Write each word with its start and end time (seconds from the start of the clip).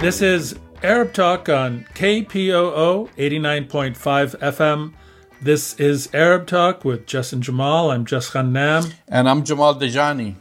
This 0.00 0.22
is 0.22 0.58
Arab 0.82 1.12
Talk 1.12 1.50
on 1.50 1.84
KPOO 1.94 3.10
89.5 3.18 4.38
FM. 4.38 4.94
This 5.42 5.78
is 5.78 6.08
Arab 6.14 6.46
Talk 6.46 6.86
with 6.86 7.04
Jess 7.04 7.34
and 7.34 7.42
Jamal. 7.42 7.90
I'm 7.90 8.06
Jess 8.06 8.30
Ghannam. 8.30 8.94
And 9.06 9.28
I'm 9.28 9.44
Jamal 9.44 9.74
Dajani. 9.74 10.36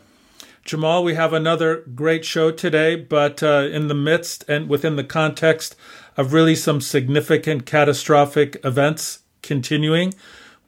Jamal, 0.63 1.03
we 1.03 1.15
have 1.15 1.33
another 1.33 1.83
great 1.93 2.23
show 2.23 2.51
today, 2.51 2.95
but 2.95 3.43
uh, 3.43 3.67
in 3.69 3.89
the 3.89 3.93
midst 3.93 4.45
and 4.47 4.69
within 4.69 4.95
the 4.95 5.03
context 5.03 5.75
of 6.15 6.31
really 6.31 6.55
some 6.55 6.79
significant 6.79 7.65
catastrophic 7.65 8.55
events 8.63 9.23
continuing. 9.41 10.13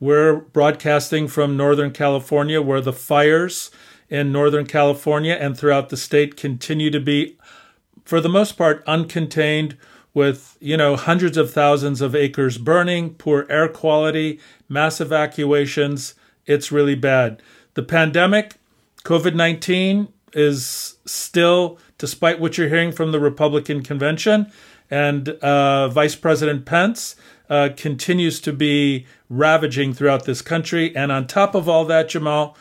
We're 0.00 0.36
broadcasting 0.36 1.28
from 1.28 1.56
Northern 1.56 1.92
California, 1.92 2.60
where 2.60 2.82
the 2.82 2.92
fires 2.92 3.70
in 4.10 4.30
Northern 4.30 4.66
California 4.66 5.32
and 5.32 5.56
throughout 5.56 5.88
the 5.88 5.96
state 5.96 6.36
continue 6.36 6.90
to 6.90 7.00
be, 7.00 7.38
for 8.04 8.20
the 8.20 8.28
most 8.28 8.56
part, 8.56 8.84
uncontained, 8.86 9.76
with 10.14 10.58
you 10.60 10.76
know 10.76 10.96
hundreds 10.96 11.36
of 11.36 11.52
thousands 11.52 12.00
of 12.00 12.14
acres 12.14 12.58
burning, 12.58 13.14
poor 13.14 13.46
air 13.48 13.68
quality, 13.68 14.40
mass 14.68 15.00
evacuations. 15.00 16.14
It's 16.46 16.72
really 16.72 16.94
bad. 16.94 17.42
The 17.74 17.82
pandemic 17.82 18.56
COVID 19.04 19.34
19 19.34 20.08
is 20.34 20.96
still, 21.04 21.78
despite 21.98 22.40
what 22.40 22.58
you're 22.58 22.68
hearing 22.68 22.92
from 22.92 23.12
the 23.12 23.20
Republican 23.20 23.82
convention, 23.82 24.52
and 24.90 25.28
uh, 25.28 25.88
Vice 25.88 26.14
President 26.14 26.66
Pence 26.66 27.16
uh, 27.48 27.70
continues 27.76 28.40
to 28.40 28.52
be 28.52 29.06
ravaging 29.28 29.92
throughout 29.92 30.24
this 30.24 30.42
country. 30.42 30.94
And 30.96 31.10
on 31.12 31.26
top 31.26 31.54
of 31.54 31.68
all 31.68 31.84
that, 31.86 32.08
Jamal, 32.08 32.56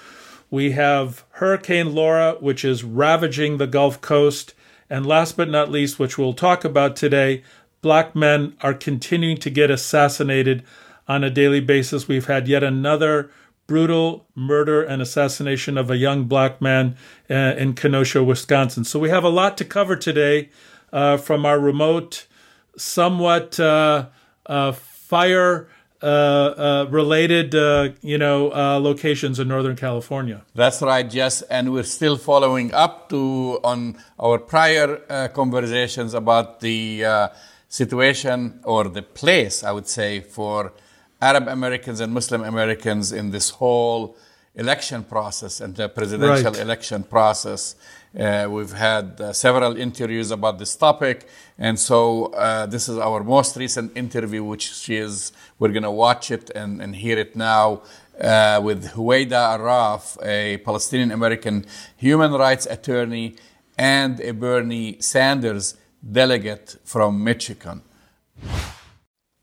we 0.50 0.72
have 0.72 1.24
Hurricane 1.32 1.94
Laura, 1.94 2.36
which 2.40 2.66
is 2.66 2.84
ravaging 2.84 3.58
the 3.58 3.68
Gulf 3.68 4.02
Coast. 4.02 4.54
And 4.92 5.06
last 5.06 5.38
but 5.38 5.50
not 5.50 5.72
least, 5.72 6.00
which 6.00 6.18
we'll 6.18 6.34
talk 6.34 6.66
about 6.66 6.98
today, 6.98 7.44
black 7.82 8.14
men 8.14 8.58
are 8.60 8.74
continuing 8.74 9.38
to 9.38 9.50
get 9.50 9.72
assassinated 9.72 10.64
on 11.08 11.24
a 11.24 11.30
daily 11.30 11.62
basis. 11.62 12.10
We've 12.10 12.28
had 12.28 12.50
yet 12.50 12.62
another 12.62 13.32
brutal 13.68 14.28
murder 14.36 14.84
and 14.84 15.02
assassination 15.02 15.78
of 15.78 15.90
a 15.90 15.96
young 15.96 16.26
black 16.26 16.62
man 16.62 16.98
uh, 17.30 17.56
in 17.58 17.74
Kenosha, 17.74 18.22
Wisconsin. 18.22 18.84
So 18.84 19.00
we 19.00 19.08
have 19.08 19.24
a 19.24 19.30
lot 19.30 19.58
to 19.60 19.66
cover 19.66 19.96
today 19.96 20.50
uh, 20.92 21.16
from 21.16 21.46
our 21.46 21.58
remote, 21.58 22.28
somewhat 22.76 23.62
uh, 23.62 24.08
uh 24.46 24.74
fire. 24.74 25.70
Uh, 26.04 26.06
uh, 26.08 26.88
related, 26.90 27.54
you 28.02 28.18
know, 28.18 28.48
locations 28.80 29.40
in 29.40 29.48
Northern 29.48 29.76
California. 29.76 30.42
That's 30.56 30.82
right, 30.82 31.14
yes, 31.14 31.44
and 31.44 31.72
we're 31.72 31.84
still 31.84 32.18
following 32.18 32.74
up 32.74 33.08
to 33.10 33.60
on 33.64 33.98
our 34.20 34.40
prior 34.40 34.98
conversations 35.28 36.16
about 36.16 36.60
the 36.60 37.30
situation 37.70 38.60
or 38.64 38.86
the 38.86 39.04
place, 39.04 39.64
I 39.64 39.72
would 39.72 39.88
say, 39.88 40.22
for 40.22 40.74
Arab 41.22 41.48
Americans 41.48 42.00
and 42.00 42.12
Muslim 42.12 42.44
Americans 42.44 43.12
in 43.12 43.30
this 43.30 43.52
whole 43.52 44.18
election 44.56 45.04
process 45.04 45.62
and 45.62 45.76
the 45.76 45.88
presidential 45.88 46.52
right. 46.52 46.62
election 46.62 47.04
process. 47.04 47.76
Uh, 48.18 48.46
we've 48.50 48.74
had 48.74 49.22
uh, 49.22 49.32
several 49.32 49.78
interviews 49.78 50.32
about 50.32 50.60
this 50.60 50.76
topic, 50.76 51.30
and 51.58 51.80
so 51.80 52.26
uh, 52.34 52.66
this 52.66 52.90
is 52.90 52.98
our 52.98 53.24
most 53.24 53.56
recent 53.56 53.96
interview, 53.96 54.44
which 54.44 54.74
she 54.74 54.98
is 54.98 55.32
we're 55.60 55.72
going 55.72 55.84
to 55.84 55.92
watch 55.92 56.30
it 56.30 56.50
and, 56.54 56.82
and, 56.82 56.98
hear 56.98 57.18
it 57.18 57.38
now 57.38 57.82
uh, 58.20 58.60
with 58.62 58.90
Huwaida 58.96 59.58
Arraf, 59.58 60.18
a 60.26 60.58
Palestinian 60.58 61.12
American 61.12 61.66
human 61.96 62.34
rights 62.34 62.66
attorney 62.66 63.38
and 63.78 64.20
a 64.20 64.34
Bernie 64.34 64.98
Sanders 65.00 65.78
delegate 66.12 66.76
from 66.84 67.24
Michigan. 67.24 67.82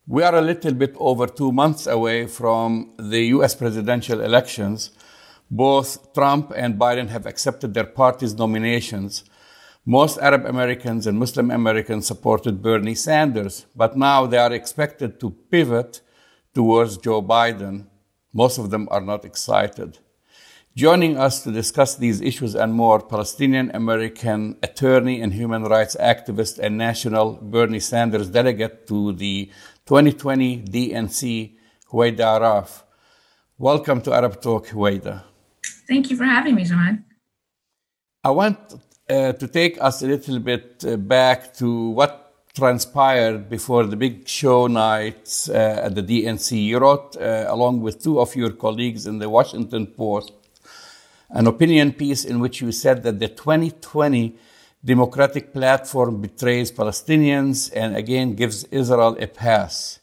We 0.06 0.22
are 0.25 0.34
a 0.34 0.42
little 0.42 0.75
bit 0.75 0.94
over 0.98 1.26
two 1.26 1.53
months 1.53 1.87
away 1.87 2.26
from 2.26 2.92
the 2.98 3.26
US 3.37 3.54
presidential 3.54 4.21
elections. 4.21 4.91
Both 5.50 6.12
Trump 6.12 6.53
and 6.54 6.78
Biden 6.78 7.09
have 7.09 7.25
accepted 7.25 7.72
their 7.72 7.84
party's 7.86 8.34
nominations. 8.34 9.25
Most 9.86 10.19
Arab 10.19 10.44
Americans 10.44 11.06
and 11.06 11.19
Muslim 11.19 11.50
Americans 11.50 12.06
supported 12.06 12.62
Bernie 12.62 12.94
Sanders, 12.94 13.64
but 13.75 13.97
now 13.97 14.26
they 14.26 14.36
are 14.36 14.53
expected 14.53 15.19
to 15.20 15.31
pivot 15.50 16.03
towards 16.54 16.98
Joe 16.98 17.22
Biden. 17.22 17.86
Most 18.34 18.59
of 18.59 18.69
them 18.69 18.88
are 18.91 19.00
not 19.00 19.25
excited. 19.25 19.98
Joining 20.76 21.16
us 21.16 21.42
to 21.44 21.50
discuss 21.50 21.97
these 21.97 22.20
issues 22.20 22.54
and 22.54 22.75
more, 22.75 23.00
Palestinian 23.00 23.70
American 23.75 24.59
attorney 24.62 25.22
and 25.22 25.32
human 25.32 25.65
rights 25.65 25.97
activist 25.98 26.59
and 26.59 26.76
national 26.76 27.32
Bernie 27.41 27.80
Sanders 27.80 28.28
delegate 28.28 28.86
to 28.86 29.12
the 29.15 29.50
2020 29.86 30.65
DNC, 30.65 31.56
Huwaida 31.91 32.38
Arraf. 32.38 32.82
Welcome 33.56 34.03
to 34.03 34.12
Arab 34.12 34.42
Talk, 34.42 34.69
Huwaida. 34.69 35.25
Thank 35.88 36.10
you 36.10 36.16
for 36.16 36.25
having 36.25 36.54
me, 36.54 36.65
John. 36.65 37.04
I 38.22 38.31
want 38.31 38.59
uh, 39.09 39.32
to 39.32 39.49
take 39.49 39.81
us 39.81 40.03
a 40.03 40.06
little 40.06 40.38
bit 40.38 40.84
uh, 40.87 40.97
back 40.99 41.54
to 41.54 41.88
what 41.91 42.28
transpired 42.54 43.49
before 43.49 43.84
the 43.87 43.97
big 43.97 44.28
show 44.28 44.66
nights 44.66 45.48
uh, 45.48 45.82
at 45.87 45.94
the 45.94 46.03
DNC. 46.03 46.62
You 46.66 46.78
wrote, 46.78 47.16
uh, 47.16 47.47
along 47.48 47.81
with 47.81 48.03
two 48.03 48.21
of 48.21 48.37
your 48.37 48.50
colleagues 48.50 49.06
in 49.06 49.19
the 49.19 49.31
Washington 49.31 49.87
Post, 49.87 50.32
an 51.31 51.47
opinion 51.47 51.93
piece 51.93 52.25
in 52.25 52.38
which 52.38 52.60
you 52.60 52.71
said 52.71 53.03
that 53.04 53.19
the 53.19 53.28
2020 53.28 54.37
democratic 54.84 55.53
platform 55.54 56.21
betrays 56.21 56.71
Palestinians 56.71 57.72
and 57.75 57.97
again 57.97 58.34
gives 58.34 58.65
Israel 58.65 59.16
a 59.19 59.27
pass. 59.27 59.97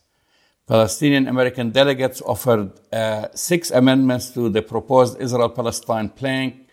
Palestinian 0.68 1.28
American 1.28 1.70
delegates 1.70 2.22
offered 2.22 2.72
uh, 2.92 3.28
six 3.36 3.70
amendments 3.70 4.30
to 4.32 4.50
the 4.50 4.64
proposed 4.64 5.22
Israel 5.22 5.50
Palestine 5.50 6.10
plan. 6.10 6.66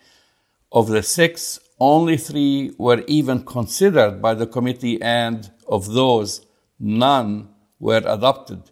Of 0.71 0.87
the 0.87 1.03
six, 1.03 1.59
only 1.79 2.17
three 2.17 2.73
were 2.79 3.03
even 3.07 3.45
considered 3.45 4.19
by 4.19 4.33
the 4.33 4.47
committee, 4.47 4.99
and 4.99 5.51
of 5.67 5.93
those, 5.93 6.43
none 6.79 7.49
were 7.79 8.01
adopted. 8.05 8.63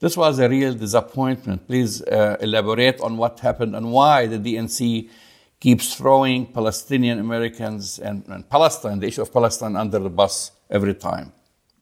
This 0.00 0.16
was 0.16 0.38
a 0.38 0.48
real 0.50 0.74
disappointment. 0.74 1.66
Please 1.66 2.02
uh, 2.02 2.36
elaborate 2.40 3.00
on 3.00 3.16
what 3.16 3.40
happened 3.40 3.74
and 3.74 3.90
why 3.90 4.26
the 4.26 4.38
DNC 4.38 5.08
keeps 5.58 5.94
throwing 5.94 6.44
Palestinian 6.44 7.18
Americans 7.18 7.98
and, 7.98 8.22
and 8.28 8.46
Palestine, 8.50 8.98
the 8.98 9.06
issue 9.06 9.22
of 9.22 9.32
Palestine, 9.32 9.76
under 9.76 9.98
the 9.98 10.10
bus 10.10 10.50
every 10.68 10.92
time. 10.92 11.32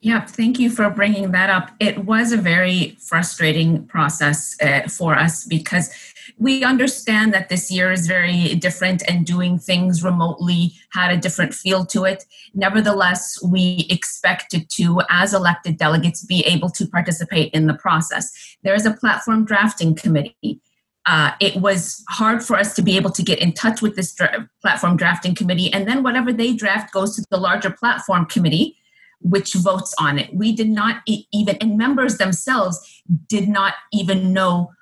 Yeah, 0.04 0.26
thank 0.26 0.58
you 0.58 0.68
for 0.68 0.90
bringing 0.90 1.30
that 1.30 1.48
up. 1.48 1.70
It 1.78 2.04
was 2.04 2.32
a 2.32 2.36
very 2.36 2.98
frustrating 2.98 3.86
process 3.86 4.56
uh, 4.60 4.88
for 4.88 5.14
us 5.14 5.44
because 5.44 5.90
we 6.36 6.64
understand 6.64 7.32
that 7.34 7.48
this 7.48 7.70
year 7.70 7.92
is 7.92 8.08
very 8.08 8.56
different 8.56 9.04
and 9.08 9.24
doing 9.24 9.60
things 9.60 10.02
remotely 10.02 10.72
had 10.92 11.12
a 11.12 11.16
different 11.16 11.54
feel 11.54 11.86
to 11.86 12.04
it. 12.04 12.24
Nevertheless, 12.52 13.38
we 13.44 13.86
expected 13.90 14.68
to, 14.70 15.02
as 15.08 15.32
elected 15.32 15.76
delegates, 15.76 16.24
be 16.24 16.40
able 16.46 16.70
to 16.70 16.86
participate 16.88 17.54
in 17.54 17.68
the 17.68 17.74
process. 17.74 18.56
There 18.64 18.74
is 18.74 18.84
a 18.84 18.94
platform 18.94 19.44
drafting 19.44 19.94
committee 19.94 20.60
uh, 21.06 21.32
it 21.40 21.56
was 21.56 22.04
hard 22.08 22.44
for 22.44 22.56
us 22.56 22.74
to 22.74 22.82
be 22.82 22.96
able 22.96 23.10
to 23.10 23.22
get 23.22 23.40
in 23.40 23.52
touch 23.52 23.82
with 23.82 23.96
this 23.96 24.14
dra- 24.14 24.48
platform 24.60 24.96
drafting 24.96 25.34
committee. 25.34 25.72
And 25.72 25.88
then 25.88 26.02
whatever 26.02 26.32
they 26.32 26.54
draft 26.54 26.92
goes 26.92 27.16
to 27.16 27.24
the 27.30 27.38
larger 27.38 27.70
platform 27.70 28.26
committee, 28.26 28.76
which 29.22 29.54
votes 29.54 29.94
on 29.98 30.18
it. 30.18 30.34
We 30.34 30.52
did 30.52 30.68
not 30.68 31.02
even, 31.06 31.56
and 31.56 31.78
members 31.78 32.18
themselves 32.18 33.02
did 33.28 33.48
not 33.48 33.74
even 33.92 34.32
know 34.32 34.72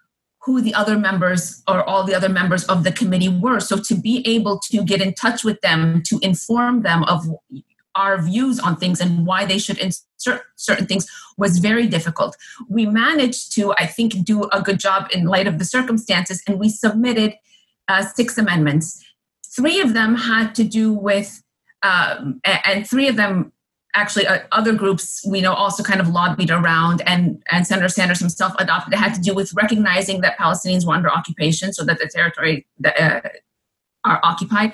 who 0.43 0.63
the 0.63 0.75
other 0.75 0.99
members 0.99 1.63
or 1.69 1.85
all 1.85 2.05
the 2.05 2.15
other 2.15 2.29
members 2.29 2.65
of 2.65 2.83
the 2.83 2.93
committee 2.93 3.29
were. 3.29 3.61
So 3.61 3.77
to 3.77 3.95
be 3.95 4.27
able 4.27 4.59
to 4.71 4.83
get 4.83 5.03
in 5.03 5.13
touch 5.15 5.45
with 5.45 5.61
them, 5.61 6.03
to 6.07 6.19
inform 6.23 6.83
them 6.83 7.05
of 7.05 7.27
our 7.95 8.21
views 8.23 8.59
on 8.59 8.77
things 8.77 9.01
and 9.01 9.27
why 9.27 9.45
they 9.45 9.59
should 9.59 9.79
insert 9.79 10.43
certain 10.57 10.87
things 10.87 11.07
was 11.37 11.59
very 11.59 11.87
difficult. 11.87 12.37
We 12.69 12.87
managed 12.87 13.53
to, 13.55 13.75
I 13.79 13.87
think, 13.87 14.25
do 14.25 14.45
a 14.53 14.63
good 14.63 14.79
job 14.79 15.09
in 15.13 15.27
light 15.27 15.47
of 15.47 15.59
the 15.59 15.65
circumstances, 15.65 16.43
and 16.47 16.59
we 16.59 16.69
submitted 16.69 17.35
uh, 17.89 18.05
six 18.05 18.39
amendments. 18.39 19.05
Three 19.55 19.81
of 19.81 19.95
them 19.95 20.15
had 20.15 20.55
to 20.55 20.65
do 20.65 20.93
with, 20.93 21.43
um, 21.83 22.41
and 22.45 22.89
three 22.89 23.09
of 23.09 23.17
them 23.17 23.53
actually 23.95 24.27
uh, 24.27 24.39
other 24.53 24.73
groups 24.73 25.25
we 25.27 25.41
know 25.41 25.53
also 25.53 25.83
kind 25.83 26.01
of 26.01 26.09
lobbied 26.09 26.51
around 26.51 27.03
and 27.07 27.43
and 27.51 27.67
senator 27.67 27.89
sanders 27.89 28.21
himself 28.21 28.53
adopted 28.59 28.93
it 28.93 28.97
had 28.97 29.13
to 29.13 29.21
do 29.21 29.35
with 29.35 29.53
recognizing 29.55 30.21
that 30.21 30.39
palestinians 30.39 30.87
were 30.87 30.95
under 30.95 31.11
occupation 31.11 31.73
so 31.73 31.85
that 31.85 31.99
the 31.99 32.07
territory 32.07 32.67
that, 32.79 33.01
uh, 33.01 33.29
are 34.05 34.21
occupied 34.23 34.73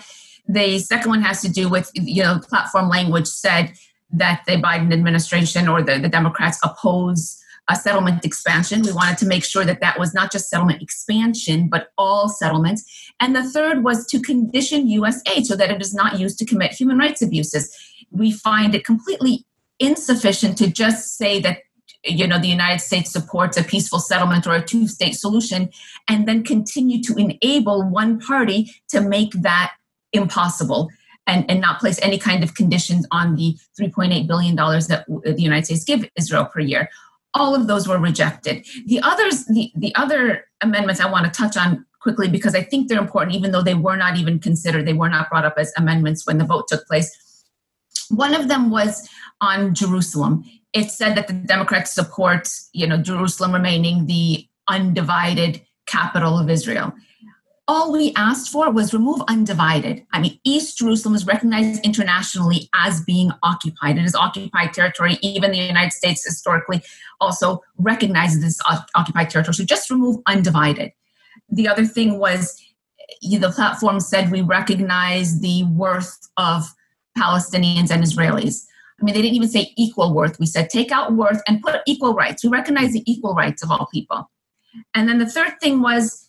the 0.49 0.79
second 0.79 1.11
one 1.11 1.23
has 1.23 1.43
to 1.43 1.51
do 1.51 1.69
with, 1.69 1.91
you 1.95 2.23
know, 2.23 2.39
platform 2.39 2.89
language 2.89 3.27
said 3.27 3.73
that 4.11 4.43
the 4.47 4.53
Biden 4.53 4.93
administration 4.93 5.69
or 5.69 5.83
the, 5.83 5.99
the 5.99 6.09
Democrats 6.09 6.59
oppose 6.63 7.43
a 7.69 7.75
settlement 7.75 8.25
expansion. 8.25 8.83
We 8.83 8.93
wanted 8.93 9.19
to 9.19 9.27
make 9.27 9.43
sure 9.43 9.65
that 9.65 9.81
that 9.81 9.99
was 9.99 10.15
not 10.15 10.31
just 10.31 10.49
settlement 10.49 10.83
expansion, 10.83 11.69
but 11.69 11.89
all 11.99 12.29
settlements. 12.29 13.13
And 13.19 13.35
the 13.35 13.43
third 13.43 13.83
was 13.83 14.07
to 14.07 14.21
condition 14.21 14.87
U.S. 14.89 15.21
aid 15.35 15.47
so 15.47 15.57
that 15.57 15.71
it 15.71 15.81
is 15.81 15.93
not 15.93 16.21
used 16.21 16.39
to 16.39 16.45
commit 16.45 16.73
human 16.73 16.97
rights 16.97 17.23
abuses. 17.23 17.77
We 18.19 18.33
find 18.33 18.75
it 18.75 18.85
completely 18.85 19.45
insufficient 19.79 20.57
to 20.59 20.71
just 20.71 21.17
say 21.17 21.41
that 21.41 21.59
you 22.05 22.27
know 22.27 22.39
the 22.39 22.49
united 22.49 22.81
states 22.81 23.11
supports 23.11 23.57
a 23.57 23.65
peaceful 23.65 23.99
settlement 23.99 24.47
or 24.47 24.55
a 24.55 24.65
two-state 24.65 25.15
solution 25.15 25.69
and 26.09 26.27
then 26.27 26.43
continue 26.43 27.03
to 27.03 27.15
enable 27.17 27.83
one 27.83 28.19
party 28.19 28.71
to 28.89 29.01
make 29.01 29.33
that 29.33 29.73
impossible 30.13 30.89
and, 31.27 31.49
and 31.51 31.61
not 31.61 31.81
place 31.81 31.99
any 32.03 32.19
kind 32.19 32.45
of 32.45 32.55
conditions 32.55 33.07
on 33.11 33.35
the 33.35 33.57
3.8 33.79 34.27
billion 34.27 34.55
dollars 34.55 34.87
that 34.87 35.07
the 35.07 35.43
united 35.43 35.67
states 35.67 35.85
give 35.85 36.09
israel 36.17 36.45
per 36.47 36.61
year. 36.61 36.89
All 37.35 37.55
of 37.55 37.67
those 37.67 37.87
were 37.87 37.99
rejected. 37.99 38.65
The 38.87 39.01
others 39.03 39.45
the, 39.47 39.71
the 39.75 39.95
other 39.95 40.47
amendments 40.63 41.01
i 41.01 41.11
want 41.11 41.25
to 41.27 41.31
touch 41.31 41.57
on 41.57 41.85
quickly 42.01 42.29
because 42.29 42.55
i 42.55 42.63
think 42.63 42.89
they're 42.89 43.01
important 43.01 43.35
even 43.37 43.51
though 43.51 43.63
they 43.63 43.75
were 43.75 43.97
not 43.97 44.17
even 44.17 44.39
considered 44.39 44.87
they 44.87 44.93
were 44.93 45.09
not 45.09 45.29
brought 45.29 45.45
up 45.45 45.55
as 45.59 45.73
amendments 45.77 46.27
when 46.27 46.39
the 46.39 46.45
vote 46.45 46.67
took 46.69 46.87
place 46.87 47.26
one 48.11 48.35
of 48.35 48.49
them 48.49 48.71
was 48.71 49.09
on 49.41 49.75
jerusalem 49.75 50.45
it 50.77 50.91
said 50.91 51.15
that 51.17 51.27
the 51.27 51.33
Democrats 51.33 51.91
support, 51.95 52.51
you 52.75 52.87
know, 52.87 52.99
Jerusalem 52.99 53.55
remaining 53.55 54.05
the 54.05 54.47
undivided 54.69 55.63
capital 55.87 56.39
of 56.39 56.51
Israel. 56.51 56.93
All 57.67 57.91
we 57.93 58.13
asked 58.15 58.51
for 58.51 58.71
was 58.71 58.93
remove 58.93 59.23
undivided. 59.27 60.05
I 60.13 60.21
mean, 60.21 60.39
East 60.45 60.77
Jerusalem 60.77 61.15
is 61.15 61.27
recognized 61.27 61.83
internationally 61.83 62.69
as 62.75 63.03
being 63.05 63.33
occupied. 63.43 63.97
It 63.97 64.05
is 64.05 64.15
occupied 64.15 64.75
territory. 64.75 65.19
Even 65.23 65.51
the 65.51 65.57
United 65.57 65.95
States 65.95 66.23
historically 66.23 66.83
also 67.23 67.63
recognizes 67.79 68.43
this 68.43 68.61
occupied 68.95 69.31
territory. 69.31 69.55
So 69.55 69.65
just 69.65 69.91
remove 69.91 70.19
undivided. 70.27 70.93
The 71.49 71.69
other 71.69 71.87
thing 71.87 72.19
was 72.19 72.63
the 73.23 73.51
platform 73.51 73.99
said 73.99 74.31
we 74.31 74.43
recognize 74.43 75.41
the 75.41 75.65
worth 75.65 76.19
of 76.37 76.67
Palestinians 77.17 77.91
and 77.91 78.03
Israelis. 78.03 78.65
I 79.01 79.05
mean, 79.05 79.15
they 79.15 79.23
didn't 79.23 79.37
even 79.37 79.49
say 79.49 79.73
equal 79.77 80.15
worth. 80.15 80.39
We 80.39 80.47
said 80.47 80.71
take 80.71 80.91
out 80.91 81.13
worth 81.13 81.43
and 81.47 81.63
put 81.63 81.81
equal 81.87 82.15
rights. 82.15 82.43
We 82.43 82.51
recognize 82.51 82.93
the 82.93 83.03
equal 83.11 83.35
rights 83.35 83.63
of 83.63 83.71
all 83.71 83.89
people. 83.93 84.31
And 84.95 85.09
then 85.09 85.19
the 85.19 85.27
third 85.27 85.61
thing 85.61 85.83
was 85.83 86.29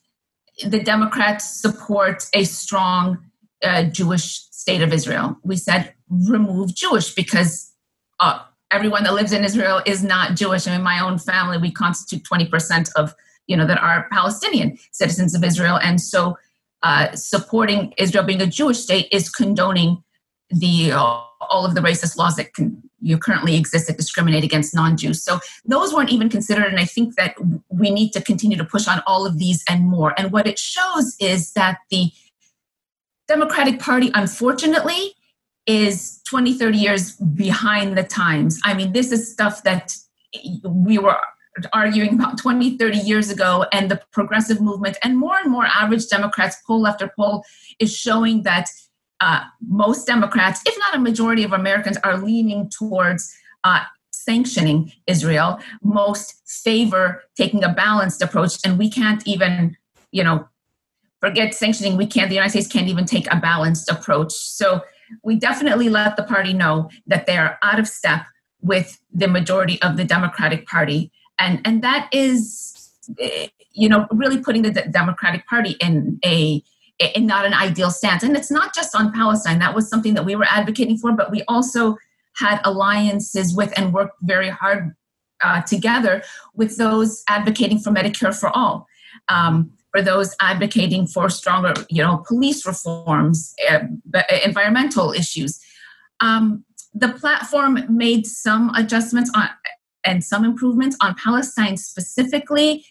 the 0.66 0.81
Democrats 0.81 1.62
support 1.62 2.25
a 2.34 2.44
strong 2.44 3.19
uh, 3.63 3.84
Jewish 3.84 4.45
state 4.51 4.81
of 4.81 4.94
Israel. 4.94 5.38
We 5.44 5.56
said 5.56 5.94
remove 6.10 6.75
Jewish 6.75 7.13
because 7.13 7.72
uh, 8.19 8.40
everyone 8.72 9.04
that 9.04 9.13
lives 9.13 9.31
in 9.31 9.44
Israel 9.44 9.81
is 9.86 10.04
not 10.04 10.36
Jewish. 10.36 10.68
I 10.68 10.72
mean, 10.72 10.83
my 10.83 11.00
own 11.00 11.18
family, 11.18 11.57
we 11.57 11.72
constitute 11.72 12.24
20% 12.24 12.90
of, 12.95 13.13
you 13.48 13.56
know, 13.56 13.66
that 13.66 13.78
are 13.78 14.07
Palestinian 14.12 14.78
citizens 14.92 15.36
of 15.36 15.44
Israel. 15.44 15.80
And 15.81 16.01
so 16.01 16.38
uh, 16.83 17.12
supporting 17.13 17.94
Israel 17.98 18.24
being 18.24 18.42
a 18.42 18.48
Jewish 18.48 18.80
state 18.80 19.07
is 19.12 19.30
condoning 19.30 20.04
the 20.49 20.91
uh, 20.91 21.21
all 21.49 21.65
of 21.65 21.75
the 21.75 21.81
racist 21.81 22.17
laws 22.17 22.35
that 22.35 22.53
can, 22.53 22.81
you 22.99 23.17
currently 23.17 23.55
exist 23.55 23.88
that 23.88 23.97
discriminate 23.97 24.44
against 24.44 24.73
non-Jews. 24.73 25.23
So 25.23 25.39
those 25.65 25.94
weren't 25.94 26.09
even 26.09 26.29
considered, 26.29 26.65
and 26.65 26.79
I 26.79 26.85
think 26.85 27.15
that 27.15 27.35
we 27.69 27.91
need 27.91 28.11
to 28.13 28.21
continue 28.21 28.57
to 28.57 28.65
push 28.65 28.88
on 28.88 29.01
all 29.05 29.25
of 29.25 29.38
these 29.38 29.63
and 29.69 29.85
more. 29.85 30.13
And 30.17 30.31
what 30.31 30.47
it 30.47 30.57
shows 30.57 31.15
is 31.19 31.53
that 31.53 31.79
the 31.89 32.11
Democratic 33.27 33.79
Party, 33.79 34.09
unfortunately, 34.13 35.13
is 35.65 36.21
20, 36.29 36.53
30 36.53 36.77
years 36.77 37.15
behind 37.15 37.97
the 37.97 38.03
times. 38.03 38.59
I 38.63 38.73
mean, 38.73 38.94
this 38.94 39.11
is 39.11 39.31
stuff 39.31 39.63
that 39.63 39.95
we 40.63 40.97
were 40.97 41.17
arguing 41.73 42.13
about 42.13 42.38
20, 42.38 42.77
30 42.77 42.97
years 42.99 43.29
ago, 43.29 43.65
and 43.73 43.91
the 43.91 44.01
progressive 44.11 44.61
movement 44.61 44.97
and 45.03 45.17
more 45.17 45.35
and 45.38 45.51
more 45.51 45.65
average 45.65 46.07
Democrats, 46.07 46.57
poll 46.65 46.88
after 46.88 47.11
poll, 47.15 47.44
is 47.79 47.95
showing 47.95 48.44
that 48.44 48.69
uh, 49.19 49.42
most 49.68 50.06
Democrats, 50.06 50.62
if 50.66 50.78
not 50.78 50.96
a 50.96 51.00
majority 51.00 51.44
of 51.44 51.54
Americans, 51.54 51.98
are 52.04 52.18
leaning 52.18 52.69
towards 52.69 53.36
uh, 53.64 53.84
sanctioning 54.12 54.92
Israel. 55.08 55.60
Most 55.81 56.42
favor 56.46 57.24
taking 57.36 57.64
a 57.64 57.69
balanced 57.69 58.22
approach, 58.22 58.58
and 58.64 58.78
we 58.78 58.90
can't 58.90 59.25
even, 59.28 59.75
you 60.12 60.24
know, 60.24 60.48
forget 61.19 61.54
sanctioning. 61.54 61.98
We 61.98 62.06
can't. 62.06 62.30
The 62.30 62.36
United 62.36 62.52
States 62.52 62.68
can't 62.68 62.88
even 62.88 63.06
take 63.06 63.31
a 63.31 63.38
balanced 63.38 63.90
approach. 63.90 64.34
So 64.34 64.81
we 65.24 65.38
definitely 65.38 65.90
let 65.90 66.16
the 66.16 66.24
party 66.24 66.54
know 66.54 66.90
that 67.08 67.25
they 67.25 67.38
are 67.38 67.58
out 67.64 67.80
of 67.80 67.88
step 67.88 68.25
with 68.62 69.00
the 69.14 69.28
majority 69.28 69.81
of 69.81 69.98
the 69.98 70.04
Democratic 70.04 70.68
Party, 70.68 71.12
and 71.40 71.62
and 71.66 71.81
that 71.81 72.10
is, 72.12 72.92
eh, 73.19 73.48
you 73.72 73.90
know, 73.90 74.08
really 74.12 74.40
putting 74.40 74.62
the 74.64 74.72
Democratic 74.72 75.48
Party 75.48 75.72
in 75.80 76.19
a 76.24 76.64
and 76.99 77.27
not 77.27 77.45
an 77.45 77.53
ideal 77.53 77.91
stance. 77.91 78.23
And 78.23 78.35
it's 78.35 78.51
not 78.51 78.73
just 78.73 78.95
on 78.95 79.11
Palestine. 79.13 79.59
That 79.59 79.75
was 79.75 79.89
something 79.89 80.13
that 80.15 80.25
we 80.25 80.35
were 80.35 80.47
advocating 80.49 80.97
for, 80.97 81.11
but 81.11 81.31
we 81.31 81.44
also 81.47 81.97
had 82.35 82.59
alliances 82.63 83.55
with 83.55 83.73
and 83.77 83.94
worked 83.94 84.17
very 84.21 84.49
hard 84.49 84.95
uh, 85.44 85.61
together 85.61 86.23
with 86.55 86.77
those 86.77 87.23
advocating 87.29 87.79
for 87.79 87.91
Medicare 87.91 88.38
for 88.38 88.49
all, 88.49 88.88
um, 89.29 89.71
for 89.91 90.01
those 90.01 90.35
advocating 90.41 91.05
for 91.07 91.29
stronger, 91.29 91.73
you 91.89 92.03
know, 92.03 92.23
police 92.27 92.65
reforms, 92.65 93.53
uh, 93.69 93.79
environmental 94.44 95.11
issues. 95.11 95.59
Um, 96.19 96.63
the 96.94 97.09
platform 97.09 97.85
made 97.89 98.25
some 98.25 98.71
adjustments 98.75 99.29
on 99.35 99.49
and 100.03 100.23
some 100.23 100.45
improvements 100.45 100.95
on 101.01 101.15
Palestine 101.21 101.75
specifically 101.75 102.85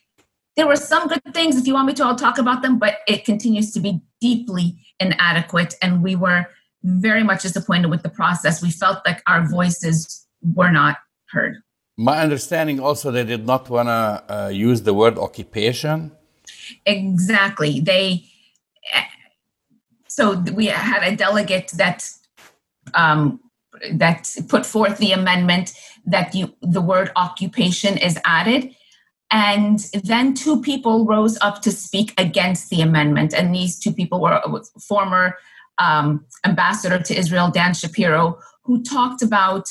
there 0.57 0.67
were 0.67 0.77
some 0.77 1.07
good 1.07 1.23
things. 1.33 1.57
If 1.57 1.67
you 1.67 1.75
want 1.75 1.87
me 1.87 1.93
to, 1.95 2.05
I'll 2.05 2.17
talk 2.17 2.39
about 2.39 2.63
them, 2.63 2.79
but 2.79 2.99
it 3.07 3.25
continues 3.25 3.73
to 3.73 3.81
be 3.81 4.01
deeply 4.21 4.79
inadequate. 4.99 5.75
And 5.83 6.03
we 6.03 6.17
were 6.17 6.47
very 6.83 7.23
much 7.23 7.43
disappointed 7.43 7.91
with 7.91 8.03
the 8.03 8.09
process. 8.09 8.63
We 8.63 8.71
felt 8.71 9.01
like 9.07 9.23
our 9.27 9.47
voices 9.47 10.27
were 10.55 10.71
not 10.71 10.97
heard. 11.31 11.59
My 11.99 12.21
understanding 12.21 12.81
also, 12.81 13.11
they 13.11 13.25
did 13.25 13.47
not 13.47 13.69
want 13.69 13.89
to 13.89 14.25
uh, 14.29 14.49
use 14.49 14.83
the 14.83 14.95
word 14.95 15.19
occupation. 15.19 16.13
Exactly. 16.85 17.81
They, 17.81 18.25
so 20.09 20.39
we 20.55 20.67
had 20.67 21.03
a 21.03 21.17
delegate 21.17 21.73
that 21.77 22.11
um, 22.95 23.41
that 23.93 24.35
put 24.49 24.65
forth 24.65 24.97
the 24.99 25.13
amendment 25.13 25.73
that 26.07 26.35
you 26.35 26.55
the 26.63 26.81
word 26.81 27.11
occupation 27.17 27.99
is 27.99 28.19
added 28.25 28.75
and 29.31 29.81
then 30.05 30.35
two 30.35 30.61
people 30.61 31.05
rose 31.05 31.37
up 31.41 31.61
to 31.63 31.73
speak 31.73 32.15
against 32.19 32.71
the 32.71 32.81
amendment. 32.81 33.35
And 33.35 33.55
these 33.55 33.79
two 33.79 33.93
people 33.93 34.21
were 34.21 34.35
uh, 34.35 34.61
former 34.81 35.37
um, 35.79 36.25
ambassador 36.45 36.99
to 37.01 37.19
Israel, 37.19 37.51
Dan 37.51 37.75
Shapiro, 37.75 38.39
who 38.63 38.83
talked 38.83 39.23
about 39.23 39.69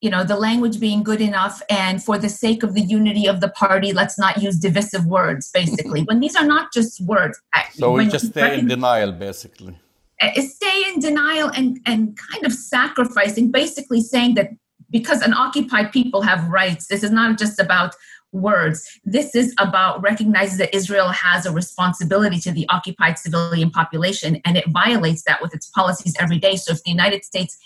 you 0.00 0.10
know 0.10 0.22
the 0.22 0.36
language 0.36 0.78
being 0.78 1.02
good 1.02 1.20
enough 1.20 1.60
and 1.68 2.02
for 2.02 2.18
the 2.18 2.28
sake 2.28 2.62
of 2.62 2.74
the 2.74 2.80
unity 2.80 3.26
of 3.26 3.40
the 3.40 3.48
party 3.48 3.92
let's 3.92 4.16
not 4.16 4.40
use 4.40 4.56
divisive 4.56 5.04
words 5.06 5.50
basically 5.50 6.02
when 6.08 6.20
these 6.20 6.36
are 6.36 6.46
not 6.46 6.72
just 6.72 7.00
words 7.04 7.40
so 7.72 7.90
we 7.90 8.06
just 8.06 8.28
stay 8.28 8.60
in 8.60 8.68
denial 8.68 9.10
basically 9.10 9.76
uh, 10.22 10.30
uh, 10.36 10.40
stay 10.40 10.84
in 10.92 11.00
denial 11.00 11.50
and 11.56 11.80
and 11.84 12.16
kind 12.30 12.46
of 12.46 12.52
sacrificing 12.52 13.50
basically 13.50 14.00
saying 14.00 14.34
that 14.34 14.50
because 14.88 15.20
an 15.20 15.34
occupied 15.34 15.90
people 15.90 16.22
have 16.22 16.48
rights 16.48 16.86
this 16.86 17.02
is 17.02 17.10
not 17.10 17.36
just 17.36 17.58
about 17.58 17.92
words. 18.32 18.86
This 19.04 19.34
is 19.34 19.54
about 19.58 20.02
recognizing 20.02 20.58
that 20.58 20.74
Israel 20.74 21.08
has 21.08 21.46
a 21.46 21.52
responsibility 21.52 22.38
to 22.40 22.52
the 22.52 22.68
occupied 22.68 23.18
civilian 23.18 23.70
population, 23.70 24.40
and 24.44 24.56
it 24.56 24.68
violates 24.68 25.22
that 25.24 25.40
with 25.40 25.54
its 25.54 25.68
policies 25.70 26.14
every 26.18 26.38
day. 26.38 26.56
So 26.56 26.72
if 26.72 26.82
the 26.84 26.90
United 26.90 27.24
States 27.24 27.58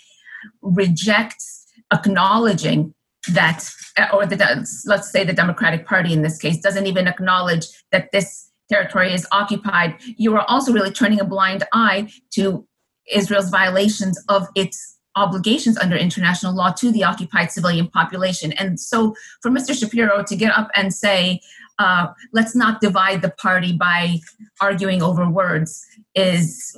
rejects 0.61 1.65
acknowledging 1.91 2.93
that, 3.29 3.69
or 4.13 4.25
the, 4.25 4.37
let's 4.85 5.11
say 5.11 5.23
the 5.23 5.33
Democratic 5.33 5.85
Party 5.85 6.13
in 6.13 6.21
this 6.21 6.37
case 6.37 6.57
doesn't 6.57 6.87
even 6.87 7.07
acknowledge 7.07 7.65
that 7.91 8.11
this 8.11 8.49
territory 8.69 9.13
is 9.13 9.27
occupied, 9.31 9.95
you 10.17 10.35
are 10.35 10.45
also 10.47 10.71
really 10.73 10.91
turning 10.91 11.19
a 11.19 11.25
blind 11.25 11.63
eye 11.73 12.09
to 12.31 12.67
Israel's 13.11 13.49
violations 13.49 14.21
of 14.29 14.47
its 14.55 14.97
obligations 15.15 15.77
under 15.77 15.95
international 15.95 16.53
law 16.55 16.71
to 16.71 16.91
the 16.91 17.03
occupied 17.03 17.51
civilian 17.51 17.87
population. 17.87 18.51
And 18.53 18.79
so 18.79 19.15
for 19.41 19.51
Mr. 19.51 19.77
Shapiro 19.77 20.23
to 20.23 20.35
get 20.35 20.51
up 20.57 20.69
and 20.75 20.93
say, 20.93 21.39
uh, 21.79 22.07
let's 22.33 22.55
not 22.55 22.81
divide 22.81 23.21
the 23.21 23.29
party 23.29 23.73
by 23.73 24.19
arguing 24.61 25.01
over 25.01 25.29
words 25.29 25.85
is 26.15 26.77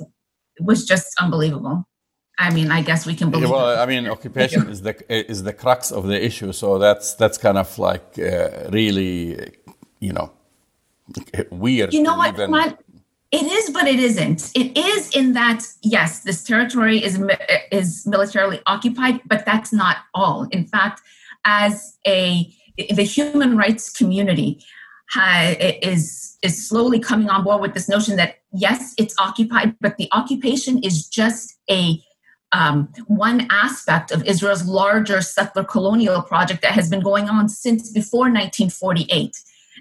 was 0.60 0.86
just 0.86 1.08
unbelievable. 1.20 1.86
I 2.38 2.52
mean, 2.52 2.70
I 2.70 2.82
guess 2.82 3.06
we 3.06 3.14
can 3.14 3.30
believe. 3.30 3.50
Well, 3.50 3.70
it. 3.70 3.76
I 3.76 3.86
mean, 3.86 4.08
occupation 4.08 4.68
is 4.68 4.82
the 4.82 4.94
is 5.10 5.42
the 5.42 5.52
crux 5.52 5.90
of 5.90 6.06
the 6.06 6.22
issue. 6.22 6.52
So 6.52 6.78
that's 6.78 7.14
that's 7.14 7.38
kind 7.38 7.58
of 7.58 7.78
like 7.78 8.18
uh, 8.18 8.68
really, 8.70 9.52
you 10.00 10.12
know, 10.12 10.32
weird. 11.50 11.94
You 11.94 12.02
know 12.02 12.16
what? 12.16 12.34
Even... 12.34 12.76
It 13.36 13.52
is, 13.52 13.70
but 13.70 13.86
it 13.86 14.00
isn't. 14.00 14.50
It 14.54 14.76
is 14.78 15.14
in 15.14 15.34
that 15.34 15.62
yes, 15.82 16.20
this 16.20 16.42
territory 16.42 17.04
is 17.04 17.20
is 17.70 18.06
militarily 18.06 18.60
occupied, 18.64 19.20
but 19.26 19.44
that's 19.44 19.74
not 19.74 19.98
all. 20.14 20.44
In 20.52 20.66
fact, 20.66 21.02
as 21.44 21.98
a 22.06 22.50
the 22.78 23.02
human 23.02 23.56
rights 23.56 23.90
community 23.90 24.64
is 25.14 26.38
is 26.42 26.68
slowly 26.68 26.98
coming 26.98 27.28
on 27.28 27.44
board 27.44 27.60
with 27.60 27.74
this 27.74 27.90
notion 27.90 28.16
that 28.16 28.36
yes, 28.52 28.94
it's 28.96 29.14
occupied, 29.18 29.76
but 29.82 29.98
the 29.98 30.08
occupation 30.12 30.82
is 30.82 31.06
just 31.06 31.58
a 31.70 32.02
um, 32.52 32.88
one 33.06 33.46
aspect 33.50 34.12
of 34.12 34.24
Israel's 34.24 34.64
larger 34.64 35.20
settler 35.20 35.64
colonial 35.64 36.22
project 36.22 36.62
that 36.62 36.72
has 36.72 36.88
been 36.88 37.00
going 37.00 37.28
on 37.28 37.50
since 37.50 37.90
before 37.90 38.30
1948. 38.30 39.36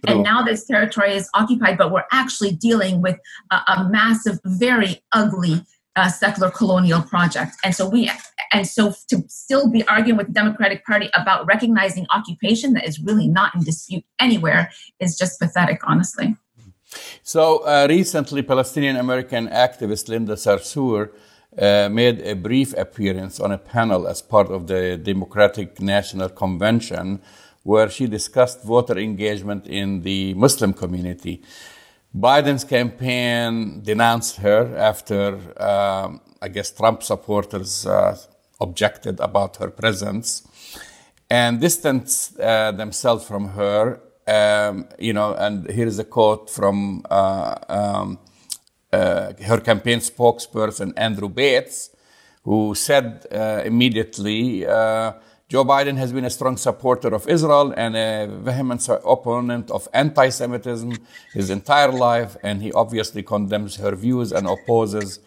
And 0.07 0.23
now 0.23 0.43
this 0.43 0.65
territory 0.65 1.13
is 1.13 1.29
occupied, 1.33 1.77
but 1.77 1.91
we're 1.91 2.05
actually 2.11 2.51
dealing 2.51 3.01
with 3.01 3.17
a, 3.51 3.55
a 3.55 3.89
massive, 3.89 4.39
very 4.45 5.03
ugly 5.11 5.63
uh, 5.95 6.09
settler 6.09 6.51
colonial 6.51 7.01
project. 7.01 7.55
And 7.63 7.73
so 7.73 7.87
we, 7.89 8.11
and 8.51 8.67
so 8.67 8.93
to 9.09 9.23
still 9.27 9.69
be 9.69 9.87
arguing 9.87 10.17
with 10.17 10.27
the 10.27 10.33
Democratic 10.33 10.85
Party 10.85 11.09
about 11.13 11.45
recognizing 11.45 12.05
occupation 12.13 12.73
that 12.73 12.85
is 12.85 12.99
really 12.99 13.27
not 13.27 13.55
in 13.55 13.63
dispute 13.63 14.03
anywhere 14.19 14.71
is 14.99 15.17
just 15.17 15.39
pathetic, 15.39 15.81
honestly. 15.87 16.35
So 17.23 17.59
uh, 17.65 17.87
recently, 17.89 18.41
Palestinian 18.43 18.95
American 18.97 19.47
activist 19.47 20.07
Linda 20.07 20.35
Sarsour 20.35 21.11
uh, 21.57 21.89
made 21.89 22.21
a 22.21 22.35
brief 22.35 22.73
appearance 22.77 23.39
on 23.39 23.51
a 23.51 23.57
panel 23.57 24.07
as 24.07 24.21
part 24.21 24.49
of 24.49 24.67
the 24.67 24.97
Democratic 24.97 25.81
National 25.81 26.29
Convention, 26.29 27.21
where 27.65 27.89
she 27.89 28.05
discussed 28.05 28.63
voter 28.63 28.97
engagement 28.97 29.65
in 29.65 30.01
the 30.01 30.35
Muslim 30.35 30.71
community. 30.71 31.41
Biden's 32.15 32.63
campaign 32.63 33.81
denounced 33.81 34.35
her 34.37 34.77
after, 34.77 35.23
um, 35.59 36.21
I 36.43 36.47
guess, 36.47 36.69
Trump 36.69 37.01
supporters 37.01 37.87
uh, 37.87 38.15
objected 38.61 39.19
about 39.19 39.57
her 39.57 39.71
presence 39.71 40.47
and 41.27 41.59
distanced 41.59 42.39
uh, 42.39 42.71
themselves 42.71 43.25
from 43.25 43.49
her. 43.49 43.99
Um, 44.27 44.87
you 44.99 45.13
know, 45.13 45.33
and 45.33 45.67
here 45.69 45.87
is 45.87 45.97
a 45.97 46.05
quote 46.05 46.51
from 46.51 47.03
uh, 47.09 47.55
um, 47.67 48.19
uh, 48.93 49.33
her 49.43 49.59
campaign 49.59 49.99
spokesperson, 49.99 50.93
Andrew 50.95 51.29
Bates, 51.29 51.89
who 52.43 52.75
said 52.75 53.25
uh, 53.31 53.63
immediately, 53.65 54.67
uh, 54.67 55.13
Joe 55.47 55.63
Biden 55.63 55.97
has 55.97 56.11
been 56.11 56.25
a 56.25 56.29
strong 56.31 56.57
supporter 56.57 57.13
of 57.13 57.27
Israel 57.27 57.71
and 57.77 57.95
a 57.95 58.27
vehement 58.27 58.89
opponent 58.89 59.69
of 59.69 59.87
anti 59.93 60.29
Semitism 60.29 60.97
his 61.33 61.51
entire 61.51 61.91
life, 61.91 62.35
and 62.41 62.63
he 62.63 62.71
obviously 62.71 63.21
condemns 63.21 63.75
her 63.75 63.95
views 63.95 64.31
and 64.31 64.47
opposes 64.47 65.19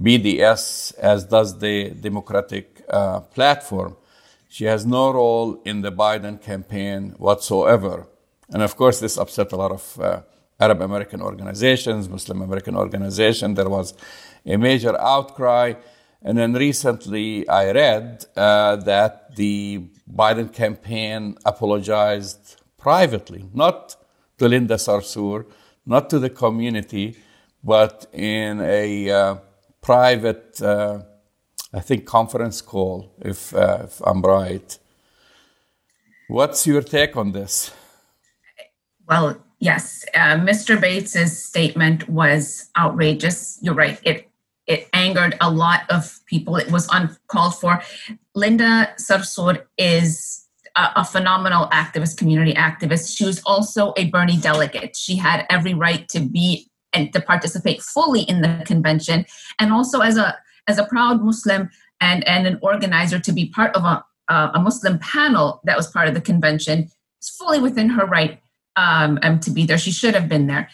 BDS, 0.00 0.96
as 0.98 1.24
does 1.24 1.58
the 1.58 1.90
Democratic 1.90 2.80
uh, 2.88 3.20
platform. 3.20 3.96
She 4.48 4.66
has 4.66 4.86
no 4.86 5.12
role 5.12 5.60
in 5.64 5.80
the 5.80 5.90
Biden 5.90 6.40
campaign 6.40 7.16
whatsoever. 7.18 8.06
And 8.50 8.62
of 8.62 8.76
course, 8.76 9.00
this 9.00 9.18
upset 9.18 9.50
a 9.50 9.56
lot 9.56 9.72
of 9.72 10.00
uh, 10.00 10.20
Arab 10.60 10.80
American 10.80 11.20
organizations, 11.20 12.08
Muslim 12.08 12.40
American 12.40 12.76
organizations. 12.76 13.56
There 13.56 13.68
was 13.68 13.94
a 14.46 14.56
major 14.56 14.96
outcry. 15.00 15.74
And 16.22 16.38
then 16.38 16.54
recently 16.54 17.48
I 17.48 17.70
read 17.72 18.24
uh, 18.36 18.76
that 18.76 19.36
the 19.36 19.84
Biden 20.12 20.52
campaign 20.52 21.36
apologized 21.44 22.60
privately, 22.78 23.44
not 23.52 23.96
to 24.38 24.48
Linda 24.48 24.74
Sarsour, 24.76 25.46
not 25.84 26.10
to 26.10 26.18
the 26.18 26.30
community, 26.30 27.16
but 27.62 28.06
in 28.12 28.60
a 28.60 29.10
uh, 29.10 29.36
private, 29.80 30.60
uh, 30.62 31.00
I 31.72 31.80
think, 31.80 32.06
conference 32.06 32.60
call, 32.60 33.12
if, 33.20 33.54
uh, 33.54 33.82
if 33.84 34.00
I'm 34.04 34.22
right. 34.22 34.78
What's 36.28 36.66
your 36.66 36.82
take 36.82 37.16
on 37.16 37.32
this? 37.32 37.72
Well, 39.08 39.36
yes, 39.60 40.04
uh, 40.14 40.36
Mr. 40.36 40.80
Bates's 40.80 41.40
statement 41.40 42.08
was 42.08 42.70
outrageous. 42.76 43.58
You're 43.62 43.74
right. 43.74 44.00
It 44.02 44.28
it 44.66 44.88
angered 44.92 45.36
a 45.40 45.50
lot 45.50 45.82
of 45.90 46.20
people. 46.26 46.56
It 46.56 46.70
was 46.70 46.88
uncalled 46.92 47.58
for. 47.58 47.82
Linda 48.34 48.92
Sarsour 48.98 49.64
is 49.78 50.46
a, 50.76 50.88
a, 50.96 51.04
phenomenal 51.04 51.68
activist, 51.68 52.16
community 52.16 52.52
activist. 52.54 53.16
She 53.16 53.24
was 53.24 53.40
also 53.46 53.94
a 53.96 54.10
Bernie 54.10 54.36
delegate. 54.36 54.96
She 54.96 55.16
had 55.16 55.46
every 55.48 55.74
right 55.74 56.08
to 56.10 56.20
be 56.20 56.68
and 56.92 57.12
to 57.12 57.20
participate 57.20 57.82
fully 57.82 58.22
in 58.22 58.40
the 58.40 58.62
convention, 58.66 59.26
and 59.58 59.72
also 59.72 60.00
as 60.00 60.16
a 60.16 60.36
as 60.66 60.78
a 60.78 60.84
proud 60.84 61.22
Muslim 61.22 61.70
and 62.00 62.26
and 62.26 62.46
an 62.46 62.58
organizer 62.62 63.18
to 63.18 63.32
be 63.32 63.48
part 63.48 63.74
of 63.76 63.84
a 63.84 64.04
uh, 64.28 64.50
a 64.54 64.60
Muslim 64.60 64.98
panel 64.98 65.60
that 65.64 65.76
was 65.76 65.86
part 65.86 66.08
of 66.08 66.14
the 66.14 66.20
convention. 66.20 66.90
It's 67.18 67.36
fully 67.36 67.60
within 67.60 67.90
her 67.90 68.04
right 68.04 68.40
um, 68.76 69.18
um, 69.22 69.40
to 69.40 69.50
be 69.50 69.66
there. 69.66 69.78
She 69.78 69.90
should 69.90 70.14
have 70.14 70.28
been 70.28 70.46
there. 70.46 70.68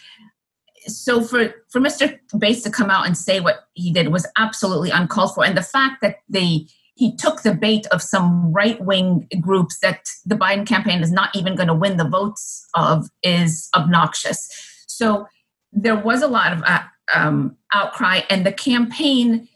So 0.87 1.23
for 1.23 1.55
for 1.71 1.81
Mr. 1.81 2.19
Bates 2.39 2.62
to 2.62 2.71
come 2.71 2.91
out 2.91 3.07
and 3.07 3.17
say 3.17 3.41
what 3.41 3.65
he 3.75 3.93
did 3.93 4.09
was 4.09 4.27
absolutely 4.37 4.91
uncalled 4.91 5.35
for, 5.35 5.45
and 5.45 5.57
the 5.57 5.62
fact 5.62 6.01
that 6.03 6.17
they 6.29 6.67
he 6.95 7.17
took 7.17 7.43
the 7.43 7.55
bait 7.55 7.87
of 7.87 8.03
some 8.03 8.53
right 8.53 8.81
wing 8.85 9.27
groups 9.41 9.79
that 9.81 10.09
the 10.27 10.35
Biden 10.35 10.67
campaign 10.67 11.03
is 11.03 11.11
not 11.11 11.35
even 11.35 11.57
going 11.57 11.69
to 11.69 11.75
win 11.75 11.97
the 11.97 12.09
votes 12.09 12.67
of 12.75 13.09
is 13.23 13.69
obnoxious. 13.75 14.49
So 14.87 15.27
there 15.73 15.97
was 15.97 16.23
a 16.23 16.29
lot 16.29 16.53
of 16.53 16.62
uh, 16.65 16.83
um, 17.15 17.57
outcry, 17.73 18.21
and 18.29 18.45
the 18.45 18.53
campaign 18.53 19.49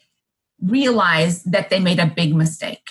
realized 0.62 1.52
that 1.52 1.70
they 1.70 1.78
made 1.78 1.98
a 1.98 2.06
big 2.06 2.34
mistake. 2.34 2.88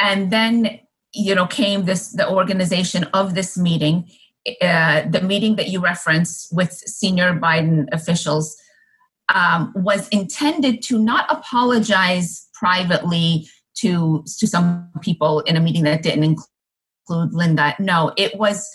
And 0.00 0.30
then, 0.32 0.80
you 1.12 1.34
know, 1.34 1.46
came 1.46 1.84
this 1.84 2.10
the 2.10 2.28
organization 2.28 3.04
of 3.14 3.34
this 3.34 3.56
meeting 3.56 4.08
uh, 4.60 5.08
the 5.08 5.20
meeting 5.20 5.56
that 5.56 5.68
you 5.68 5.80
referenced 5.80 6.52
with 6.52 6.72
senior 6.72 7.32
Biden 7.34 7.86
officials 7.92 8.56
um, 9.34 9.72
was 9.76 10.08
intended 10.08 10.82
to 10.82 10.98
not 10.98 11.26
apologize 11.30 12.48
privately 12.54 13.48
to 13.76 14.24
to 14.38 14.46
some 14.46 14.90
people 15.02 15.40
in 15.40 15.56
a 15.56 15.60
meeting 15.60 15.84
that 15.84 16.02
didn't 16.02 16.24
include 16.24 17.34
Linda. 17.34 17.74
No, 17.78 18.12
it 18.16 18.36
was 18.36 18.68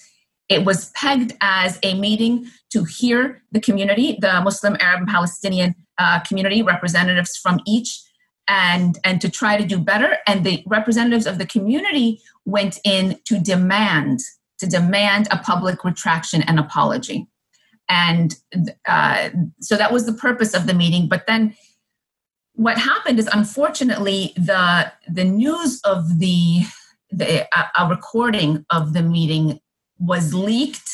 it 0.49 0.65
was 0.65 0.89
pegged 0.91 1.33
as 1.41 1.79
a 1.83 1.93
meeting 1.95 2.47
to 2.71 2.83
hear 2.83 3.41
the 3.51 3.61
community, 3.61 4.17
the 4.19 4.41
Muslim, 4.41 4.77
Arab, 4.79 4.99
and 4.99 5.07
Palestinian 5.07 5.75
uh, 5.97 6.19
community 6.21 6.61
representatives 6.61 7.37
from 7.37 7.59
each, 7.65 8.01
and 8.47 8.97
and 9.03 9.21
to 9.21 9.29
try 9.29 9.57
to 9.57 9.65
do 9.65 9.79
better. 9.79 10.17
And 10.27 10.45
the 10.45 10.63
representatives 10.67 11.27
of 11.27 11.37
the 11.37 11.45
community 11.45 12.21
went 12.45 12.79
in 12.83 13.19
to 13.25 13.39
demand 13.39 14.19
to 14.59 14.67
demand 14.67 15.27
a 15.31 15.37
public 15.37 15.83
retraction 15.83 16.41
and 16.43 16.59
apology. 16.59 17.27
And 17.89 18.35
uh, 18.87 19.29
so 19.59 19.75
that 19.75 19.91
was 19.91 20.05
the 20.05 20.13
purpose 20.13 20.53
of 20.53 20.67
the 20.67 20.73
meeting. 20.73 21.07
But 21.09 21.27
then 21.27 21.55
what 22.53 22.77
happened 22.77 23.19
is, 23.19 23.29
unfortunately, 23.31 24.33
the 24.35 24.91
the 25.07 25.23
news 25.23 25.81
of 25.83 26.19
the, 26.19 26.63
the 27.11 27.47
a, 27.77 27.87
recording 27.87 28.65
of 28.69 28.93
the 28.93 29.01
meeting 29.01 29.59
was 29.99 30.33
leaked. 30.33 30.89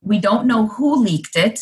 We 0.00 0.18
don't 0.18 0.46
know 0.46 0.68
who 0.68 1.02
leaked 1.02 1.36
it. 1.36 1.60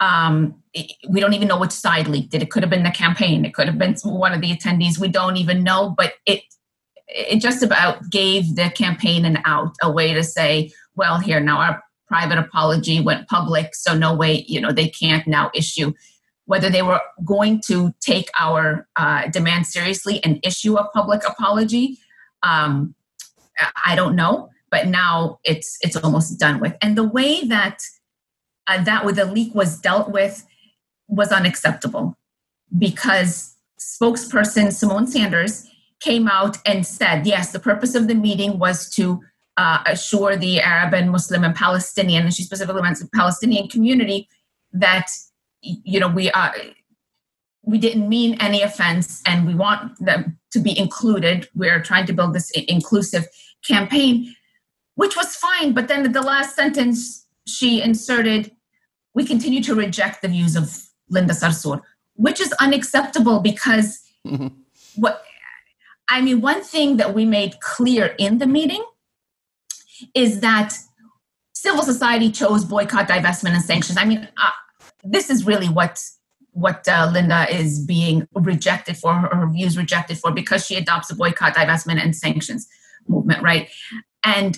Um, 0.00 0.62
we 1.08 1.20
don't 1.20 1.34
even 1.34 1.48
know 1.48 1.58
which 1.58 1.70
side 1.70 2.08
leaked 2.08 2.34
it. 2.34 2.42
It 2.42 2.50
could 2.50 2.62
have 2.62 2.70
been 2.70 2.82
the 2.82 2.90
campaign. 2.90 3.44
It 3.44 3.54
could 3.54 3.68
have 3.68 3.78
been 3.78 3.94
one 4.02 4.32
of 4.32 4.40
the 4.40 4.52
attendees. 4.52 4.98
We 4.98 5.08
don't 5.08 5.36
even 5.36 5.62
know. 5.62 5.94
But 5.96 6.14
it 6.26 6.42
it 7.08 7.40
just 7.40 7.62
about 7.62 8.10
gave 8.10 8.56
the 8.56 8.70
campaign 8.70 9.24
an 9.24 9.38
out, 9.44 9.74
a 9.82 9.90
way 9.90 10.12
to 10.14 10.22
say, 10.22 10.72
well, 10.96 11.18
here 11.18 11.40
now 11.40 11.58
our 11.58 11.82
private 12.06 12.38
apology 12.38 13.00
went 13.00 13.28
public, 13.28 13.74
so 13.74 13.96
no 13.96 14.14
way, 14.14 14.44
you 14.46 14.60
know, 14.60 14.72
they 14.72 14.88
can't 14.88 15.26
now 15.26 15.50
issue. 15.54 15.92
Whether 16.46 16.68
they 16.68 16.82
were 16.82 17.00
going 17.24 17.62
to 17.66 17.94
take 18.00 18.30
our 18.38 18.86
uh, 18.96 19.28
demand 19.28 19.66
seriously 19.66 20.22
and 20.22 20.38
issue 20.44 20.76
a 20.76 20.88
public 20.90 21.22
apology, 21.26 21.98
um, 22.42 22.94
I 23.86 23.94
don't 23.96 24.14
know. 24.14 24.50
But 24.70 24.88
now 24.88 25.38
it's 25.44 25.78
it's 25.82 25.96
almost 25.96 26.38
done 26.38 26.58
with, 26.60 26.76
and 26.82 26.98
the 26.98 27.06
way 27.06 27.44
that 27.44 27.78
uh, 28.66 28.82
that 28.82 29.04
with 29.04 29.16
the 29.16 29.24
leak 29.24 29.54
was 29.54 29.78
dealt 29.78 30.10
with 30.10 30.44
was 31.06 31.30
unacceptable 31.30 32.18
because 32.76 33.54
spokesperson 33.78 34.68
Symone 34.68 35.08
Sanders 35.08 35.68
came 36.00 36.28
out 36.28 36.58
and 36.66 36.86
said, 36.86 37.26
yes, 37.26 37.52
the 37.52 37.58
purpose 37.58 37.94
of 37.94 38.08
the 38.08 38.14
meeting 38.14 38.58
was 38.58 38.90
to 38.90 39.20
uh, 39.56 39.82
assure 39.86 40.36
the 40.36 40.60
Arab 40.60 40.94
and 40.94 41.10
Muslim 41.10 41.44
and 41.44 41.54
Palestinian, 41.54 42.24
and 42.24 42.34
she 42.34 42.42
specifically 42.42 42.82
meant 42.82 42.98
the 42.98 43.08
Palestinian 43.14 43.68
community, 43.68 44.28
that 44.72 45.08
you 45.60 46.00
know 46.00 46.08
we 46.08 46.30
are 46.32 46.54
we 47.62 47.78
didn't 47.78 48.08
mean 48.08 48.36
any 48.40 48.60
offense 48.62 49.22
and 49.26 49.46
we 49.46 49.54
want 49.54 49.98
them 49.98 50.38
to 50.52 50.58
be 50.58 50.78
included. 50.78 51.48
We're 51.54 51.80
trying 51.80 52.06
to 52.06 52.12
build 52.12 52.34
this 52.34 52.50
inclusive 52.50 53.26
campaign, 53.66 54.34
which 54.96 55.16
was 55.16 55.36
fine. 55.36 55.72
But 55.72 55.88
then 55.88 56.12
the 56.12 56.20
last 56.20 56.54
sentence 56.54 57.26
she 57.46 57.80
inserted, 57.80 58.50
we 59.14 59.24
continue 59.24 59.62
to 59.62 59.74
reject 59.74 60.20
the 60.20 60.28
views 60.28 60.56
of 60.56 60.82
Linda 61.08 61.32
Sarsour, 61.32 61.80
which 62.16 62.40
is 62.40 62.52
unacceptable 62.54 63.40
because 63.40 64.00
mm-hmm. 64.26 64.48
what 64.96 65.22
I 66.08 66.20
mean, 66.20 66.40
one 66.40 66.62
thing 66.62 66.96
that 66.98 67.14
we 67.14 67.24
made 67.24 67.60
clear 67.60 68.14
in 68.18 68.38
the 68.38 68.46
meeting 68.46 68.84
is 70.14 70.40
that 70.40 70.76
civil 71.54 71.82
society 71.82 72.30
chose 72.30 72.64
boycott, 72.64 73.08
divestment, 73.08 73.50
and 73.50 73.62
sanctions. 73.62 73.96
I 73.98 74.04
mean, 74.04 74.28
uh, 74.36 74.50
this 75.02 75.30
is 75.30 75.46
really 75.46 75.68
what 75.68 76.02
what 76.52 76.86
uh, 76.86 77.10
Linda 77.12 77.52
is 77.52 77.84
being 77.84 78.28
rejected 78.32 78.96
for, 78.96 79.12
her 79.12 79.48
views 79.50 79.76
rejected 79.76 80.18
for, 80.18 80.30
because 80.30 80.64
she 80.64 80.76
adopts 80.76 81.08
the 81.08 81.16
boycott, 81.16 81.54
divestment, 81.56 82.00
and 82.00 82.14
sanctions 82.14 82.68
movement, 83.08 83.42
right? 83.42 83.68
And 84.24 84.56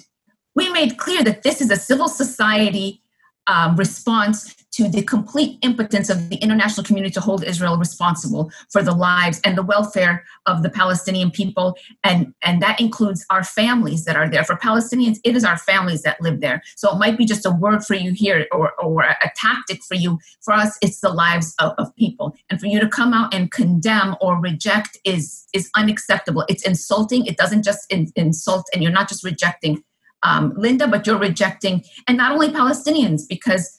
we 0.54 0.70
made 0.70 0.98
clear 0.98 1.24
that 1.24 1.42
this 1.42 1.62
is 1.62 1.70
a 1.70 1.76
civil 1.76 2.08
society 2.08 3.00
um, 3.46 3.76
response 3.76 4.54
to 4.76 4.88
the 4.90 5.02
complete 5.02 5.58
impotence 5.62 6.10
of 6.10 6.28
the 6.28 6.36
international 6.36 6.84
community 6.84 7.12
to 7.14 7.20
hold 7.20 7.42
Israel 7.42 7.78
responsible 7.78 8.52
for 8.70 8.82
the 8.82 8.92
lives 8.92 9.40
and 9.42 9.56
the 9.56 9.62
welfare 9.62 10.22
of 10.44 10.62
the 10.62 10.68
Palestinian 10.68 11.30
people. 11.30 11.78
And, 12.04 12.34
and 12.42 12.60
that 12.60 12.78
includes 12.78 13.24
our 13.30 13.42
families 13.42 14.04
that 14.04 14.16
are 14.16 14.28
there. 14.28 14.44
For 14.44 14.56
Palestinians, 14.56 15.18
it 15.24 15.34
is 15.34 15.44
our 15.44 15.56
families 15.56 16.02
that 16.02 16.20
live 16.20 16.42
there. 16.42 16.62
So 16.76 16.92
it 16.92 16.98
might 16.98 17.16
be 17.16 17.24
just 17.24 17.46
a 17.46 17.50
word 17.50 17.86
for 17.86 17.94
you 17.94 18.12
here 18.12 18.46
or, 18.52 18.72
or 18.74 19.00
a 19.02 19.32
tactic 19.34 19.82
for 19.82 19.94
you. 19.94 20.18
For 20.42 20.52
us, 20.52 20.76
it's 20.82 21.00
the 21.00 21.08
lives 21.08 21.54
of, 21.58 21.72
of 21.78 21.96
people. 21.96 22.36
And 22.50 22.60
for 22.60 22.66
you 22.66 22.78
to 22.78 22.88
come 22.88 23.14
out 23.14 23.32
and 23.32 23.50
condemn 23.50 24.14
or 24.20 24.38
reject 24.38 24.98
is, 25.04 25.46
is 25.54 25.70
unacceptable. 25.74 26.44
It's 26.50 26.66
insulting. 26.66 27.24
It 27.24 27.38
doesn't 27.38 27.62
just 27.62 27.90
in, 27.90 28.12
insult, 28.14 28.66
and 28.74 28.82
you're 28.82 28.92
not 28.92 29.08
just 29.08 29.24
rejecting 29.24 29.82
um, 30.22 30.52
Linda, 30.56 30.88
but 30.88 31.06
you're 31.06 31.18
rejecting, 31.18 31.84
and 32.08 32.16
not 32.16 32.32
only 32.32 32.48
Palestinians, 32.48 33.22
because 33.28 33.78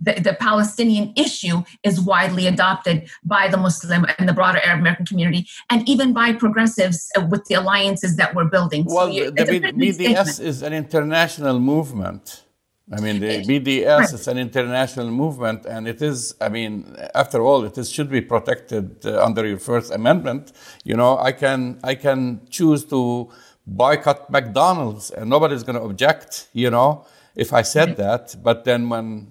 the, 0.00 0.14
the, 0.14 0.34
Palestinian 0.34 1.12
issue 1.16 1.62
is 1.84 2.00
widely 2.00 2.46
adopted 2.46 3.08
by 3.24 3.48
the 3.48 3.56
Muslim 3.56 4.06
and 4.18 4.28
the 4.28 4.32
broader 4.32 4.60
Arab 4.64 4.80
American 4.80 5.06
community, 5.06 5.46
and 5.70 5.88
even 5.88 6.12
by 6.12 6.32
progressives 6.32 7.10
uh, 7.16 7.26
with 7.30 7.44
the 7.46 7.54
alliances 7.54 8.16
that 8.16 8.34
we're 8.34 8.50
building. 8.56 8.84
Well, 8.86 9.12
so 9.12 9.30
the 9.30 9.42
BDS 9.42 9.94
statement. 9.94 10.40
is 10.40 10.62
an 10.62 10.72
international 10.72 11.58
movement. 11.58 12.44
I 12.92 13.00
mean, 13.00 13.20
the 13.20 13.44
BDS 13.44 13.98
right. 13.98 14.12
is 14.12 14.26
an 14.26 14.36
international 14.36 15.10
movement, 15.10 15.64
and 15.64 15.86
it 15.86 16.02
is. 16.02 16.34
I 16.40 16.48
mean, 16.48 16.96
after 17.14 17.40
all, 17.40 17.64
it 17.64 17.78
is 17.78 17.88
should 17.88 18.10
be 18.10 18.20
protected 18.20 19.06
uh, 19.06 19.24
under 19.24 19.46
your 19.46 19.58
First 19.58 19.92
Amendment. 19.92 20.52
You 20.82 20.96
know, 20.96 21.16
I 21.18 21.30
can 21.30 21.78
I 21.84 21.94
can 21.94 22.40
choose 22.50 22.84
to 22.86 23.30
boycott 23.66 24.30
McDonald's 24.30 25.10
and 25.10 25.30
nobody's 25.30 25.62
going 25.62 25.76
to 25.76 25.82
object, 25.82 26.48
you 26.52 26.70
know, 26.70 27.06
if 27.36 27.52
I 27.52 27.62
said 27.62 27.90
mm-hmm. 27.90 28.02
that. 28.02 28.36
But 28.42 28.64
then 28.64 28.88
when 28.88 29.30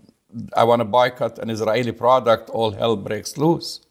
I 0.56 0.64
want 0.64 0.82
to 0.82 0.86
boycott 0.86 1.40
an 1.40 1.50
Israeli 1.50 1.92
product, 1.92 2.50
all 2.50 2.72
hell 2.72 2.96
breaks 2.96 3.38
loose. 3.38 3.82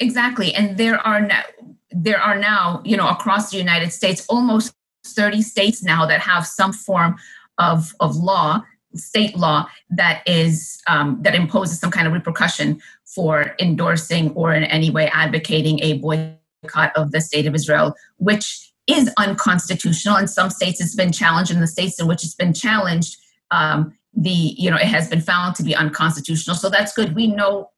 Exactly. 0.00 0.54
And 0.54 0.76
there 0.76 0.98
are 1.06 1.20
now, 1.20 1.42
there 1.90 2.20
are 2.20 2.36
now, 2.36 2.82
you 2.84 2.96
know, 2.96 3.08
across 3.08 3.50
the 3.50 3.58
United 3.58 3.92
States, 3.92 4.26
almost 4.28 4.74
30 5.06 5.42
states 5.42 5.82
now 5.82 6.06
that 6.06 6.20
have 6.20 6.46
some 6.46 6.72
form 6.72 7.16
of, 7.58 7.94
of 8.00 8.16
law, 8.16 8.62
state 8.94 9.36
law 9.36 9.68
that 9.90 10.22
is 10.26 10.82
um, 10.86 11.18
that 11.22 11.34
imposes 11.34 11.78
some 11.78 11.90
kind 11.90 12.06
of 12.06 12.12
repercussion 12.12 12.80
for 13.04 13.54
endorsing 13.60 14.30
or 14.32 14.54
in 14.54 14.64
any 14.64 14.90
way 14.90 15.08
advocating 15.08 15.80
a 15.82 15.98
boycott 15.98 16.96
of 16.96 17.12
the 17.12 17.20
state 17.20 17.46
of 17.46 17.54
Israel, 17.54 17.94
which 18.16 18.72
is 18.86 19.10
unconstitutional. 19.18 20.16
In 20.16 20.28
some 20.28 20.50
states, 20.50 20.80
it's 20.80 20.94
been 20.94 21.12
challenged. 21.12 21.50
In 21.50 21.60
the 21.60 21.66
states 21.66 22.00
in 22.00 22.06
which 22.06 22.24
it's 22.24 22.34
been 22.34 22.54
challenged, 22.54 23.16
um, 23.50 23.95
the 24.16 24.54
you 24.56 24.70
know 24.70 24.76
it 24.76 24.86
has 24.86 25.08
been 25.08 25.20
found 25.20 25.54
to 25.56 25.62
be 25.62 25.76
unconstitutional. 25.76 26.56
So 26.56 26.70
that's 26.70 26.92
good. 26.94 27.14
We 27.14 27.26
know 27.26 27.70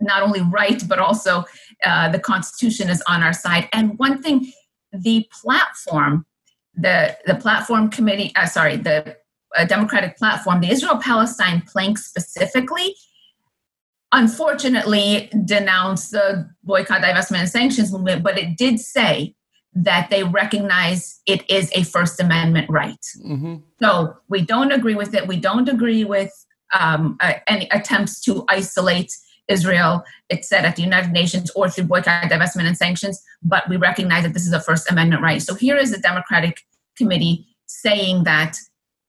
not 0.00 0.22
only 0.22 0.42
right, 0.42 0.82
but 0.88 0.98
also 0.98 1.44
uh, 1.84 2.08
the 2.10 2.18
Constitution 2.18 2.90
is 2.90 3.02
on 3.08 3.22
our 3.22 3.32
side. 3.32 3.68
And 3.72 3.96
one 3.98 4.20
thing, 4.20 4.52
the 4.92 5.28
platform, 5.32 6.26
the 6.74 7.16
the 7.26 7.36
platform 7.36 7.90
committee, 7.90 8.32
uh, 8.36 8.46
sorry, 8.46 8.76
the 8.76 9.16
uh, 9.56 9.64
Democratic 9.64 10.16
platform, 10.16 10.60
the 10.60 10.70
Israel 10.70 10.98
Palestine 10.98 11.62
plank 11.62 11.98
specifically, 11.98 12.96
unfortunately 14.12 15.30
denounced 15.44 16.10
the 16.10 16.48
boycott, 16.64 17.02
divestment, 17.02 17.40
and 17.40 17.48
sanctions 17.48 17.92
movement, 17.92 18.22
but 18.22 18.38
it 18.38 18.56
did 18.56 18.80
say 18.80 19.34
that 19.74 20.08
they 20.10 20.22
recognize 20.22 21.20
it 21.26 21.48
is 21.50 21.70
a 21.74 21.82
First 21.82 22.20
Amendment 22.20 22.70
right. 22.70 23.04
Mm-hmm. 23.24 23.56
So 23.82 24.16
we 24.28 24.42
don't 24.42 24.72
agree 24.72 24.94
with 24.94 25.14
it. 25.14 25.26
We 25.26 25.36
don't 25.36 25.68
agree 25.68 26.04
with 26.04 26.32
um, 26.72 27.16
uh, 27.20 27.34
any 27.46 27.68
attempts 27.70 28.20
to 28.22 28.44
isolate 28.48 29.12
Israel, 29.48 30.02
it 30.28 30.44
said 30.44 30.64
at 30.64 30.76
the 30.76 30.82
United 30.82 31.12
Nations 31.12 31.50
or 31.50 31.68
through 31.68 31.84
boycott, 31.84 32.30
divestment, 32.30 32.66
and 32.66 32.76
sanctions, 32.76 33.22
but 33.42 33.68
we 33.68 33.76
recognize 33.76 34.22
that 34.22 34.32
this 34.32 34.46
is 34.46 34.52
a 34.52 34.60
First 34.60 34.90
Amendment 34.90 35.22
right. 35.22 35.42
So 35.42 35.54
here 35.54 35.76
is 35.76 35.90
the 35.90 35.98
Democratic 35.98 36.62
Committee 36.96 37.46
saying 37.66 38.24
that 38.24 38.56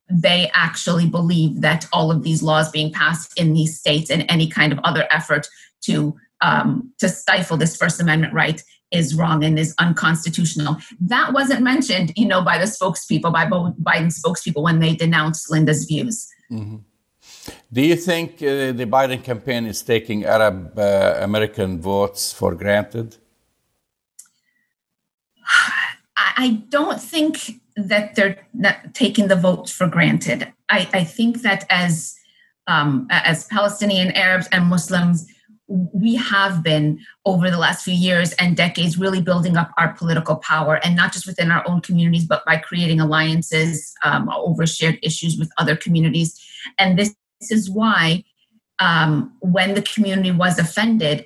they 0.10 0.51
actually 0.54 1.08
believe 1.08 1.62
that 1.62 1.88
all 1.93 2.12
of 2.12 2.23
these 2.23 2.43
laws 2.43 2.69
being 2.69 2.91
passed 2.91 3.39
in 3.39 3.54
these 3.54 3.80
states 3.80 4.12
and 4.12 4.25
any 4.30 4.47
kind 4.47 4.71
of 4.71 4.80
other 4.84 5.08
effort 5.12 5.47
to 5.82 6.15
um, 6.41 6.91
to 6.99 7.08
stifle 7.08 7.56
this 7.56 7.78
First 7.78 8.01
Amendment 8.01 8.34
right 8.34 8.62
is 8.91 9.15
wrong 9.15 9.43
and 9.43 9.58
is 9.58 9.74
unconstitutional. 9.80 10.78
That 11.00 11.34
wasn't 11.34 11.62
mentioned, 11.62 12.13
you 12.15 12.28
know, 12.28 12.41
by 12.41 12.58
the 12.58 12.65
spokespeople, 12.65 13.32
by 13.34 13.45
Biden's 13.45 14.21
spokespeople 14.21 14.63
when 14.63 14.80
they 14.80 14.95
denounced 14.95 15.52
Linda's 15.52 15.86
views. 15.86 16.28
Mm-hmm. 16.52 16.78
Do 17.71 17.82
you 17.82 17.95
think 17.95 18.36
uh, 18.36 18.71
the 18.71 18.86
Biden 18.86 19.24
campaign 19.24 19.65
is 19.65 19.82
taking 19.82 20.26
Arab 20.26 20.78
uh, 20.78 21.17
American 21.21 21.82
votes 21.82 22.32
for 22.32 22.56
granted? 22.56 23.17
I 26.38 26.63
don't 26.69 27.02
think 27.02 27.60
that 27.76 28.15
they're 28.15 28.38
not 28.54 28.93
taking 28.93 29.28
the 29.28 29.36
votes 29.36 29.71
for 29.71 29.88
granted. 29.88 30.52
I, 30.69 30.89
I 30.93 31.04
think 31.04 31.41
that 31.41 31.65
as 31.69 32.15
um, 32.67 33.08
as 33.12 33.45
Palestinian 33.45 34.12
Arabs 34.12 34.48
and 34.52 34.65
Muslims, 34.65 35.28
we 35.67 36.15
have 36.15 36.62
been 36.62 36.99
over 37.25 37.49
the 37.49 37.58
last 37.58 37.84
few 37.84 37.93
years 37.93 38.34
and 38.34 38.56
decades 38.56 38.97
really 38.97 39.21
building 39.21 39.58
up 39.58 39.71
our 39.78 39.93
political 39.93 40.36
power 40.36 40.75
and 40.84 40.95
not 40.95 41.12
just 41.12 41.25
within 41.25 41.51
our 41.51 41.67
own 41.67 41.82
communities 41.82 42.25
but 42.25 42.45
by 42.45 42.56
creating 42.56 42.99
alliances 42.99 43.93
um, 44.04 44.30
over 44.30 44.67
shared 44.67 44.99
issues 45.01 45.38
with 45.38 45.51
other 45.58 45.75
communities. 45.75 46.39
And 46.78 46.99
this, 46.99 47.15
this 47.41 47.51
is 47.51 47.69
why 47.69 48.23
um, 48.80 49.34
when 49.39 49.73
the 49.73 49.82
community 49.82 50.32
was 50.32 50.60
offended 50.60 51.25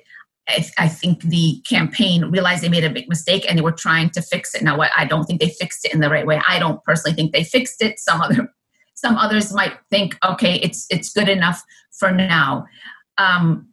I, 0.78 0.88
think 0.88 1.22
the 1.22 1.62
campaign 1.68 2.24
realized 2.24 2.62
they 2.62 2.68
made 2.68 2.84
a 2.84 2.90
big 2.90 3.08
mistake 3.08 3.46
and 3.48 3.56
they 3.56 3.62
were 3.62 3.72
trying 3.72 4.10
to 4.10 4.22
fix 4.22 4.54
it. 4.54 4.62
Now 4.62 4.78
i 4.96 5.04
don't 5.04 5.24
think 5.24 5.40
they 5.40 5.50
fixed 5.50 5.84
it 5.84 5.94
in 5.94 6.00
the 6.00 6.10
right 6.10 6.26
way. 6.26 6.40
I 6.48 6.58
don't 6.58 6.82
personally 6.82 7.14
think 7.14 7.32
they 7.32 7.44
fixed 7.44 7.82
it. 7.82 7.98
Some 7.98 8.20
other 8.20 8.52
some 8.94 9.16
others 9.16 9.52
might 9.52 9.74
think 9.90 10.16
okay 10.24 10.56
it's 10.56 10.86
it's 10.90 11.12
good 11.12 11.28
enough 11.28 11.62
for 11.92 12.10
now. 12.10 12.66
Um, 13.18 13.68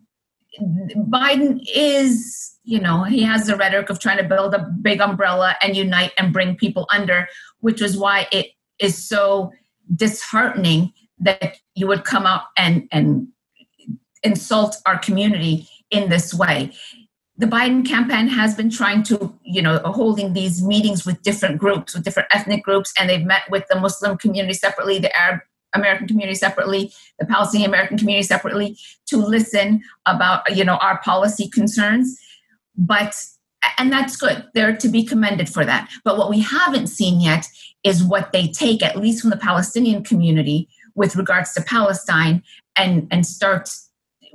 Biden 0.60 1.60
is, 1.74 2.58
you 2.64 2.80
know, 2.80 3.04
he 3.04 3.24
has 3.24 3.48
the 3.48 3.56
rhetoric 3.56 3.90
of 3.90 4.00
trying 4.00 4.18
to 4.18 4.24
build 4.24 4.54
a 4.54 4.70
big 4.82 5.02
umbrella 5.02 5.56
and 5.62 5.76
unite 5.76 6.12
and 6.18 6.34
bring 6.34 6.56
people 6.56 6.88
under, 6.92 7.28
which 7.60 7.82
is 7.82 7.98
why 7.98 8.28
it 8.32 8.48
is 8.80 8.98
so 8.98 9.52
disheartening 9.96 10.94
that 11.20 11.58
you 11.76 11.88
would 11.88 12.04
come 12.04 12.26
out 12.26 12.44
and 12.58 12.88
and 12.92 13.28
insult 14.24 14.78
our 14.86 14.98
community 14.98 15.68
in 15.92 16.10
this 16.10 16.34
way. 16.34 16.72
The 17.38 17.46
Biden 17.46 17.88
campaign 17.88 18.28
has 18.28 18.56
been 18.56 18.72
trying 18.72 19.04
to, 19.04 19.34
you 19.44 19.62
know, 19.62 19.78
holding 19.80 20.34
these 20.34 20.64
meetings 20.64 21.06
with 21.06 21.22
different 21.22 21.60
groups, 21.60 21.94
with 21.94 22.04
different 22.04 22.30
ethnic 22.32 22.64
groups, 22.64 22.92
and 22.98 23.08
they've 23.08 23.26
met 23.26 23.44
with 23.52 23.66
the 23.70 23.80
Muslim 23.80 24.18
community 24.18 24.56
separately, 24.56 24.98
the 24.98 25.16
Arab 25.16 25.42
American 25.74 26.08
community 26.08 26.36
separately, 26.36 26.92
the 27.20 27.26
Palestinian 27.26 27.70
American 27.70 27.98
community 27.98 28.26
separately, 28.26 28.78
to 29.08 29.18
listen 29.18 29.82
about 30.06 30.56
you 30.56 30.64
know 30.64 30.78
our 30.78 31.00
policy 31.00 31.50
concerns. 31.50 32.20
But 32.76 33.16
and 33.78 33.92
that's 33.92 34.16
good. 34.16 34.46
They're 34.54 34.78
to 34.78 34.90
be 34.90 35.04
commended 35.04 35.50
for 35.50 35.66
that. 35.66 35.90
But 36.04 36.18
what 36.18 36.30
we 36.30 36.40
haven't 36.40 36.88
seen 36.88 37.20
yet 37.20 37.48
is 37.84 38.04
what 38.04 38.32
they 38.32 38.48
take, 38.48 38.84
at 38.84 38.98
least 38.98 39.22
from 39.22 39.30
the 39.30 39.38
Palestinian 39.38 40.04
community, 40.04 40.70
with 40.96 41.16
regards 41.16 41.54
to 41.54 41.62
Palestine, 41.62 42.44
and 42.76 43.08
and 43.12 43.26
start 43.26 43.70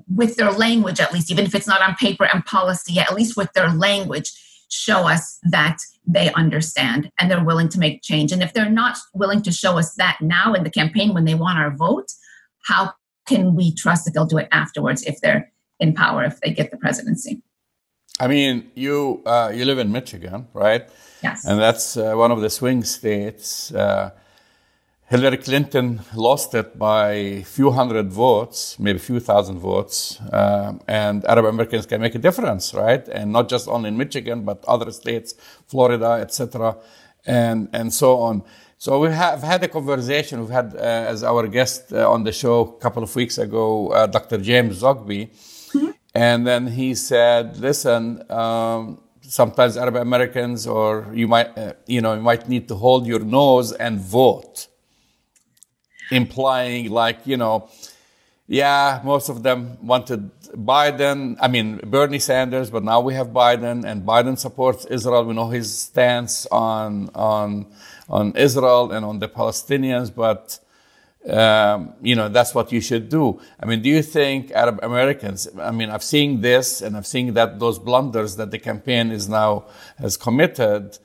with 0.08 0.36
their 0.36 0.50
language, 0.50 1.00
at 1.00 1.12
least, 1.12 1.30
even 1.30 1.44
if 1.44 1.54
it's 1.54 1.66
not 1.66 1.82
on 1.82 1.94
paper 1.94 2.28
and 2.32 2.44
policy, 2.44 2.98
at 2.98 3.14
least 3.14 3.36
with 3.36 3.52
their 3.52 3.70
language, 3.70 4.32
show 4.68 5.06
us 5.08 5.38
that 5.44 5.78
they 6.06 6.32
understand 6.32 7.10
and 7.18 7.30
they're 7.30 7.44
willing 7.44 7.68
to 7.70 7.78
make 7.78 8.02
change. 8.02 8.32
And 8.32 8.42
if 8.42 8.52
they're 8.52 8.70
not 8.70 8.98
willing 9.14 9.42
to 9.42 9.52
show 9.52 9.78
us 9.78 9.94
that 9.94 10.18
now 10.20 10.54
in 10.54 10.64
the 10.64 10.70
campaign 10.70 11.14
when 11.14 11.24
they 11.24 11.34
want 11.34 11.58
our 11.58 11.74
vote, 11.74 12.08
how 12.66 12.92
can 13.26 13.54
we 13.54 13.74
trust 13.74 14.04
that 14.04 14.12
they'll 14.12 14.26
do 14.26 14.38
it 14.38 14.48
afterwards 14.50 15.02
if 15.04 15.20
they're 15.20 15.52
in 15.78 15.94
power, 15.94 16.24
if 16.24 16.40
they 16.40 16.52
get 16.52 16.70
the 16.70 16.76
presidency? 16.76 17.42
I 18.20 18.28
mean, 18.28 18.70
you 18.74 19.22
uh, 19.24 19.52
you 19.54 19.64
live 19.64 19.78
in 19.78 19.90
Michigan, 19.90 20.46
right? 20.52 20.88
Yes. 21.22 21.46
And 21.46 21.58
that's 21.58 21.96
uh, 21.96 22.14
one 22.14 22.30
of 22.30 22.40
the 22.40 22.50
swing 22.50 22.84
states. 22.84 23.72
Uh, 23.72 24.10
Hillary 25.12 25.36
Clinton 25.36 26.00
lost 26.14 26.54
it 26.54 26.78
by 26.78 27.12
a 27.12 27.42
few 27.42 27.70
hundred 27.70 28.10
votes, 28.10 28.78
maybe 28.78 28.96
a 28.96 29.06
few 29.10 29.20
thousand 29.20 29.58
votes, 29.58 30.18
um, 30.32 30.80
and 30.88 31.22
Arab 31.26 31.44
Americans 31.44 31.84
can 31.84 32.00
make 32.00 32.14
a 32.14 32.18
difference, 32.18 32.72
right? 32.72 33.06
And 33.08 33.30
not 33.30 33.50
just 33.50 33.68
only 33.68 33.88
in 33.88 33.98
Michigan, 33.98 34.38
but 34.42 34.64
other 34.64 34.90
states, 34.90 35.34
Florida, 35.66 36.12
etc., 36.24 36.78
and 37.26 37.68
and 37.74 37.92
so 37.92 38.20
on. 38.20 38.42
So 38.78 38.90
we 39.00 39.10
have 39.10 39.42
had 39.42 39.62
a 39.62 39.68
conversation. 39.68 40.40
We've 40.40 40.56
had 40.60 40.68
uh, 40.74 41.12
as 41.12 41.22
our 41.22 41.46
guest 41.46 41.92
uh, 41.92 42.10
on 42.14 42.24
the 42.24 42.32
show 42.32 42.56
a 42.76 42.80
couple 42.84 43.02
of 43.02 43.14
weeks 43.14 43.36
ago, 43.36 43.88
uh, 43.88 44.06
Dr. 44.06 44.38
James 44.38 44.80
Zogby, 44.82 45.22
mm-hmm. 45.28 45.90
And 46.14 46.46
then 46.46 46.66
he 46.66 46.94
said, 46.94 47.58
listen, 47.58 48.02
um, 48.30 48.98
sometimes 49.20 49.76
Arab 49.76 49.96
Americans 49.96 50.66
or 50.66 51.06
you 51.12 51.26
might, 51.26 51.56
uh, 51.56 51.72
you 51.86 52.00
know, 52.00 52.14
you 52.14 52.20
might 52.20 52.48
need 52.48 52.68
to 52.68 52.74
hold 52.74 53.06
your 53.06 53.20
nose 53.20 53.72
and 53.72 53.98
vote. 53.98 54.68
Implying 56.12 56.90
like, 56.90 57.26
you 57.26 57.36
know, 57.36 57.68
yeah, 58.46 59.00
most 59.02 59.28
of 59.28 59.42
them 59.42 59.78
wanted 59.82 60.30
Biden, 60.54 61.36
I 61.40 61.48
mean, 61.48 61.78
Bernie 61.84 62.18
Sanders, 62.18 62.70
but 62.70 62.84
now 62.84 63.00
we 63.00 63.14
have 63.14 63.28
Biden 63.28 63.84
and 63.84 64.02
Biden 64.02 64.36
supports 64.36 64.84
Israel. 64.86 65.24
We 65.24 65.34
know 65.34 65.48
his 65.48 65.72
stance 65.74 66.46
on, 66.46 67.08
on, 67.14 67.66
on 68.08 68.36
Israel 68.36 68.92
and 68.92 69.06
on 69.06 69.20
the 69.20 69.28
Palestinians, 69.28 70.14
but 70.14 70.58
um, 71.28 71.94
you 72.02 72.16
know, 72.16 72.28
that's 72.28 72.54
what 72.54 72.72
you 72.72 72.80
should 72.80 73.08
do. 73.08 73.40
I 73.60 73.66
mean, 73.66 73.80
do 73.80 73.88
you 73.88 74.02
think 74.02 74.50
Arab 74.50 74.80
Americans, 74.82 75.48
I 75.58 75.70
mean, 75.70 75.88
I've 75.88 76.02
seen 76.02 76.40
this 76.40 76.82
and 76.82 76.96
I've 76.96 77.06
seen 77.06 77.34
that 77.34 77.60
those 77.60 77.78
blunders 77.78 78.36
that 78.36 78.50
the 78.50 78.58
campaign 78.58 79.12
is 79.12 79.28
now 79.28 79.66
has 79.98 80.16
committed. 80.16 80.98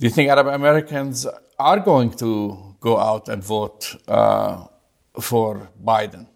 Do 0.00 0.06
you 0.06 0.10
think 0.10 0.28
Arab 0.28 0.48
Americans 0.48 1.26
are 1.58 1.80
going 1.80 2.10
to 2.14 2.67
go 2.80 2.98
out 2.98 3.28
and 3.28 3.42
vote 3.42 3.96
uh, 4.08 4.66
for 5.20 5.70
Biden? 5.82 6.26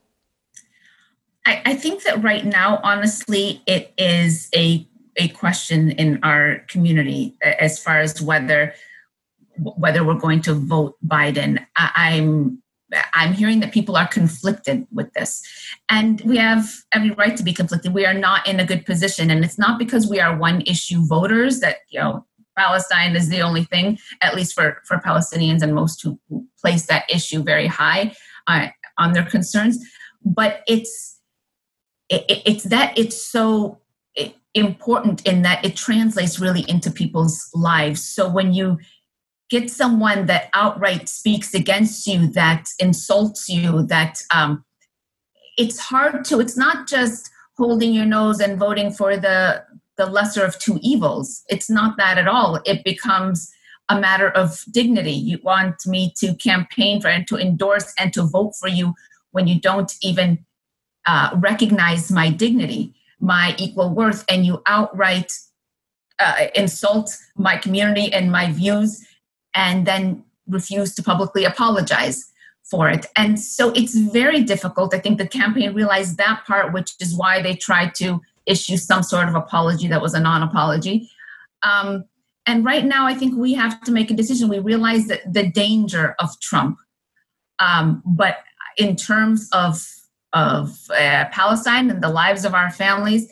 I, 1.46 1.62
I 1.64 1.74
think 1.74 2.04
that 2.04 2.22
right 2.22 2.44
now, 2.44 2.80
honestly, 2.82 3.62
it 3.66 3.92
is 3.98 4.48
a 4.54 4.86
a 5.16 5.28
question 5.28 5.90
in 5.90 6.18
our 6.22 6.60
community 6.68 7.36
as 7.42 7.78
far 7.78 7.98
as 7.98 8.22
whether 8.22 8.74
whether 9.58 10.02
we're 10.02 10.14
going 10.14 10.40
to 10.40 10.54
vote 10.54 10.96
Biden. 11.06 11.64
I, 11.76 11.90
I'm 11.94 12.62
I'm 13.14 13.32
hearing 13.32 13.60
that 13.60 13.72
people 13.72 13.96
are 13.96 14.06
conflicted 14.06 14.86
with 14.92 15.12
this. 15.14 15.42
And 15.88 16.20
we 16.22 16.36
have 16.36 16.68
every 16.92 17.10
right 17.12 17.36
to 17.36 17.42
be 17.42 17.52
conflicted. 17.52 17.94
We 17.94 18.06
are 18.06 18.14
not 18.14 18.46
in 18.46 18.60
a 18.60 18.66
good 18.66 18.84
position. 18.84 19.30
And 19.30 19.44
it's 19.44 19.58
not 19.58 19.78
because 19.78 20.08
we 20.08 20.20
are 20.20 20.36
one 20.36 20.60
issue 20.62 21.04
voters 21.06 21.60
that, 21.60 21.76
you 21.88 22.00
know, 22.00 22.26
Palestine 22.56 23.16
is 23.16 23.28
the 23.28 23.40
only 23.40 23.64
thing, 23.64 23.98
at 24.20 24.34
least 24.34 24.54
for, 24.54 24.82
for 24.86 24.98
Palestinians 24.98 25.62
and 25.62 25.74
most 25.74 26.02
who 26.02 26.18
place 26.60 26.86
that 26.86 27.04
issue 27.10 27.42
very 27.42 27.66
high 27.66 28.14
uh, 28.46 28.68
on 28.98 29.12
their 29.12 29.24
concerns. 29.24 29.78
But 30.24 30.62
it's 30.66 31.20
it, 32.08 32.24
it's 32.44 32.64
that 32.64 32.96
it's 32.96 33.20
so 33.20 33.80
important 34.54 35.26
in 35.26 35.42
that 35.42 35.64
it 35.64 35.76
translates 35.76 36.38
really 36.38 36.64
into 36.68 36.90
people's 36.90 37.48
lives. 37.54 38.04
So 38.06 38.28
when 38.28 38.52
you 38.52 38.78
get 39.48 39.70
someone 39.70 40.26
that 40.26 40.50
outright 40.54 41.08
speaks 41.08 41.54
against 41.54 42.06
you, 42.06 42.26
that 42.28 42.68
insults 42.78 43.48
you, 43.48 43.82
that 43.84 44.22
um, 44.34 44.64
it's 45.56 45.78
hard 45.78 46.24
to, 46.26 46.40
it's 46.40 46.56
not 46.56 46.86
just 46.86 47.30
holding 47.56 47.92
your 47.94 48.06
nose 48.06 48.40
and 48.40 48.58
voting 48.58 48.90
for 48.90 49.16
the, 49.16 49.64
the 49.96 50.06
lesser 50.06 50.44
of 50.44 50.58
two 50.58 50.78
evils. 50.82 51.42
It's 51.48 51.68
not 51.68 51.96
that 51.98 52.18
at 52.18 52.28
all. 52.28 52.60
It 52.64 52.84
becomes 52.84 53.52
a 53.88 54.00
matter 54.00 54.30
of 54.30 54.64
dignity. 54.70 55.12
You 55.12 55.38
want 55.42 55.86
me 55.86 56.12
to 56.18 56.34
campaign 56.34 57.00
for 57.00 57.08
and 57.08 57.26
to 57.28 57.36
endorse 57.36 57.92
and 57.98 58.12
to 58.14 58.22
vote 58.22 58.54
for 58.58 58.68
you 58.68 58.94
when 59.32 59.46
you 59.46 59.60
don't 59.60 59.92
even 60.02 60.44
uh, 61.06 61.30
recognize 61.36 62.10
my 62.10 62.30
dignity, 62.30 62.94
my 63.20 63.54
equal 63.58 63.90
worth, 63.90 64.24
and 64.28 64.46
you 64.46 64.62
outright 64.66 65.32
uh, 66.18 66.46
insult 66.54 67.16
my 67.36 67.56
community 67.56 68.12
and 68.12 68.30
my 68.30 68.52
views 68.52 69.04
and 69.54 69.86
then 69.86 70.22
refuse 70.48 70.94
to 70.94 71.02
publicly 71.02 71.44
apologize 71.44 72.30
for 72.62 72.88
it. 72.88 73.06
And 73.16 73.38
so 73.38 73.70
it's 73.72 73.96
very 73.96 74.42
difficult. 74.42 74.94
I 74.94 74.98
think 74.98 75.18
the 75.18 75.26
campaign 75.26 75.74
realized 75.74 76.16
that 76.18 76.44
part, 76.46 76.72
which 76.72 76.92
is 77.00 77.14
why 77.14 77.42
they 77.42 77.54
tried 77.54 77.94
to 77.96 78.20
issue 78.46 78.76
some 78.76 79.02
sort 79.02 79.28
of 79.28 79.34
apology 79.34 79.88
that 79.88 80.02
was 80.02 80.14
a 80.14 80.20
non 80.20 80.42
apology. 80.42 81.10
Um, 81.62 82.04
and 82.46 82.64
right 82.64 82.84
now, 82.84 83.06
I 83.06 83.14
think 83.14 83.36
we 83.36 83.54
have 83.54 83.80
to 83.82 83.92
make 83.92 84.10
a 84.10 84.14
decision. 84.14 84.48
We 84.48 84.58
realize 84.58 85.06
that 85.06 85.32
the 85.32 85.48
danger 85.48 86.16
of 86.18 86.38
Trump. 86.40 86.78
Um, 87.58 88.02
but 88.04 88.38
in 88.76 88.96
terms 88.96 89.48
of, 89.52 89.80
of 90.32 90.76
uh, 90.90 91.26
Palestine 91.30 91.90
and 91.90 92.02
the 92.02 92.08
lives 92.08 92.44
of 92.44 92.54
our 92.54 92.70
families, 92.70 93.30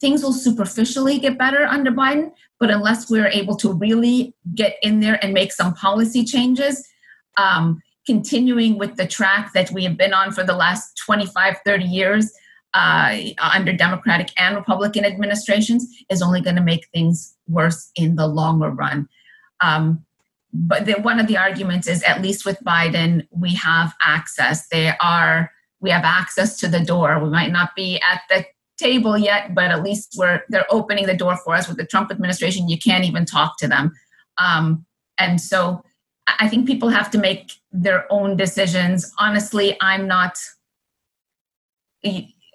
things 0.00 0.22
will 0.22 0.32
superficially 0.32 1.18
get 1.18 1.38
better 1.38 1.64
under 1.64 1.90
Biden, 1.90 2.32
but 2.58 2.70
unless 2.70 3.10
we're 3.10 3.28
able 3.28 3.56
to 3.56 3.72
really 3.72 4.34
get 4.54 4.76
in 4.82 5.00
there 5.00 5.22
and 5.22 5.34
make 5.34 5.52
some 5.52 5.74
policy 5.74 6.24
changes, 6.24 6.88
um, 7.36 7.82
continuing 8.06 8.78
with 8.78 8.96
the 8.96 9.06
track 9.06 9.52
that 9.52 9.70
we 9.70 9.84
have 9.84 9.96
been 9.96 10.12
on 10.12 10.32
for 10.32 10.42
the 10.42 10.56
last 10.56 10.96
25, 11.04 11.58
30 11.64 11.84
years 11.84 12.32
uh, 12.74 13.18
under 13.38 13.72
Democratic 13.72 14.30
and 14.38 14.56
Republican 14.56 15.04
administrations 15.04 15.86
is 16.08 16.22
only 16.22 16.40
going 16.40 16.56
to 16.56 16.62
make 16.62 16.88
things 16.88 17.36
worse 17.48 17.90
in 17.94 18.16
the 18.16 18.26
longer 18.26 18.70
run. 18.70 19.08
Um, 19.60 20.04
but 20.52 20.86
the, 20.86 20.94
one 20.94 21.18
of 21.18 21.26
the 21.26 21.36
arguments 21.36 21.88
is 21.88 22.02
at 22.02 22.22
least 22.22 22.44
with 22.44 22.58
Biden, 22.64 23.26
we 23.30 23.54
have 23.54 23.94
access. 24.02 24.68
They 24.68 24.92
are 25.00 25.50
we 25.80 25.90
have 25.90 26.04
access 26.04 26.58
to 26.60 26.68
the 26.68 26.80
door. 26.80 27.18
We 27.18 27.28
might 27.28 27.50
not 27.50 27.74
be 27.74 28.00
at 28.08 28.22
the 28.28 28.46
table 28.78 29.18
yet, 29.18 29.54
but 29.54 29.70
at 29.70 29.82
least 29.82 30.14
we're 30.16 30.42
they're 30.48 30.66
opening 30.70 31.06
the 31.06 31.16
door 31.16 31.36
for 31.36 31.54
us 31.54 31.68
with 31.68 31.76
the 31.76 31.86
Trump 31.86 32.10
administration. 32.10 32.68
You 32.68 32.78
can't 32.78 33.04
even 33.04 33.24
talk 33.24 33.58
to 33.58 33.68
them, 33.68 33.92
um, 34.38 34.84
and 35.18 35.40
so 35.40 35.82
I 36.26 36.48
think 36.48 36.66
people 36.66 36.88
have 36.88 37.10
to 37.12 37.18
make 37.18 37.52
their 37.72 38.10
own 38.12 38.36
decisions. 38.36 39.12
Honestly, 39.18 39.76
I'm 39.80 40.06
not. 40.06 40.36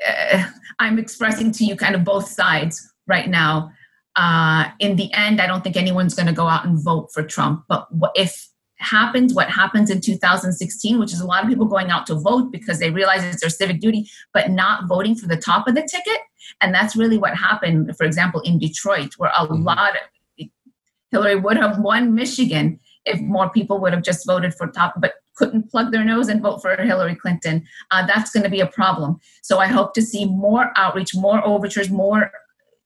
Uh, 0.06 0.46
I'm 0.80 1.00
expressing 1.00 1.52
to 1.54 1.66
you 1.66 1.76
kind 1.76 1.96
of 1.96 2.04
both 2.04 2.28
sides 2.28 2.92
right 3.08 3.30
now. 3.30 3.72
Uh, 4.16 4.70
in 4.80 4.96
the 4.96 5.14
end, 5.14 5.40
I 5.40 5.48
don't 5.48 5.64
think 5.64 5.78
anyone's 5.78 6.16
going 6.16 6.28
to 6.28 6.34
go 6.34 6.48
out 6.48 6.66
and 6.66 6.84
vote 6.84 7.10
for 7.14 7.24
Trump. 7.24 7.66
But 7.68 7.88
if 8.16 8.50
happens 8.80 9.34
what 9.34 9.50
happens 9.50 9.90
in 9.90 10.00
2016 10.00 11.00
which 11.00 11.12
is 11.12 11.20
a 11.20 11.26
lot 11.26 11.44
of 11.44 11.50
people 11.50 11.66
going 11.66 11.90
out 11.90 12.06
to 12.06 12.16
vote 12.16 12.52
because 12.52 12.80
they 12.80 12.92
realize 12.92 13.24
it's 13.24 13.42
their 13.42 13.50
civic 13.50 13.80
duty 13.80 14.08
but 14.34 14.52
not 14.52 14.88
voting 14.88 15.16
for 15.16 15.28
the 15.28 15.38
top 15.38 15.68
of 15.68 15.74
the 15.74 15.82
ticket 15.82 16.20
and 16.62 16.74
that's 16.74 16.96
really 16.96 17.18
what 17.18 17.36
happened 17.36 17.92
for 17.98 18.06
example 18.06 18.40
in 18.42 18.60
detroit 18.60 19.14
where 19.18 19.32
a 19.32 19.48
mm-hmm. 19.48 19.64
lot 19.64 19.96
of 19.96 20.48
hillary 21.10 21.36
would 21.36 21.58
have 21.58 21.80
won 21.80 22.14
michigan 22.14 22.80
if 23.06 23.20
more 23.22 23.50
people 23.50 23.80
would 23.80 23.94
have 23.94 24.04
just 24.04 24.28
voted 24.28 24.54
for 24.54 24.68
top 24.68 24.94
but 25.02 25.14
couldn't 25.38 25.70
plug 25.70 25.92
their 25.92 26.04
nose 26.04 26.28
and 26.28 26.42
vote 26.42 26.62
for 26.62 26.76
hillary 26.76 27.16
clinton. 27.16 27.64
Uh, 27.92 28.06
that's 28.06 28.32
going 28.32 28.44
to 28.44 28.50
be 28.50 28.60
a 28.60 28.68
problem. 28.68 29.20
So 29.42 29.60
i 29.60 29.68
hope 29.68 29.94
to 29.94 30.02
see 30.02 30.26
more 30.26 30.72
outreach 30.76 31.16
more 31.16 31.46
overtures 31.46 31.90
more 31.90 32.32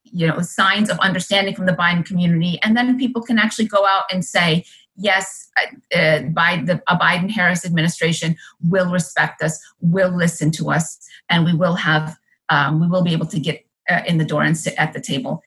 you 0.03 0.27
know 0.27 0.41
signs 0.41 0.89
of 0.89 0.99
understanding 0.99 1.55
from 1.55 1.65
the 1.65 1.73
biden 1.73 2.05
community. 2.05 2.59
And 2.63 2.75
then 2.75 2.97
people 2.97 3.21
can 3.21 3.39
actually 3.39 3.67
go 3.67 3.85
out 3.85 4.03
and 4.11 4.23
say 4.25 4.65
yes, 5.01 5.49
uh, 5.95 6.21
by 6.21 6.61
the 6.65 6.81
a 6.87 6.97
Biden 6.97 7.29
Harris 7.29 7.65
administration 7.65 8.35
will 8.61 8.91
respect 8.91 9.41
us, 9.41 9.59
will 9.79 10.15
listen 10.15 10.51
to 10.51 10.71
us, 10.71 10.97
and 11.29 11.45
we 11.45 11.53
will 11.53 11.75
have 11.75 12.17
um, 12.49 12.79
we 12.79 12.87
will 12.87 13.03
be 13.03 13.13
able 13.13 13.25
to 13.27 13.39
get 13.39 13.65
uh, 13.89 14.01
in 14.05 14.17
the 14.17 14.25
door 14.25 14.43
and 14.43 14.57
sit 14.57 14.75
at 14.77 14.93
the 14.93 15.01
table. 15.01 15.43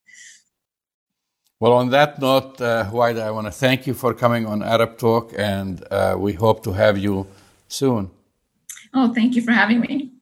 Well, 1.60 1.72
on 1.72 1.90
that 1.90 2.20
note, 2.20 2.60
uh, 2.60 2.84
Huwaida, 2.90 3.22
I 3.22 3.30
want 3.30 3.46
to 3.46 3.50
thank 3.52 3.86
you 3.86 3.94
for 3.94 4.12
coming 4.12 4.44
on 4.44 4.62
Arab 4.62 4.98
Talk, 4.98 5.32
and 5.36 5.84
uh, 5.90 6.16
we 6.18 6.32
hope 6.34 6.62
to 6.64 6.72
have 6.72 6.98
you 6.98 7.26
soon. 7.68 8.10
Oh, 8.92 9.12
thank 9.14 9.34
you 9.34 9.42
for 9.42 9.52
having 9.52 9.80
me. 9.80 10.12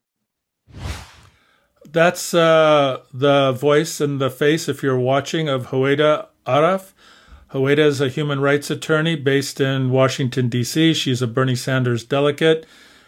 That's 1.90 2.32
uh, 2.32 3.00
the 3.12 3.52
voice 3.52 4.00
and 4.00 4.20
the 4.20 4.30
face, 4.30 4.68
if 4.68 4.82
you're 4.82 4.98
watching, 4.98 5.48
of 5.48 5.68
Huwaida 5.68 6.26
Arraf. 6.46 6.92
Huwaida 7.52 7.78
is 7.80 8.00
a 8.00 8.08
human 8.08 8.40
rights 8.40 8.70
attorney 8.70 9.14
based 9.14 9.60
in 9.60 9.90
Washington, 9.90 10.48
D.C. 10.48 10.94
She's 10.94 11.20
a 11.20 11.26
Bernie 11.26 11.54
Sanders 11.54 12.02
delegate 12.04 12.64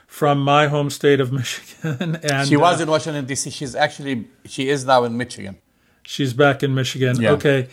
from 0.06 0.38
my 0.40 0.66
home 0.66 0.90
state 0.90 1.18
of 1.20 1.32
Michigan. 1.40 2.16
and 2.22 2.46
She 2.48 2.56
was 2.56 2.80
uh, 2.80 2.82
in 2.82 2.90
Washington, 2.90 3.24
D.C. 3.24 3.50
She's 3.50 3.74
actually, 3.74 4.28
she 4.44 4.68
is 4.68 4.84
now 4.84 5.04
in 5.04 5.16
Michigan. 5.16 5.56
She's 6.02 6.34
back 6.34 6.62
in 6.62 6.74
Michigan. 6.74 7.18
Yeah. 7.20 7.32
Okay. 7.32 7.68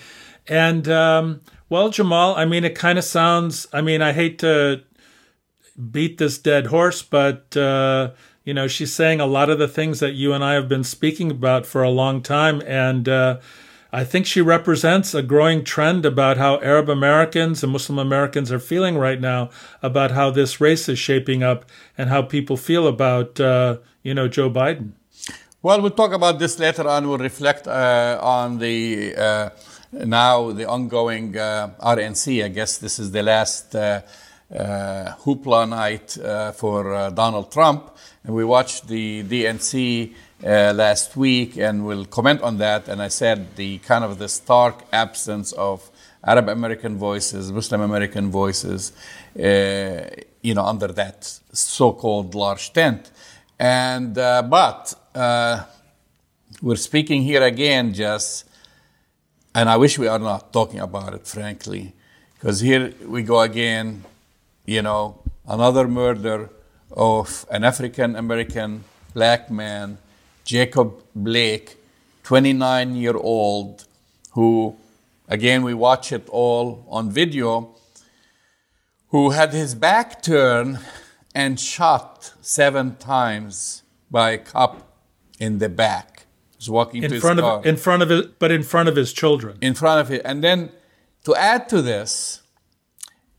And, 0.47 0.87
um, 0.87 1.41
well, 1.69 1.89
Jamal, 1.89 2.35
I 2.35 2.45
mean, 2.45 2.63
it 2.63 2.75
kind 2.75 2.97
of 2.97 3.05
sounds, 3.05 3.67
I 3.71 3.81
mean, 3.81 4.01
I 4.01 4.11
hate 4.13 4.39
to 4.39 4.83
beat 5.91 6.17
this 6.17 6.37
dead 6.37 6.67
horse, 6.67 7.01
but, 7.01 7.55
uh, 7.55 8.11
you 8.43 8.53
know, 8.53 8.67
she's 8.67 8.93
saying 8.93 9.21
a 9.21 9.25
lot 9.25 9.49
of 9.49 9.59
the 9.59 9.67
things 9.67 9.99
that 9.99 10.13
you 10.13 10.33
and 10.33 10.43
I 10.43 10.53
have 10.53 10.67
been 10.67 10.83
speaking 10.83 11.31
about 11.31 11.65
for 11.65 11.83
a 11.83 11.89
long 11.89 12.21
time. 12.21 12.61
And, 12.65 13.07
uh, 13.07 13.39
I 13.93 14.05
think 14.05 14.25
she 14.25 14.39
represents 14.39 15.13
a 15.13 15.21
growing 15.21 15.65
trend 15.65 16.05
about 16.05 16.37
how 16.37 16.61
Arab 16.61 16.89
Americans 16.89 17.61
and 17.61 17.73
Muslim 17.73 17.99
Americans 17.99 18.49
are 18.49 18.59
feeling 18.59 18.97
right 18.97 19.19
now 19.19 19.49
about 19.83 20.11
how 20.11 20.31
this 20.31 20.61
race 20.61 20.87
is 20.87 20.97
shaping 20.97 21.43
up 21.43 21.65
and 21.97 22.09
how 22.09 22.21
people 22.21 22.55
feel 22.55 22.87
about, 22.87 23.39
uh, 23.39 23.77
you 24.01 24.13
know, 24.13 24.29
Joe 24.29 24.49
Biden. 24.49 24.93
Well, 25.61 25.81
we'll 25.81 25.91
talk 25.91 26.13
about 26.13 26.39
this 26.39 26.57
later 26.57 26.87
on. 26.87 27.07
We'll 27.07 27.17
reflect 27.17 27.67
uh, 27.67 28.17
on 28.21 28.59
the 28.59 29.13
uh, 29.15 29.49
now 29.91 30.51
the 30.51 30.67
ongoing 30.67 31.37
uh, 31.37 31.71
RNC. 31.79 32.43
I 32.43 32.47
guess 32.47 32.77
this 32.77 32.99
is 32.99 33.11
the 33.11 33.23
last 33.23 33.75
uh, 33.75 34.01
uh, 34.53 35.15
hoopla 35.23 35.69
night 35.69 36.17
for 36.55 37.11
Donald 37.11 37.51
Trump. 37.51 37.97
And 38.23 38.35
we 38.35 38.45
watched 38.45 38.87
the 38.87 39.23
DNC 39.23 40.13
last 40.43 41.17
week, 41.17 41.57
and 41.57 41.85
we'll 41.85 42.05
comment 42.05 42.41
on 42.41 42.57
that. 42.57 42.87
And 42.87 43.01
I 43.01 43.07
said 43.07 43.55
the 43.55 43.79
kind 43.79 44.03
of 44.03 44.19
the 44.19 44.29
stark 44.29 44.83
absence 44.91 45.51
of 45.53 45.89
Arab 46.23 46.49
American 46.49 46.97
voices, 46.97 47.51
Muslim 47.51 47.81
American 47.81 48.29
voices, 48.29 48.93
uh, 49.37 50.05
you 50.41 50.53
know, 50.53 50.65
under 50.65 50.87
that 50.87 51.39
so-called 51.51 52.35
large 52.35 52.73
tent. 52.73 53.11
And 53.59 54.17
uh, 54.17 54.43
but 54.43 54.93
uh, 55.15 55.63
we're 56.61 56.75
speaking 56.75 57.23
here 57.23 57.43
again, 57.43 57.93
just, 57.93 58.47
and 59.53 59.69
I 59.69 59.77
wish 59.77 59.99
we 59.99 60.07
are 60.07 60.19
not 60.19 60.53
talking 60.53 60.79
about 60.79 61.13
it, 61.13 61.27
frankly, 61.27 61.93
because 62.33 62.61
here 62.61 62.93
we 63.05 63.23
go 63.23 63.41
again, 63.41 64.03
you 64.65 64.81
know, 64.81 65.19
another 65.47 65.87
murder 65.87 66.49
of 66.91 67.45
an 67.51 67.63
African 67.63 68.15
American 68.15 68.83
black 69.13 69.51
man, 69.51 69.97
Jacob 70.45 71.03
Blake, 71.13 71.77
29 72.23 72.95
year 72.95 73.17
old, 73.17 73.85
who, 74.31 74.75
again, 75.27 75.63
we 75.63 75.73
watch 75.73 76.11
it 76.11 76.27
all 76.29 76.85
on 76.89 77.09
video, 77.11 77.75
who 79.09 79.31
had 79.31 79.51
his 79.51 79.75
back 79.75 80.21
turned 80.21 80.79
and 81.35 81.59
shot 81.59 82.33
seven 82.41 82.95
times 82.95 83.83
by 84.09 84.31
a 84.31 84.37
cop 84.37 84.97
in 85.39 85.57
the 85.59 85.67
back. 85.69 86.20
Walking 86.69 87.03
in 87.03 87.11
to 87.11 87.19
front 87.19 87.39
car 87.39 87.59
of 87.59 87.65
in 87.65 87.77
front 87.77 88.03
of 88.03 88.11
it, 88.11 88.39
but 88.39 88.51
in 88.51 88.63
front 88.63 88.89
of 88.89 88.95
his 88.95 89.13
children. 89.13 89.57
in 89.61 89.73
front 89.73 89.99
of 90.01 90.11
it. 90.11 90.21
And 90.23 90.43
then 90.43 90.71
to 91.23 91.35
add 91.35 91.69
to 91.69 91.81
this, 91.81 92.41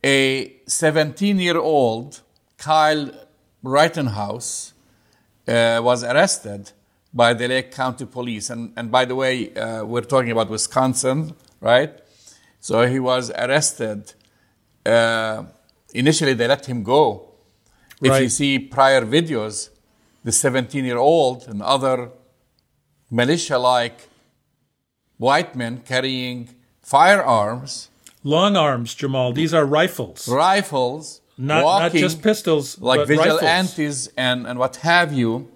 a 0.04 0.52
17 0.66 1.38
year 1.38 1.58
old 1.58 2.20
Kyle 2.58 3.10
Rittenhouse 3.62 4.72
uh, 5.46 5.80
was 5.82 6.02
arrested 6.04 6.72
by 7.14 7.34
the 7.34 7.48
Lake 7.48 7.70
County 7.72 8.06
Police. 8.06 8.50
And, 8.50 8.72
and 8.76 8.90
by 8.90 9.04
the 9.04 9.14
way, 9.14 9.52
uh, 9.54 9.84
we're 9.84 10.02
talking 10.02 10.30
about 10.30 10.48
Wisconsin, 10.50 11.34
right? 11.60 11.92
So 12.60 12.86
he 12.86 12.98
was 12.98 13.30
arrested. 13.30 14.14
Uh, 14.84 15.44
initially, 15.94 16.34
they 16.34 16.48
let 16.48 16.66
him 16.66 16.82
go. 16.82 17.28
If 18.00 18.20
you 18.20 18.28
see 18.28 18.58
prior 18.58 19.02
videos, 19.02 19.70
the 20.24 20.32
17 20.32 20.84
year 20.84 20.98
old 20.98 21.46
and 21.48 21.62
other 21.62 22.10
militia 23.12 23.58
like 23.58 24.08
white 25.18 25.54
men 25.54 25.82
carrying 25.86 26.48
firearms, 26.80 27.90
Long 28.24 28.56
arms, 28.56 28.94
Jamal. 28.94 29.32
These 29.32 29.52
are 29.52 29.66
rifles, 29.66 30.28
rifles, 30.28 31.20
not 31.36 31.62
not 31.62 31.92
just 31.92 32.22
pistols, 32.22 32.80
like 32.80 33.06
vigilantes 33.06 34.08
and, 34.16 34.46
and 34.46 34.58
what 34.58 34.76
have 34.76 35.12
you. 35.12 35.50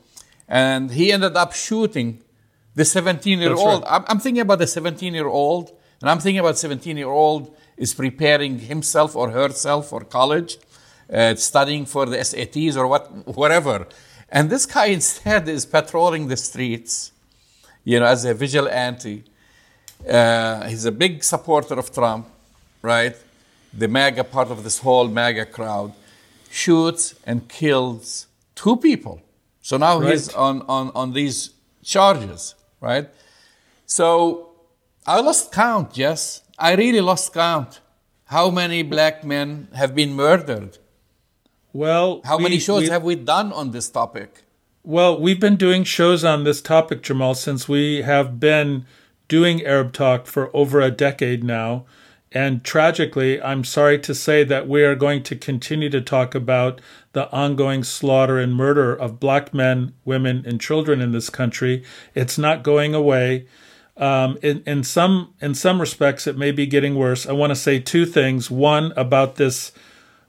And 0.48 0.90
he 0.90 1.12
ended 1.12 1.36
up 1.36 1.52
shooting 1.52 2.22
the 2.74 2.84
17 2.84 3.38
year 3.38 3.54
old. 3.54 3.84
I'm, 3.86 4.04
I'm 4.08 4.18
thinking 4.18 4.40
about 4.40 4.58
the 4.58 4.66
17 4.66 5.14
year 5.14 5.28
old, 5.28 5.70
and 6.00 6.10
I'm 6.10 6.18
thinking 6.18 6.40
about 6.40 6.58
17 6.58 6.96
year 6.96 7.08
old 7.08 7.54
is 7.76 7.94
preparing 7.94 8.58
himself 8.58 9.14
or 9.14 9.30
herself 9.30 9.90
for 9.90 10.00
college, 10.02 10.58
uh, 11.12 11.34
studying 11.36 11.86
for 11.86 12.06
the 12.06 12.16
SATs 12.18 12.76
or 12.76 12.86
what, 12.88 13.04
whatever. 13.36 13.86
And 14.28 14.50
this 14.50 14.66
guy 14.66 14.86
instead 14.86 15.48
is 15.48 15.66
patrolling 15.66 16.26
the 16.26 16.36
streets, 16.36 17.12
you 17.86 17.98
know, 18.00 18.06
as 18.06 18.24
a 18.24 18.34
vigilante. 18.34 19.16
Uh, 20.18 20.66
he's 20.70 20.84
a 20.84 20.92
big 20.92 21.24
supporter 21.24 21.74
of 21.82 21.86
Trump, 21.98 22.26
right? 22.82 23.16
The 23.72 23.88
MAGA 23.88 24.24
part 24.24 24.50
of 24.50 24.58
this 24.64 24.78
whole 24.80 25.08
MAGA 25.08 25.46
crowd 25.46 25.92
shoots 26.50 27.14
and 27.28 27.48
kills 27.48 28.26
two 28.54 28.76
people. 28.76 29.20
So 29.62 29.76
now 29.78 30.00
he's 30.00 30.32
on, 30.34 30.62
on, 30.68 30.90
on 30.94 31.12
these 31.12 31.50
charges, 31.82 32.54
right? 32.80 33.08
So 33.86 34.50
I 35.06 35.20
lost 35.20 35.52
count, 35.52 35.96
yes. 35.96 36.42
I 36.58 36.74
really 36.74 37.00
lost 37.00 37.32
count. 37.32 37.80
How 38.26 38.50
many 38.50 38.82
black 38.82 39.24
men 39.24 39.68
have 39.74 39.94
been 39.94 40.12
murdered? 40.14 40.78
Well, 41.72 42.20
How 42.24 42.36
we- 42.38 42.42
many 42.44 42.58
shows 42.58 42.82
we- 42.82 42.88
have 42.88 43.04
we 43.04 43.14
done 43.14 43.52
on 43.52 43.70
this 43.70 43.88
topic? 43.88 44.42
Well, 44.88 45.20
we've 45.20 45.40
been 45.40 45.56
doing 45.56 45.82
shows 45.82 46.22
on 46.22 46.44
this 46.44 46.62
topic, 46.62 47.02
Jamal, 47.02 47.34
since 47.34 47.68
we 47.68 48.02
have 48.02 48.38
been 48.38 48.86
doing 49.26 49.66
Arab 49.66 49.92
Talk 49.92 50.28
for 50.28 50.48
over 50.54 50.80
a 50.80 50.92
decade 50.92 51.42
now. 51.42 51.86
And 52.30 52.62
tragically, 52.62 53.42
I'm 53.42 53.64
sorry 53.64 53.98
to 53.98 54.14
say 54.14 54.44
that 54.44 54.68
we 54.68 54.84
are 54.84 54.94
going 54.94 55.24
to 55.24 55.34
continue 55.34 55.90
to 55.90 56.00
talk 56.00 56.36
about 56.36 56.80
the 57.14 57.28
ongoing 57.32 57.82
slaughter 57.82 58.38
and 58.38 58.54
murder 58.54 58.94
of 58.94 59.18
black 59.18 59.52
men, 59.52 59.92
women, 60.04 60.44
and 60.46 60.60
children 60.60 61.00
in 61.00 61.10
this 61.10 61.30
country. 61.30 61.82
It's 62.14 62.38
not 62.38 62.62
going 62.62 62.94
away. 62.94 63.48
Um, 63.96 64.38
in, 64.40 64.62
in 64.66 64.84
some 64.84 65.34
in 65.40 65.56
some 65.56 65.80
respects, 65.80 66.28
it 66.28 66.38
may 66.38 66.52
be 66.52 66.64
getting 66.64 66.94
worse. 66.94 67.26
I 67.26 67.32
want 67.32 67.50
to 67.50 67.56
say 67.56 67.80
two 67.80 68.06
things. 68.06 68.52
One 68.52 68.92
about 68.96 69.34
this 69.34 69.72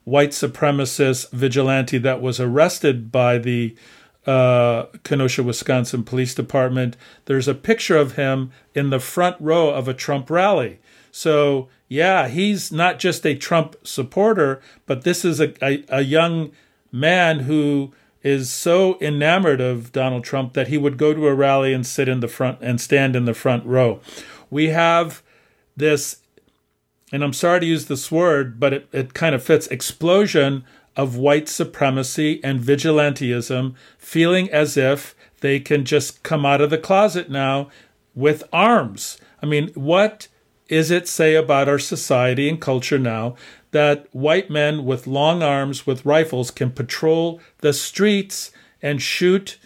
white 0.04 0.32
supremacist 0.32 1.30
vigilante 1.30 2.00
that 2.00 2.24
was 2.24 2.40
arrested 2.40 3.12
by 3.12 3.38
the 3.38 3.76
uh, 4.28 4.88
Kenosha, 5.04 5.42
Wisconsin 5.42 6.04
Police 6.04 6.36
Department. 6.36 6.98
There's 7.26 7.48
a 7.48 7.56
picture 7.56 7.98
of 7.98 8.16
him 8.16 8.52
in 8.76 8.90
the 8.90 9.00
front 9.00 9.38
row 9.40 9.70
of 9.70 9.88
a 9.88 9.94
Trump 9.94 10.30
rally. 10.30 10.80
So, 11.12 11.70
yeah, 11.88 12.28
he's 12.28 12.72
not 12.72 13.00
just 13.00 13.26
a 13.26 13.36
Trump 13.36 13.76
supporter, 13.84 14.62
but 14.86 15.04
this 15.04 15.24
is 15.24 15.40
a, 15.40 15.54
a, 15.66 15.84
a 15.90 16.02
young 16.02 16.52
man 16.92 17.40
who 17.40 17.94
is 18.22 18.52
so 18.52 19.00
enamored 19.00 19.62
of 19.62 19.92
Donald 19.94 20.24
Trump 20.24 20.54
that 20.54 20.68
he 20.68 20.78
would 20.78 20.98
go 20.98 21.14
to 21.14 21.28
a 21.28 21.34
rally 21.34 21.74
and 21.74 21.88
sit 21.88 22.10
in 22.10 22.20
the 22.20 22.28
front 22.28 22.60
and 22.62 22.82
stand 22.82 23.16
in 23.16 23.26
the 23.26 23.34
front 23.34 23.66
row. 23.66 24.02
We 24.50 24.68
have 24.68 25.24
this 25.76 26.18
and 27.12 27.24
I'm 27.24 27.34
sorry 27.34 27.62
to 27.62 27.66
use 27.66 27.86
this 27.86 28.12
word, 28.12 28.60
but 28.60 28.74
it, 28.74 28.90
it 28.92 29.14
kind 29.14 29.34
of 29.34 29.42
fits 29.42 29.68
explosion 29.68 30.66
of 30.98 31.16
white 31.16 31.48
supremacy 31.48 32.44
and 32.44 32.60
vigilantism, 32.60 33.76
feeling 33.98 34.52
as 34.52 34.76
if 34.76 35.16
they 35.40 35.60
can 35.60 35.86
just 35.86 36.24
come 36.24 36.46
out 36.46 36.60
of 36.60 36.70
the 36.70 36.78
closet 36.78 37.30
now 37.30 37.70
with 38.16 38.44
arms. 38.52 39.18
I 39.42 39.46
mean, 39.46 39.70
what 39.76 40.28
is 40.68 40.92
it 40.92 41.08
say 41.08 41.36
about 41.36 41.70
our 41.70 41.80
society 41.80 42.50
and 42.50 42.60
culture 42.60 43.00
now 43.00 43.36
that 43.72 44.08
white 44.12 44.50
men 44.50 44.86
with 44.86 45.08
long 45.08 45.44
arms 45.44 45.86
with 45.86 46.06
rifles 46.06 46.52
can 46.52 46.72
patrol 46.72 47.40
the 47.60 47.74
streets 47.74 48.52
and 48.82 49.02
shoot 49.02 49.58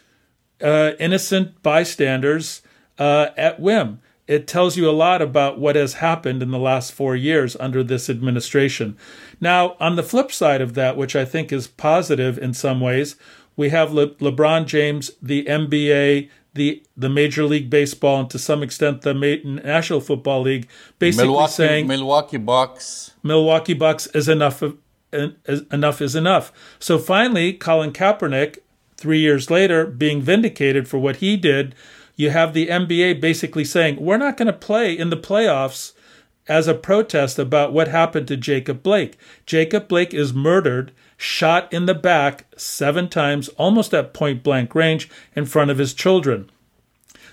uh, 0.62 0.91
innocent 1.00 1.62
bystanders 1.63 2.62
uh, 3.00 3.30
at 3.38 3.60
whim. 3.60 4.00
It 4.28 4.48
tells 4.48 4.78
you 4.78 4.89
a 4.89 4.91
lot 4.91 5.22
about 5.22 5.60
what 5.60 5.76
has 5.76 5.96
happened 5.96 6.41
in 6.41 6.52
the 6.52 6.60
last 6.60 6.94
four 6.94 7.15
years 7.15 7.58
under 7.60 7.84
this 7.84 8.10
administration. 8.10 8.98
Now, 9.42 9.76
on 9.80 9.96
the 9.96 10.04
flip 10.04 10.32
side 10.32 10.62
of 10.62 10.76
that, 10.76 10.96
which 10.96 11.16
I 11.16 11.26
think 11.26 11.52
is 11.52 11.68
positive 11.68 12.38
in 12.38 12.54
some 12.54 12.80
ways, 12.80 13.16
we 13.58 13.70
have 13.70 13.92
Le- 13.92 14.12
LeBron 14.16 14.68
James, 14.68 15.12
the 15.22 15.46
NBA, 15.46 16.30
the 16.54 16.84
the 16.96 17.10
Major 17.10 17.46
League 17.46 17.70
Baseball, 17.70 18.22
and 18.22 18.30
to 18.30 18.40
some 18.40 18.62
extent 18.62 19.02
the 19.02 19.14
National 19.14 20.00
Football 20.00 20.44
League, 20.44 20.68
basically 21.00 21.28
Milwaukee, 21.28 21.52
saying 21.52 21.88
Milwaukee 21.88 22.38
Bucks. 22.38 23.12
Milwaukee 23.24 23.74
Bucks 23.74 24.08
is 24.08 24.30
enough 24.30 24.62
of 24.62 24.78
is, 25.12 25.64
enough 25.72 26.02
is 26.02 26.16
enough. 26.16 26.54
So 26.80 27.00
finally, 27.00 27.54
Colin 27.54 27.92
Kaepernick, 27.92 28.60
three 28.96 29.20
years 29.20 29.50
later, 29.50 29.86
being 29.86 30.22
vindicated 30.22 30.88
for 30.88 31.00
what 31.00 31.18
he 31.18 31.36
did, 31.36 31.74
you 32.16 32.30
have 32.30 32.54
the 32.54 32.68
NBA 32.68 33.20
basically 33.20 33.66
saying 33.66 33.98
we're 34.00 34.18
not 34.18 34.38
going 34.38 34.48
to 34.48 34.54
play 34.54 34.98
in 34.98 35.10
the 35.10 35.18
playoffs 35.18 35.94
as 36.52 36.68
a 36.68 36.74
protest 36.74 37.40
about 37.40 37.72
what 37.72 37.88
happened 37.88 38.28
to 38.28 38.36
Jacob 38.36 38.84
Blake. 38.84 39.18
Jacob 39.46 39.88
Blake 39.88 40.14
is 40.14 40.34
murdered, 40.34 40.92
shot 41.16 41.72
in 41.72 41.86
the 41.86 41.96
back 41.96 42.46
seven 42.58 43.08
times, 43.08 43.48
almost 43.50 43.94
at 43.94 44.14
point 44.14 44.44
blank 44.44 44.76
range, 44.76 45.10
in 45.34 45.46
front 45.46 45.72
of 45.72 45.78
his 45.78 45.94
children. 45.94 46.52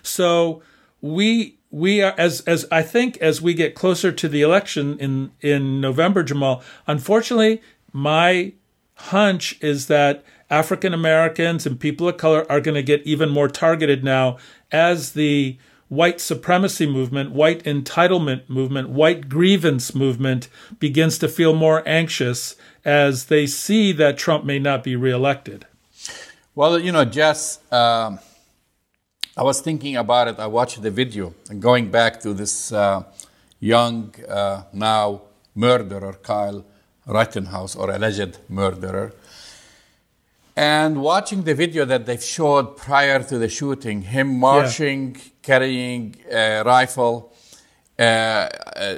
So 0.02 0.62
we 1.00 1.58
we 1.70 2.00
are 2.00 2.14
as 2.16 2.42
as 2.42 2.64
I 2.70 2.82
think 2.82 3.16
as 3.16 3.42
we 3.42 3.54
get 3.54 3.74
closer 3.74 4.12
to 4.12 4.28
the 4.28 4.42
election 4.42 4.96
in 5.00 5.32
in 5.40 5.80
November, 5.80 6.22
Jamal. 6.22 6.62
Unfortunately, 6.86 7.60
my 7.92 8.52
hunch 8.94 9.58
is 9.60 9.88
that 9.88 10.24
African 10.48 10.94
Americans 10.94 11.66
and 11.66 11.78
people 11.80 12.08
of 12.08 12.18
color 12.18 12.46
are 12.48 12.60
going 12.60 12.76
to 12.76 12.84
get 12.84 13.02
even 13.02 13.30
more 13.30 13.48
targeted 13.48 14.04
now 14.04 14.38
as 14.70 15.12
the 15.14 15.58
white 15.88 16.20
supremacy 16.20 16.86
movement, 16.86 17.32
white 17.32 17.62
entitlement 17.64 18.48
movement, 18.48 18.90
white 18.90 19.28
grievance 19.28 19.94
movement 19.94 20.48
begins 20.78 21.18
to 21.18 21.28
feel 21.28 21.54
more 21.54 21.82
anxious 21.86 22.56
as 22.84 23.26
they 23.26 23.46
see 23.46 23.92
that 23.92 24.18
Trump 24.18 24.44
may 24.44 24.58
not 24.58 24.84
be 24.84 24.96
reelected. 24.96 25.66
Well, 26.54 26.78
you 26.78 26.92
know, 26.92 27.04
Jess, 27.04 27.60
um, 27.70 28.18
I 29.36 29.42
was 29.42 29.60
thinking 29.60 29.96
about 29.96 30.28
it. 30.28 30.38
I 30.38 30.46
watched 30.46 30.82
the 30.82 30.90
video 30.90 31.34
and 31.48 31.62
going 31.62 31.90
back 31.90 32.20
to 32.20 32.34
this 32.34 32.72
uh, 32.72 33.04
young, 33.60 34.14
uh, 34.28 34.64
now 34.72 35.22
murderer, 35.54 36.14
Kyle 36.22 36.64
Rittenhouse 37.06 37.76
or 37.76 37.90
alleged 37.90 38.38
murderer. 38.48 39.12
And 40.58 41.02
watching 41.02 41.44
the 41.44 41.54
video 41.54 41.84
that 41.84 42.04
they've 42.04 42.20
showed 42.20 42.76
prior 42.76 43.22
to 43.22 43.38
the 43.38 43.48
shooting, 43.48 44.02
him 44.02 44.40
marching, 44.40 45.14
yeah. 45.14 45.22
carrying 45.40 46.16
a 46.32 46.64
rifle, 46.64 47.32
uh, 47.96 48.02
uh, 48.02 48.96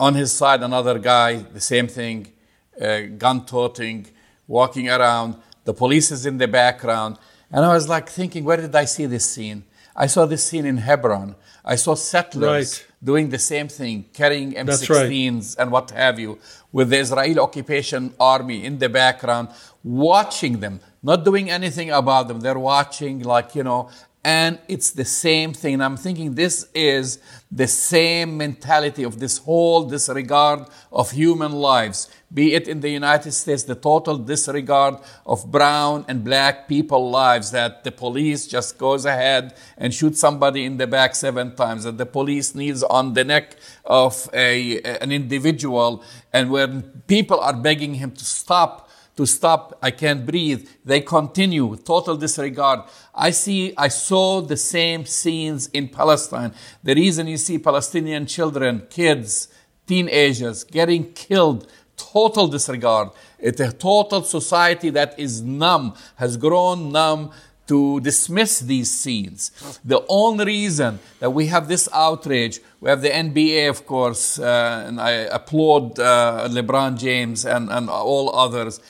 on 0.00 0.14
his 0.14 0.32
side, 0.32 0.62
another 0.62 0.98
guy, 0.98 1.34
the 1.36 1.60
same 1.60 1.86
thing, 1.86 2.32
uh, 2.80 3.00
gun 3.18 3.44
toting, 3.44 4.06
walking 4.48 4.88
around. 4.88 5.36
The 5.64 5.74
police 5.74 6.10
is 6.10 6.24
in 6.24 6.38
the 6.38 6.48
background. 6.48 7.18
And 7.52 7.62
I 7.62 7.74
was 7.74 7.90
like 7.90 8.08
thinking, 8.08 8.44
where 8.44 8.56
did 8.56 8.74
I 8.74 8.86
see 8.86 9.04
this 9.04 9.30
scene? 9.30 9.64
I 9.94 10.06
saw 10.06 10.24
this 10.24 10.44
scene 10.44 10.64
in 10.64 10.78
Hebron. 10.78 11.36
I 11.62 11.76
saw 11.76 11.94
settlers 11.94 12.80
right. 12.80 13.04
doing 13.04 13.28
the 13.28 13.38
same 13.38 13.68
thing, 13.68 14.06
carrying 14.14 14.52
M16s 14.52 14.88
right. 14.88 15.62
and 15.62 15.70
what 15.70 15.90
have 15.90 16.18
you, 16.18 16.38
with 16.72 16.90
the 16.90 16.98
Israeli 17.00 17.38
occupation 17.38 18.14
army 18.20 18.64
in 18.64 18.78
the 18.78 18.88
background, 18.88 19.48
watching 19.86 20.58
them, 20.58 20.80
not 21.00 21.24
doing 21.24 21.48
anything 21.48 21.90
about 21.92 22.26
them. 22.26 22.40
They're 22.40 22.58
watching, 22.58 23.20
like, 23.20 23.54
you 23.54 23.62
know, 23.62 23.88
and 24.24 24.58
it's 24.66 24.90
the 24.90 25.04
same 25.04 25.52
thing. 25.52 25.80
I'm 25.80 25.96
thinking 25.96 26.34
this 26.34 26.68
is 26.74 27.20
the 27.52 27.68
same 27.68 28.36
mentality 28.36 29.04
of 29.04 29.20
this 29.20 29.38
whole 29.38 29.84
disregard 29.84 30.66
of 30.90 31.12
human 31.12 31.52
lives, 31.52 32.10
be 32.34 32.54
it 32.54 32.66
in 32.66 32.80
the 32.80 32.88
United 32.88 33.30
States, 33.30 33.62
the 33.62 33.76
total 33.76 34.18
disregard 34.18 34.96
of 35.24 35.48
brown 35.52 36.04
and 36.08 36.24
black 36.24 36.66
people 36.66 37.08
lives, 37.08 37.52
that 37.52 37.84
the 37.84 37.92
police 37.92 38.48
just 38.48 38.76
goes 38.78 39.04
ahead 39.04 39.54
and 39.78 39.94
shoots 39.94 40.18
somebody 40.18 40.64
in 40.64 40.78
the 40.78 40.88
back 40.88 41.14
seven 41.14 41.54
times, 41.54 41.84
that 41.84 41.96
the 41.96 42.06
police 42.06 42.52
kneels 42.56 42.82
on 42.82 43.14
the 43.14 43.22
neck 43.22 43.54
of 43.84 44.28
a, 44.32 44.80
an 44.82 45.12
individual, 45.12 46.02
and 46.32 46.50
when 46.50 46.82
people 47.06 47.38
are 47.38 47.54
begging 47.54 47.94
him 47.94 48.10
to 48.10 48.24
stop, 48.24 48.85
to 49.16 49.26
stop. 49.26 49.78
I 49.82 49.90
can't 49.90 50.24
breathe. 50.24 50.68
They 50.84 51.00
continue, 51.00 51.76
total 51.76 52.16
disregard. 52.16 52.80
I 53.14 53.30
see, 53.30 53.74
I 53.76 53.88
saw 53.88 54.40
the 54.42 54.56
same 54.56 55.06
scenes 55.06 55.68
in 55.68 55.88
Palestine. 55.88 56.52
The 56.82 56.94
reason 56.94 57.26
you 57.26 57.38
see 57.38 57.58
Palestinian 57.58 58.26
children, 58.26 58.86
kids, 58.90 59.48
teenagers 59.86 60.64
getting 60.64 61.12
killed, 61.12 61.70
total 61.96 62.46
disregard. 62.46 63.08
It's 63.38 63.60
a 63.60 63.72
total 63.72 64.22
society 64.22 64.90
that 64.90 65.18
is 65.18 65.42
numb, 65.42 65.94
has 66.16 66.36
grown 66.36 66.92
numb 66.92 67.32
to 67.66 68.00
dismiss 68.00 68.60
these 68.60 68.90
scenes. 68.90 69.50
The 69.84 70.04
only 70.08 70.44
reason 70.44 71.00
that 71.18 71.30
we 71.30 71.46
have 71.46 71.66
this 71.66 71.88
outrage, 71.92 72.60
we 72.80 72.90
have 72.90 73.02
the 73.02 73.08
NBA, 73.08 73.68
of 73.68 73.86
course, 73.86 74.38
uh, 74.38 74.84
and 74.86 75.00
I 75.00 75.10
applaud 75.10 75.98
uh, 75.98 76.48
LeBron 76.48 76.96
James 76.98 77.44
and, 77.44 77.68
and 77.70 77.90
all 77.90 78.34
others 78.36 78.80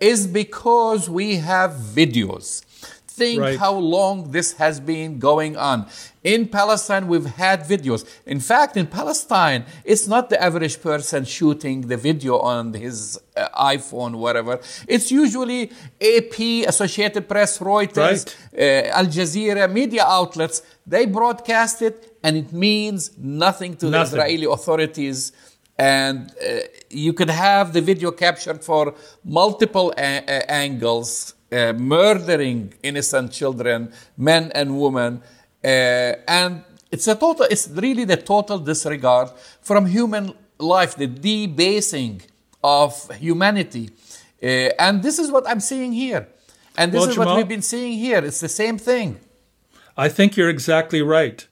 is 0.00 0.26
because 0.26 1.08
we 1.08 1.36
have 1.36 1.72
videos. 1.72 2.62
Think 3.06 3.40
right. 3.40 3.58
how 3.58 3.72
long 3.72 4.30
this 4.30 4.52
has 4.54 4.78
been 4.78 5.18
going 5.18 5.56
on. 5.56 5.86
In 6.22 6.48
Palestine, 6.48 7.08
we've 7.08 7.24
had 7.24 7.62
videos. 7.62 8.04
In 8.26 8.40
fact, 8.40 8.76
in 8.76 8.86
Palestine, 8.86 9.64
it's 9.84 10.06
not 10.06 10.28
the 10.28 10.42
average 10.42 10.82
person 10.82 11.24
shooting 11.24 11.82
the 11.82 11.96
video 11.96 12.38
on 12.38 12.74
his 12.74 13.18
uh, 13.34 13.48
iPhone, 13.58 14.16
whatever. 14.16 14.60
It's 14.86 15.10
usually 15.10 15.70
AP, 15.98 16.68
Associated 16.68 17.26
Press, 17.26 17.58
Reuters, 17.58 17.96
right. 17.96 18.90
uh, 18.92 18.98
Al 18.98 19.06
Jazeera, 19.06 19.72
media 19.72 20.04
outlets. 20.04 20.60
They 20.86 21.06
broadcast 21.06 21.80
it, 21.80 22.18
and 22.22 22.36
it 22.36 22.52
means 22.52 23.16
nothing 23.16 23.76
to 23.76 23.88
nothing. 23.88 24.18
the 24.18 24.24
Israeli 24.24 24.44
authorities 24.44 25.32
and 25.78 26.30
uh, 26.30 26.60
you 26.90 27.12
could 27.12 27.30
have 27.30 27.72
the 27.72 27.80
video 27.80 28.10
captured 28.10 28.64
for 28.64 28.94
multiple 29.24 29.92
a- 29.96 30.24
a- 30.26 30.50
angles, 30.50 31.34
uh, 31.52 31.72
murdering 31.74 32.72
innocent 32.82 33.32
children, 33.32 33.92
men 34.16 34.50
and 34.54 34.80
women, 34.80 35.22
uh, 35.64 35.68
and 36.28 36.62
it's 36.90 37.06
a 37.06 37.14
total. 37.14 37.46
It's 37.50 37.68
really 37.68 38.04
the 38.04 38.16
total 38.16 38.58
disregard 38.58 39.30
from 39.60 39.86
human 39.86 40.32
life, 40.58 40.96
the 40.96 41.06
debasing 41.06 42.22
of 42.64 43.10
humanity, 43.16 43.90
uh, 44.42 44.46
and 44.46 45.02
this 45.02 45.18
is 45.18 45.30
what 45.30 45.46
I'm 45.48 45.60
seeing 45.60 45.92
here, 45.92 46.26
and 46.76 46.92
this 46.92 47.00
well, 47.00 47.10
is 47.10 47.14
Jamal, 47.16 47.34
what 47.34 47.36
we've 47.36 47.48
been 47.48 47.62
seeing 47.62 47.98
here. 47.98 48.24
It's 48.24 48.40
the 48.40 48.48
same 48.48 48.78
thing. 48.78 49.20
I 49.96 50.08
think 50.08 50.36
you're 50.36 50.50
exactly 50.50 51.02
right, 51.02 51.46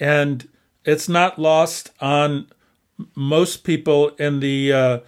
and 0.00 0.48
it's 0.84 1.08
not 1.08 1.38
lost 1.38 1.90
on 2.00 2.48
most 3.14 3.64
people 3.64 4.10
in 4.16 4.40
the 4.40 4.72
uh, 4.72 4.98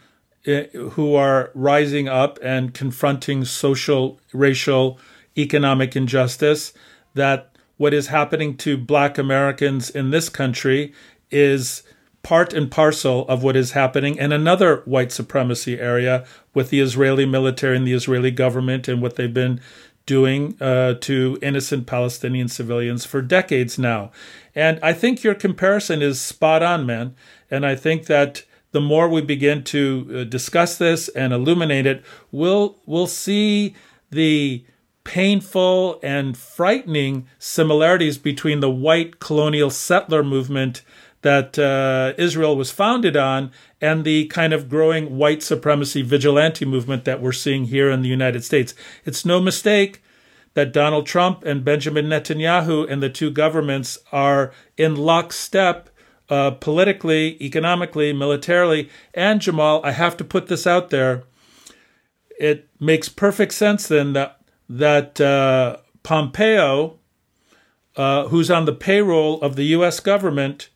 who 0.91 1.15
are 1.15 1.51
rising 1.55 2.09
up 2.09 2.39
and 2.43 2.73
confronting 2.73 3.45
social, 3.45 4.19
racial, 4.33 4.99
economic 5.37 5.95
injustice 5.95 6.73
that 7.15 7.55
what 7.77 7.95
is 7.95 8.09
happening 8.09 8.57
to 8.57 8.77
black 8.77 9.19
Americans 9.19 9.91
in 9.91 10.11
this 10.11 10.29
country 10.29 10.93
is 11.31 11.83
part 12.23 12.53
and 12.53 12.71
parcel 12.71 13.27
of 13.29 13.43
what 13.43 13.57
is 13.57 13.73
happening 13.73 14.17
in 14.17 14.33
another 14.33 14.83
white 14.85 15.11
supremacy 15.11 15.79
area 15.81 16.27
with 16.53 16.71
the 16.71 16.81
Israeli 16.81 17.25
military 17.25 17.77
and 17.77 17.87
the 17.87 17.95
Israeli 17.95 18.31
government 18.31 18.89
and 18.89 19.01
what 19.01 19.17
they've 19.17 19.33
been 19.33 19.61
doing 20.11 20.61
uh, 20.61 20.95
to 20.95 21.39
innocent 21.41 21.87
Palestinian 21.87 22.49
civilians 22.49 23.05
for 23.05 23.23
decades 23.23 23.79
now. 23.79 24.11
And 24.57 24.81
I 24.83 24.93
think 24.93 25.23
your 25.23 25.37
comparison 25.37 26.03
is 26.03 26.21
spot 26.21 26.65
on, 26.65 26.85
man. 26.85 27.15
And 27.49 27.65
I 27.65 27.77
think 27.77 28.07
that 28.07 28.43
the 28.73 28.81
more 28.81 29.09
we 29.09 29.21
begin 29.21 29.63
to 29.63 30.09
uh, 30.13 30.25
discuss 30.25 30.77
this 30.77 31.09
and 31.11 31.33
illuminate 31.33 31.87
it, 31.87 32.05
we'll 32.33 32.81
we'll 32.87 33.07
see 33.07 33.77
the 34.11 34.65
painful 35.05 36.01
and 36.03 36.37
frightening 36.37 37.29
similarities 37.39 38.19
between 38.19 38.59
the 38.59 38.71
white 38.87 39.21
colonial 39.21 39.71
settler 39.71 40.25
movement 40.25 40.83
that 41.23 41.59
uh, 41.59 42.15
Israel 42.17 42.57
was 42.57 42.71
founded 42.71 43.17
on 43.17 43.51
and 43.81 44.05
the 44.05 44.27
kind 44.27 44.53
of 44.53 44.69
growing 44.69 45.17
white 45.17 45.43
supremacy 45.43 46.03
vigilante 46.03 46.65
movement 46.65 47.05
that 47.05 47.21
we're 47.21 47.33
seeing 47.33 47.67
here 47.67 47.91
in 47.91 48.03
the 48.03 48.09
United 48.09 48.45
States. 48.45 48.75
It's 49.05 49.25
no 49.25 49.41
mistake 49.41 50.03
that 50.55 50.73
Donald 50.73 51.07
Trump 51.07 51.45
and 51.45 51.65
Benjamin 51.65 52.07
Netanyahu 52.07 52.91
and 52.91 53.03
the 53.03 53.11
two 53.11 53.31
governments 53.31 53.99
are 54.13 54.53
in 54.77 54.97
lockstep 54.97 55.91
uh, 56.29 56.53
politically, 56.53 57.37
economically, 57.43 58.13
militarily. 58.13 58.89
And 59.15 59.41
Jamal, 59.41 59.81
I 59.85 59.93
have 59.93 60.17
to 60.19 60.25
put 60.25 60.47
this 60.47 60.67
out 60.67 60.91
there. 60.91 61.25
It 62.39 62.69
makes 62.79 63.09
perfect 63.09 63.53
sense 63.53 63.89
then 63.89 64.13
that 64.15 64.37
that 64.69 65.21
uh, 65.21 65.79
Pompeo, 66.05 66.99
uh, 67.97 68.29
who's 68.29 68.51
on 68.51 68.65
the 68.65 68.73
payroll 68.73 69.41
of 69.43 69.57
the 69.57 69.65
U.S. 69.65 69.99
government, 69.99 70.69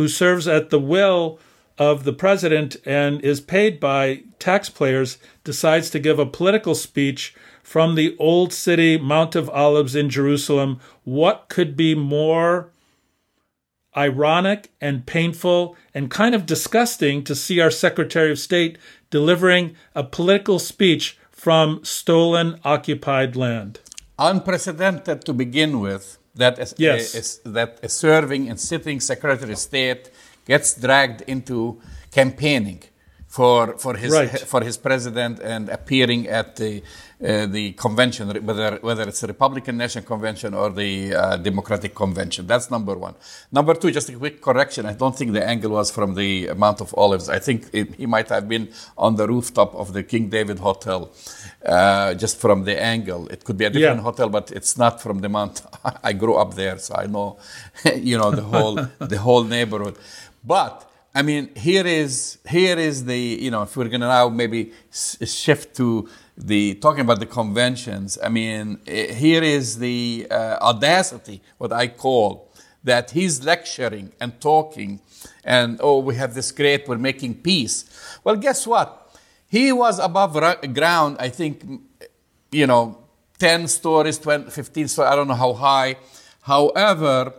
who 0.00 0.08
serves 0.08 0.48
at 0.48 0.70
the 0.70 0.80
will 0.80 1.38
of 1.76 2.04
the 2.04 2.12
president 2.12 2.74
and 2.86 3.20
is 3.20 3.38
paid 3.38 3.78
by 3.78 4.22
taxpayers, 4.38 5.18
decides 5.44 5.90
to 5.90 5.98
give 5.98 6.18
a 6.18 6.24
political 6.24 6.74
speech 6.74 7.34
from 7.62 7.96
the 7.96 8.16
old 8.18 8.50
city, 8.50 8.96
Mount 8.96 9.36
of 9.36 9.50
Olives 9.50 9.94
in 9.94 10.08
Jerusalem. 10.08 10.80
What 11.04 11.50
could 11.50 11.76
be 11.76 11.94
more 11.94 12.72
ironic 13.94 14.70
and 14.80 15.04
painful 15.04 15.76
and 15.92 16.10
kind 16.10 16.34
of 16.34 16.46
disgusting 16.46 17.22
to 17.24 17.34
see 17.34 17.60
our 17.60 17.70
Secretary 17.70 18.30
of 18.30 18.38
State 18.38 18.78
delivering 19.10 19.76
a 19.94 20.02
political 20.02 20.58
speech 20.58 21.18
from 21.30 21.84
stolen, 21.84 22.58
occupied 22.64 23.36
land. 23.36 23.80
Unprecedented 24.18 25.26
to 25.26 25.34
begin 25.34 25.78
with 25.78 26.16
that 26.40 26.58
a, 26.58 26.62
uh, 26.62 26.74
yes. 26.76 27.40
that 27.44 27.78
a 27.82 27.88
serving 27.88 28.48
and 28.50 28.58
sitting 28.58 29.00
Secretary 29.00 29.52
of 29.52 29.58
State 29.58 30.10
gets 30.46 30.74
dragged 30.74 31.22
into 31.26 31.80
campaigning 32.10 32.82
for 33.26 33.78
for 33.78 33.94
his 33.96 34.12
right. 34.12 34.40
for 34.52 34.60
his 34.68 34.76
president 34.76 35.38
and 35.38 35.68
appearing 35.68 36.26
at 36.28 36.56
the 36.56 36.82
uh, 37.22 37.44
the 37.46 37.72
convention, 37.72 38.28
whether 38.46 38.78
whether 38.80 39.02
it's 39.02 39.20
the 39.20 39.26
Republican 39.26 39.76
National 39.76 40.04
Convention 40.04 40.54
or 40.54 40.70
the 40.70 41.14
uh, 41.14 41.36
Democratic 41.36 41.94
Convention. 41.94 42.46
That's 42.46 42.70
number 42.70 42.94
one. 42.94 43.14
Number 43.52 43.74
two, 43.74 43.90
just 43.90 44.08
a 44.08 44.16
quick 44.16 44.40
correction. 44.40 44.86
I 44.86 44.94
don't 44.94 45.14
think 45.14 45.32
the 45.32 45.46
angle 45.46 45.72
was 45.72 45.90
from 45.90 46.14
the 46.14 46.50
Mount 46.56 46.80
of 46.80 46.94
Olives. 46.96 47.28
I 47.28 47.38
think 47.38 47.68
it, 47.72 47.94
he 47.96 48.06
might 48.06 48.28
have 48.30 48.48
been 48.48 48.70
on 48.96 49.16
the 49.16 49.26
rooftop 49.28 49.74
of 49.74 49.92
the 49.92 50.02
King 50.02 50.30
David 50.30 50.60
Hotel, 50.60 51.12
uh, 51.66 52.14
just 52.14 52.38
from 52.38 52.64
the 52.64 52.80
angle. 52.80 53.28
It 53.28 53.44
could 53.44 53.58
be 53.58 53.66
a 53.66 53.70
different 53.70 53.98
yeah. 53.98 54.02
hotel, 54.02 54.30
but 54.30 54.50
it's 54.50 54.78
not 54.78 55.02
from 55.02 55.20
the 55.20 55.28
Mount. 55.28 55.60
I 56.02 56.14
grew 56.14 56.36
up 56.36 56.54
there, 56.54 56.78
so 56.78 56.94
I 56.94 57.06
know, 57.06 57.38
you 57.96 58.16
know, 58.16 58.30
the 58.30 58.42
whole 58.42 58.76
the 58.98 59.18
whole 59.18 59.44
neighborhood. 59.44 59.98
But 60.42 60.90
I 61.14 61.22
mean, 61.22 61.50
here 61.56 61.86
is 61.86 62.38
here 62.48 62.78
is 62.78 63.04
the 63.04 63.18
you 63.18 63.50
know 63.50 63.62
if 63.62 63.76
we're 63.76 63.88
gonna 63.88 64.06
now 64.06 64.28
maybe 64.28 64.72
shift 64.90 65.76
to 65.76 66.08
the 66.44 66.74
talking 66.74 67.02
about 67.02 67.20
the 67.20 67.26
conventions. 67.26 68.18
I 68.22 68.28
mean, 68.28 68.80
eh, 68.86 69.12
here 69.12 69.42
is 69.42 69.78
the 69.78 70.26
uh, 70.30 70.58
audacity, 70.60 71.42
what 71.58 71.72
I 71.72 71.88
call 71.88 72.50
that 72.82 73.10
he's 73.10 73.44
lecturing 73.44 74.12
and 74.20 74.40
talking, 74.40 75.00
and 75.44 75.78
oh, 75.82 75.98
we 75.98 76.14
have 76.14 76.34
this 76.34 76.50
great, 76.50 76.88
we're 76.88 76.98
making 76.98 77.34
peace. 77.34 77.84
Well, 78.24 78.36
guess 78.36 78.66
what? 78.66 79.14
He 79.48 79.72
was 79.72 79.98
above 79.98 80.32
ground, 80.72 81.16
I 81.18 81.28
think, 81.28 81.62
you 82.50 82.66
know, 82.66 82.98
10 83.38 83.68
stories, 83.68 84.18
20, 84.18 84.50
15 84.50 84.88
stories, 84.88 85.10
I 85.10 85.16
don't 85.16 85.28
know 85.28 85.34
how 85.34 85.52
high. 85.52 85.96
However, 86.42 87.34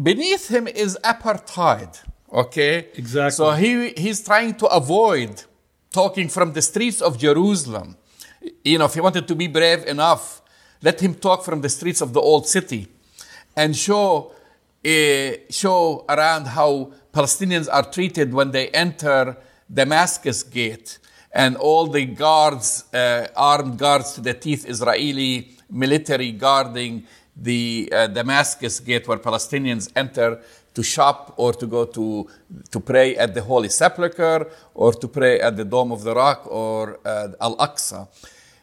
beneath 0.00 0.48
him 0.48 0.68
is 0.68 0.98
apartheid, 1.02 2.00
okay? 2.32 2.88
Exactly. 2.94 3.30
So 3.30 3.50
he, 3.52 3.90
he's 3.90 4.22
trying 4.24 4.54
to 4.56 4.66
avoid 4.66 5.42
talking 5.90 6.28
from 6.28 6.52
the 6.52 6.62
streets 6.62 7.00
of 7.00 7.18
Jerusalem. 7.18 7.96
You 8.64 8.78
know, 8.78 8.86
if 8.86 8.94
he 8.94 9.00
wanted 9.00 9.26
to 9.28 9.34
be 9.34 9.46
brave 9.46 9.84
enough, 9.86 10.42
let 10.82 11.00
him 11.00 11.14
talk 11.14 11.44
from 11.44 11.60
the 11.60 11.68
streets 11.68 12.00
of 12.00 12.12
the 12.12 12.20
old 12.20 12.46
city 12.46 12.88
and 13.56 13.76
show, 13.76 14.32
uh, 14.84 15.32
show 15.50 16.04
around 16.08 16.46
how 16.46 16.92
Palestinians 17.12 17.68
are 17.70 17.90
treated 17.90 18.32
when 18.32 18.50
they 18.52 18.68
enter 18.68 19.36
Damascus 19.72 20.42
Gate 20.42 20.98
and 21.32 21.56
all 21.56 21.86
the 21.86 22.04
guards, 22.04 22.84
uh, 22.94 23.26
armed 23.36 23.78
guards 23.78 24.12
to 24.12 24.20
the 24.20 24.34
teeth, 24.34 24.68
Israeli 24.68 25.56
military 25.70 26.32
guarding 26.32 27.04
the 27.36 27.88
uh, 27.92 28.06
Damascus 28.06 28.80
Gate 28.80 29.06
where 29.06 29.18
Palestinians 29.18 29.90
enter 29.94 30.40
to 30.74 30.82
shop 30.82 31.34
or 31.36 31.52
to 31.52 31.66
go 31.66 31.84
to, 31.84 32.28
to 32.70 32.80
pray 32.80 33.16
at 33.16 33.34
the 33.34 33.42
Holy 33.42 33.68
Sepulchre 33.68 34.48
or 34.74 34.92
to 34.92 35.08
pray 35.08 35.40
at 35.40 35.56
the 35.56 35.64
Dome 35.64 35.92
of 35.92 36.02
the 36.02 36.14
Rock 36.14 36.46
or 36.46 37.00
uh, 37.04 37.28
Al 37.40 37.56
Aqsa. 37.56 38.08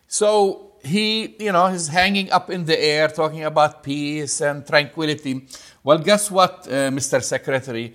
So 0.08 0.74
he, 0.84 1.36
you 1.40 1.52
know, 1.52 1.66
is 1.68 1.88
hanging 1.88 2.32
up 2.32 2.50
in 2.50 2.66
the 2.66 2.80
air 2.80 3.08
talking 3.08 3.44
about 3.44 3.84
peace 3.84 4.42
and 4.42 4.66
tranquility. 4.66 5.48
Well, 5.84 5.98
guess 5.98 6.32
what, 6.32 6.68
uh, 6.68 6.90
Mr. 6.92 7.22
Secretary? 7.24 7.94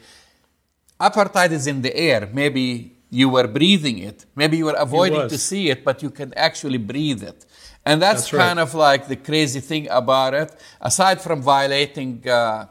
Apartheid 1.00 1.52
is 1.52 1.66
in 1.66 1.82
the 1.82 1.96
air. 1.96 2.28
Maybe 2.32 2.96
you 3.10 3.28
were 3.28 3.48
breathing 3.48 3.98
it. 3.98 4.26
Maybe 4.36 4.58
you 4.58 4.66
were 4.66 4.76
avoiding 4.78 5.28
to 5.28 5.38
see 5.38 5.70
it, 5.70 5.84
but 5.84 6.02
you 6.02 6.10
can 6.10 6.32
actually 6.34 6.78
breathe 6.78 7.22
it. 7.22 7.46
And 7.84 8.00
that's, 8.00 8.22
that's 8.22 8.30
kind 8.30 8.58
right. 8.58 8.62
of 8.62 8.74
like 8.74 9.08
the 9.08 9.16
crazy 9.16 9.60
thing 9.60 9.88
about 9.90 10.34
it. 10.34 10.54
Aside 10.80 11.20
from 11.20 11.42
violating 11.42 12.28
uh, 12.28 12.66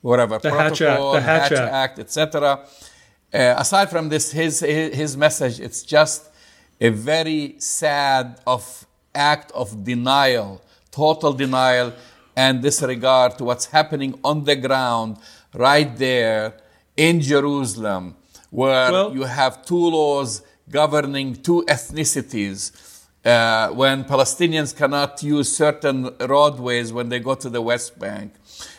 whatever 0.00 0.38
the 0.38 0.50
protocol, 0.50 1.14
Hatch 1.14 1.24
Act, 1.42 1.50
the 1.50 1.60
Hatch, 1.60 1.72
Act, 1.72 1.98
etc. 1.98 2.66
Uh, 3.32 3.54
aside 3.58 3.90
from 3.90 4.08
this, 4.08 4.32
his, 4.32 4.60
his 4.60 4.94
his 4.94 5.16
message, 5.16 5.60
it's 5.60 5.82
just 5.82 6.31
a 6.82 6.90
very 6.90 7.54
sad 7.58 8.40
of 8.44 8.86
act 9.14 9.52
of 9.52 9.84
denial, 9.84 10.60
total 10.90 11.32
denial, 11.32 11.92
and 12.34 12.60
disregard 12.60 13.38
to 13.38 13.44
what's 13.44 13.66
happening 13.66 14.18
on 14.24 14.42
the 14.44 14.56
ground 14.56 15.16
right 15.54 15.96
there 15.96 16.54
in 16.96 17.20
Jerusalem 17.20 18.16
where 18.50 18.92
well, 18.92 19.14
you 19.14 19.22
have 19.22 19.64
two 19.64 19.86
laws 19.98 20.42
governing 20.68 21.34
two 21.36 21.64
ethnicities. 21.68 22.60
Uh, 23.24 23.68
when 23.70 24.02
Palestinians 24.04 24.76
cannot 24.76 25.22
use 25.22 25.56
certain 25.56 26.10
roadways 26.20 26.92
when 26.92 27.08
they 27.08 27.20
go 27.20 27.34
to 27.34 27.48
the 27.48 27.62
West 27.62 27.96
Bank, 27.98 28.34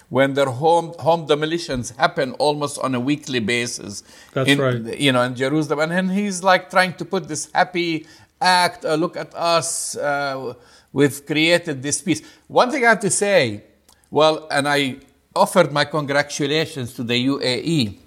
when 0.09 0.33
their 0.33 0.47
home 0.47 0.93
home 0.99 1.25
demolitions 1.25 1.91
happen 1.91 2.33
almost 2.33 2.77
on 2.79 2.95
a 2.95 2.99
weekly 2.99 3.39
basis. 3.39 4.03
That's 4.33 4.49
in, 4.49 4.59
right. 4.59 4.99
You 4.99 5.11
know, 5.11 5.21
in 5.23 5.35
Jerusalem, 5.35 5.91
and 5.91 6.11
he's 6.11 6.43
like 6.43 6.69
trying 6.69 6.93
to 6.95 7.05
put 7.05 7.27
this 7.27 7.49
happy 7.53 8.05
act. 8.41 8.85
Uh, 8.85 8.95
look 8.95 9.17
at 9.17 9.33
us. 9.35 9.95
Uh, 9.97 10.53
we've 10.91 11.25
created 11.25 11.81
this 11.81 12.01
peace. 12.01 12.21
One 12.47 12.71
thing 12.71 12.85
I 12.85 12.89
have 12.89 12.99
to 13.01 13.09
say, 13.09 13.63
well, 14.11 14.47
and 14.51 14.67
I 14.67 14.97
offered 15.35 15.71
my 15.71 15.85
congratulations 15.85 16.93
to 16.93 17.03
the 17.03 17.27
UAE 17.27 18.03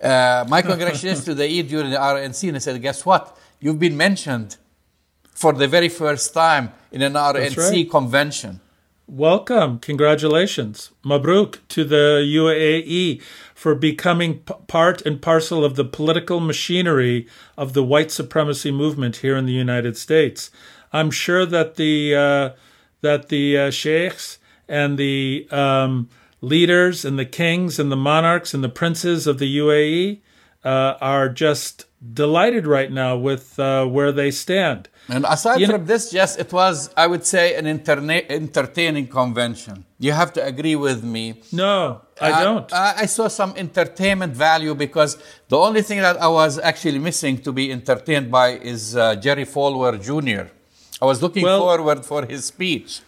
uh, 0.00 0.44
my 0.48 0.62
congratulations 0.62 1.24
to 1.24 1.34
the 1.34 1.44
Eid 1.44 1.68
during 1.68 1.90
the 1.90 1.96
RNC, 1.96 2.48
and 2.48 2.56
I 2.56 2.60
said, 2.60 2.80
guess 2.82 3.04
what? 3.06 3.36
You've 3.60 3.78
been 3.78 3.96
mentioned 3.96 4.56
for 5.30 5.52
the 5.52 5.68
very 5.68 5.88
first 5.88 6.34
time 6.34 6.72
in 6.92 7.02
an 7.02 7.14
RNC 7.14 7.56
right. 7.56 7.90
convention. 7.90 8.60
Welcome. 9.08 9.78
Congratulations. 9.78 10.90
Mabruk 11.04 11.58
to 11.68 11.84
the 11.84 12.24
UAE 12.26 13.22
for 13.54 13.76
becoming 13.76 14.40
p- 14.40 14.54
part 14.66 15.00
and 15.02 15.22
parcel 15.22 15.64
of 15.64 15.76
the 15.76 15.84
political 15.84 16.40
machinery 16.40 17.28
of 17.56 17.72
the 17.72 17.84
white 17.84 18.10
supremacy 18.10 18.72
movement 18.72 19.18
here 19.18 19.36
in 19.36 19.46
the 19.46 19.52
United 19.52 19.96
States. 19.96 20.50
I'm 20.92 21.12
sure 21.12 21.46
that 21.46 21.76
the 21.76 22.16
uh, 22.16 22.50
that 23.02 23.28
the 23.28 23.56
uh, 23.56 23.70
sheikhs 23.70 24.38
and 24.68 24.98
the 24.98 25.46
um, 25.52 26.08
leaders 26.40 27.04
and 27.04 27.16
the 27.16 27.24
kings 27.24 27.78
and 27.78 27.92
the 27.92 27.96
monarchs 27.96 28.54
and 28.54 28.64
the 28.64 28.68
princes 28.68 29.28
of 29.28 29.38
the 29.38 29.58
UAE 29.58 30.20
uh, 30.64 30.94
are 31.00 31.28
just 31.28 31.84
delighted 32.12 32.66
right 32.66 32.90
now 32.90 33.16
with 33.16 33.56
uh, 33.60 33.86
where 33.86 34.10
they 34.10 34.32
stand. 34.32 34.88
And 35.08 35.24
aside 35.28 35.60
you 35.60 35.66
from 35.66 35.82
know, 35.82 35.86
this, 35.86 36.12
yes, 36.12 36.36
it 36.36 36.52
was, 36.52 36.90
I 36.96 37.06
would 37.06 37.24
say, 37.24 37.54
an 37.54 37.66
entertaining 37.66 39.06
convention. 39.06 39.84
You 39.98 40.12
have 40.12 40.32
to 40.32 40.44
agree 40.44 40.74
with 40.74 41.04
me. 41.04 41.40
No, 41.52 42.02
I 42.20 42.42
don't. 42.42 42.72
I, 42.72 42.94
I, 43.02 43.06
saw 43.06 43.28
some 43.28 43.54
entertainment 43.56 44.34
value 44.34 44.74
because 44.74 45.16
the 45.48 45.58
only 45.58 45.82
thing 45.82 46.00
that 46.00 46.20
I 46.20 46.26
was 46.26 46.58
actually 46.58 46.98
missing 46.98 47.38
to 47.42 47.52
be 47.52 47.70
entertained 47.70 48.30
by 48.30 48.58
is 48.58 48.96
uh, 48.96 49.14
Jerry 49.16 49.44
Falwell 49.44 49.96
Jr. 50.02 50.50
I 51.00 51.04
was 51.04 51.22
looking 51.22 51.44
well, 51.44 51.60
forward 51.60 52.04
for 52.04 52.24
his 52.26 52.46
speech. 52.46 53.00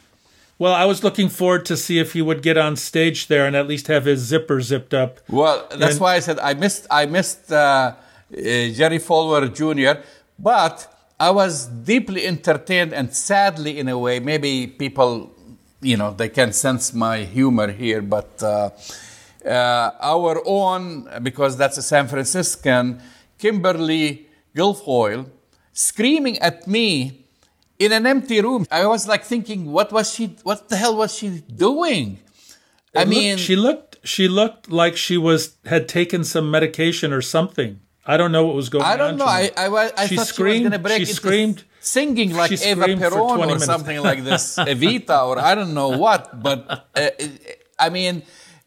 Well, 0.58 0.74
I 0.74 0.84
was 0.84 1.02
looking 1.04 1.28
forward 1.28 1.64
to 1.66 1.76
see 1.76 1.98
if 1.98 2.12
he 2.12 2.22
would 2.22 2.42
get 2.42 2.56
on 2.56 2.76
stage 2.76 3.28
there 3.28 3.46
and 3.46 3.54
at 3.56 3.66
least 3.66 3.86
have 3.86 4.04
his 4.04 4.20
zipper 4.20 4.60
zipped 4.60 4.92
up. 4.92 5.20
Well, 5.28 5.66
that's 5.70 5.92
and, 5.92 6.00
why 6.00 6.14
I 6.16 6.20
said 6.20 6.38
I 6.40 6.54
missed 6.54 6.86
I 6.90 7.06
missed 7.06 7.52
uh, 7.52 7.56
uh, 7.56 7.94
Jerry 8.32 8.98
Falwell 8.98 9.54
Jr. 9.54 10.00
But 10.38 10.92
I 11.20 11.30
was 11.30 11.66
deeply 11.66 12.26
entertained 12.26 12.92
and 12.92 13.12
sadly, 13.12 13.78
in 13.78 13.88
a 13.88 13.98
way, 13.98 14.20
maybe 14.20 14.68
people, 14.68 15.34
you 15.80 15.96
know, 15.96 16.12
they 16.12 16.28
can 16.28 16.52
sense 16.52 16.94
my 16.94 17.24
humor 17.24 17.72
here, 17.72 18.00
but 18.02 18.40
uh, 18.40 18.70
uh, 19.44 19.90
our 20.00 20.40
own, 20.46 21.08
because 21.22 21.56
that's 21.56 21.76
a 21.76 21.82
San 21.82 22.06
Franciscan, 22.06 23.02
Kimberly 23.38 24.28
Guilfoyle, 24.54 25.26
screaming 25.72 26.38
at 26.38 26.68
me 26.68 27.26
in 27.80 27.92
an 27.92 28.06
empty 28.06 28.40
room. 28.40 28.66
I 28.70 28.86
was 28.86 29.08
like 29.08 29.24
thinking, 29.24 29.72
what 29.72 29.92
was 29.92 30.12
she? 30.14 30.36
What 30.42 30.68
the 30.68 30.76
hell 30.76 30.96
was 30.96 31.16
she 31.16 31.40
doing? 31.40 32.20
I 32.94 33.04
mean, 33.04 33.38
she 33.38 33.56
looked. 33.56 33.96
She 34.04 34.28
looked 34.28 34.70
like 34.70 34.96
she 34.96 35.16
was 35.16 35.56
had 35.66 35.88
taken 35.88 36.24
some 36.24 36.50
medication 36.50 37.12
or 37.12 37.22
something. 37.22 37.80
I 38.08 38.16
don't 38.16 38.32
know 38.32 38.46
what 38.46 38.56
was 38.56 38.70
going 38.70 38.84
on. 38.84 38.90
I 38.90 38.96
don't 38.96 39.18
know. 39.18 39.26
I, 39.26 39.50
I, 39.54 39.90
I, 39.98 40.06
she 40.06 40.16
thought 40.16 40.28
screamed, 40.28 40.60
she 40.60 40.62
was 40.64 40.70
going 40.70 40.72
to 40.72 40.78
break 40.78 40.98
she 41.06 41.12
screamed, 41.12 41.64
singing 41.78 42.34
like 42.34 42.50
Eva 42.50 42.86
Peron 42.96 43.38
or 43.38 43.46
minutes. 43.46 43.66
something 43.66 44.00
like 44.00 44.24
this, 44.24 44.56
Evita 44.74 45.26
or 45.26 45.38
I 45.38 45.54
don't 45.54 45.74
know 45.74 45.90
what. 45.90 46.42
But 46.42 46.88
uh, 46.96 47.10
I 47.78 47.90
mean, 47.90 48.22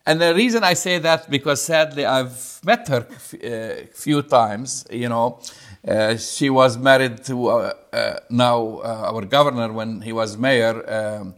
and 0.05 0.21
the 0.21 0.35
reason 0.35 0.63
I 0.63 0.75
say 0.75 0.99
that 0.99 1.27
because 1.31 1.59
sadly 1.59 2.05
I've 2.05 2.59
met 2.63 2.87
her 2.89 3.07
a 3.41 3.81
uh, 3.81 3.85
few 3.93 4.21
times. 4.21 4.85
You 4.91 5.09
know, 5.09 5.39
uh, 5.87 6.17
she 6.17 6.51
was 6.51 6.77
married 6.77 7.23
to 7.25 7.47
uh, 7.47 7.73
uh, 7.91 8.19
now 8.29 8.81
uh, 8.83 9.11
our 9.11 9.25
governor 9.25 9.73
when 9.73 10.01
he 10.01 10.13
was 10.13 10.37
mayor, 10.37 10.75
um, 10.87 11.33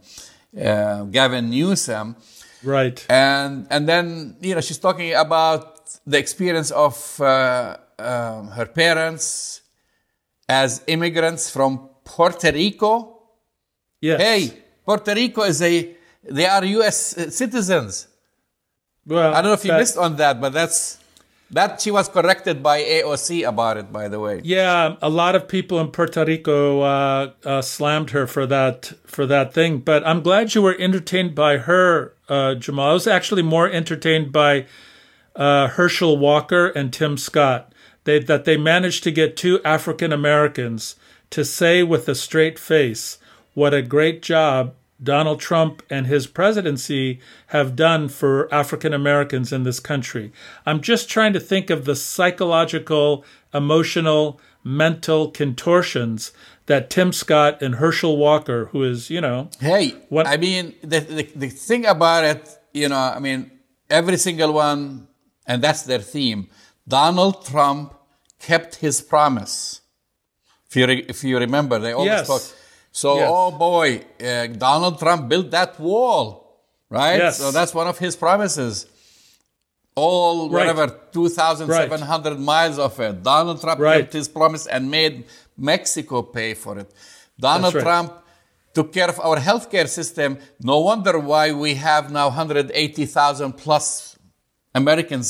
uh, 0.60 1.04
Gavin 1.04 1.48
Newsom. 1.48 2.16
Right. 2.62 3.04
And 3.08 3.66
and 3.70 3.88
then 3.88 4.36
you 4.42 4.54
know 4.54 4.60
she's 4.60 4.78
talking 4.78 5.14
about 5.14 5.74
the 6.06 6.18
experience 6.18 6.70
of 6.70 7.20
uh, 7.20 7.78
um, 7.98 8.48
her 8.48 8.66
parents 8.66 9.62
as 10.48 10.82
immigrants 10.86 11.50
from 11.50 11.88
Puerto 12.04 12.52
Rico. 12.52 13.22
Yes. 14.00 14.20
Hey, 14.20 14.58
Puerto 14.84 15.14
Rico 15.14 15.42
is 15.42 15.62
a 15.62 15.94
they 16.22 16.46
are 16.46 16.64
U.S. 16.64 17.34
citizens. 17.34 18.08
Well, 19.06 19.34
I 19.34 19.42
don't 19.42 19.50
know 19.50 19.54
if 19.54 19.64
you 19.64 19.72
missed 19.72 19.98
on 19.98 20.16
that, 20.16 20.40
but 20.40 20.52
that's 20.52 20.98
that 21.50 21.80
she 21.80 21.90
was 21.90 22.08
corrected 22.08 22.62
by 22.62 22.82
AOC 22.82 23.46
about 23.46 23.76
it, 23.76 23.92
by 23.92 24.08
the 24.08 24.18
way. 24.18 24.40
Yeah, 24.42 24.96
a 25.02 25.10
lot 25.10 25.34
of 25.34 25.46
people 25.46 25.78
in 25.78 25.88
Puerto 25.88 26.24
Rico 26.24 26.80
uh, 26.80 27.32
uh, 27.44 27.62
slammed 27.62 28.10
her 28.10 28.26
for 28.26 28.46
that 28.46 28.92
for 29.06 29.26
that 29.26 29.52
thing. 29.52 29.78
But 29.78 30.06
I'm 30.06 30.22
glad 30.22 30.54
you 30.54 30.62
were 30.62 30.76
entertained 30.78 31.34
by 31.34 31.58
her, 31.58 32.14
uh, 32.28 32.54
Jamal. 32.54 32.90
I 32.90 32.92
was 32.94 33.06
actually 33.06 33.42
more 33.42 33.70
entertained 33.70 34.32
by 34.32 34.66
uh, 35.36 35.68
Herschel 35.68 36.16
Walker 36.16 36.68
and 36.68 36.92
Tim 36.92 37.18
Scott. 37.18 37.73
They, 38.04 38.18
that 38.20 38.44
they 38.44 38.56
managed 38.56 39.02
to 39.04 39.10
get 39.10 39.36
two 39.36 39.62
African 39.64 40.12
Americans 40.12 40.96
to 41.30 41.44
say 41.44 41.82
with 41.82 42.08
a 42.08 42.14
straight 42.14 42.58
face 42.58 43.18
what 43.54 43.72
a 43.72 43.82
great 43.82 44.20
job 44.22 44.74
Donald 45.02 45.40
Trump 45.40 45.82
and 45.90 46.06
his 46.06 46.26
presidency 46.26 47.20
have 47.48 47.76
done 47.76 48.08
for 48.08 48.52
African 48.52 48.92
Americans 48.92 49.52
in 49.52 49.64
this 49.64 49.80
country. 49.80 50.32
I'm 50.64 50.80
just 50.80 51.08
trying 51.08 51.32
to 51.32 51.40
think 51.40 51.70
of 51.70 51.84
the 51.84 51.96
psychological, 51.96 53.24
emotional, 53.52 54.40
mental 54.62 55.30
contortions 55.30 56.32
that 56.66 56.88
Tim 56.88 57.12
Scott 57.12 57.60
and 57.60 57.76
Herschel 57.76 58.16
Walker, 58.16 58.66
who 58.66 58.82
is, 58.82 59.10
you 59.10 59.20
know. 59.20 59.50
Hey, 59.60 59.94
what, 60.08 60.26
I 60.26 60.36
mean, 60.36 60.74
the, 60.82 61.00
the, 61.00 61.22
the 61.36 61.48
thing 61.48 61.84
about 61.84 62.24
it, 62.24 62.58
you 62.72 62.88
know, 62.88 62.96
I 62.96 63.18
mean, 63.18 63.50
every 63.90 64.16
single 64.16 64.52
one, 64.52 65.08
and 65.46 65.62
that's 65.62 65.82
their 65.82 65.98
theme 65.98 66.48
Donald 66.86 67.44
Trump 67.44 67.93
kept 68.48 68.70
his 68.84 68.96
promise 69.12 69.54
If 70.68 70.76
you, 70.80 70.86
re- 70.92 71.06
if 71.14 71.18
you 71.22 71.36
remember, 71.46 71.76
they 71.84 71.92
always 71.92 72.18
Yes. 72.18 72.26
talk. 72.26 72.42
So, 73.02 73.08
Yes. 73.18 73.28
oh 73.32 73.50
boy, 73.68 73.88
uh, 74.20 74.46
Donald 74.68 74.98
Trump 75.02 75.20
built 75.32 75.48
that 75.58 75.72
wall, 75.78 76.24
right? 76.90 77.18
Yes. 77.24 77.38
So 77.38 77.46
that's 77.56 77.72
one 77.80 77.86
of 77.92 77.96
his 78.04 78.14
promises. 78.24 78.86
All 79.94 80.48
Right. 80.48 80.52
whatever 80.66 80.84
2,700 81.12 82.38
miles 82.40 82.78
of 82.86 82.98
it. 82.98 83.22
Donald 83.22 83.60
Trump 83.60 83.78
Right. 83.80 84.00
kept 84.00 84.12
his 84.20 84.28
promise 84.28 84.66
and 84.66 84.90
made 84.90 85.14
Mexico 85.56 86.22
pay 86.22 86.54
for 86.54 86.78
it. 86.82 86.90
Donald 87.38 87.74
right. 87.74 87.84
Trump 87.86 88.12
took 88.76 88.92
care 88.92 89.08
of 89.14 89.18
our 89.20 89.38
healthcare 89.48 89.88
system. 89.88 90.38
No 90.60 90.76
wonder 90.90 91.14
why 91.30 91.52
we 91.52 91.74
have 91.88 92.10
now 92.10 92.28
180,000 92.30 93.52
plus 93.64 94.16
Americans 94.74 95.28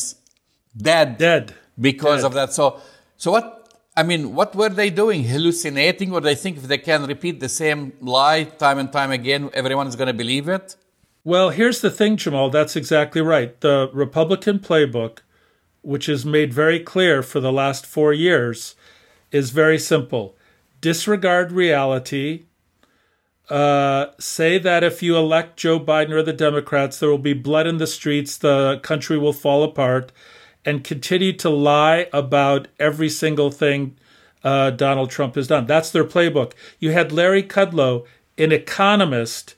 dead 0.74 1.18
Dead. 1.18 1.54
because 1.78 2.20
Dead. 2.22 2.26
of 2.28 2.32
that. 2.38 2.52
So, 2.54 2.80
so 3.16 3.30
what? 3.30 3.60
I 3.96 4.02
mean, 4.02 4.34
what 4.34 4.56
were 4.56 4.68
they 4.68 4.90
doing? 4.90 5.24
Hallucinating, 5.24 6.12
or 6.12 6.20
they 6.20 6.34
think 6.34 6.56
if 6.56 6.64
they 6.64 6.78
can 6.78 7.06
repeat 7.06 7.38
the 7.40 7.48
same 7.48 7.92
lie 8.00 8.44
time 8.44 8.78
and 8.78 8.92
time 8.92 9.12
again, 9.12 9.50
everyone 9.54 9.86
is 9.86 9.94
going 9.96 10.08
to 10.08 10.14
believe 10.14 10.48
it? 10.48 10.76
Well, 11.22 11.50
here's 11.50 11.80
the 11.80 11.90
thing, 11.90 12.16
Jamal. 12.16 12.50
That's 12.50 12.76
exactly 12.76 13.22
right. 13.22 13.58
The 13.60 13.88
Republican 13.92 14.58
playbook, 14.58 15.20
which 15.82 16.08
is 16.08 16.26
made 16.26 16.52
very 16.52 16.80
clear 16.80 17.22
for 17.22 17.40
the 17.40 17.52
last 17.52 17.86
four 17.86 18.12
years, 18.12 18.74
is 19.32 19.50
very 19.50 19.78
simple 19.78 20.36
disregard 20.84 21.50
reality. 21.50 22.44
Uh, 23.48 24.06
say 24.18 24.58
that 24.58 24.84
if 24.84 25.02
you 25.02 25.16
elect 25.16 25.56
Joe 25.56 25.80
Biden 25.80 26.10
or 26.10 26.22
the 26.22 26.34
Democrats, 26.34 26.98
there 26.98 27.08
will 27.08 27.16
be 27.16 27.32
blood 27.32 27.66
in 27.66 27.78
the 27.78 27.86
streets, 27.86 28.36
the 28.36 28.80
country 28.82 29.16
will 29.16 29.32
fall 29.32 29.62
apart, 29.64 30.12
and 30.64 30.84
continue 30.84 31.32
to 31.34 31.50
lie 31.50 32.08
about 32.12 32.68
every 32.78 33.08
single 33.08 33.50
thing 33.50 33.96
uh, 34.42 34.70
Donald 34.70 35.10
Trump 35.10 35.34
has 35.34 35.48
done. 35.48 35.66
That's 35.66 35.90
their 35.90 36.04
playbook. 36.04 36.52
You 36.78 36.92
had 36.92 37.12
Larry 37.12 37.42
Kudlow, 37.42 38.06
an 38.36 38.52
economist, 38.52 39.54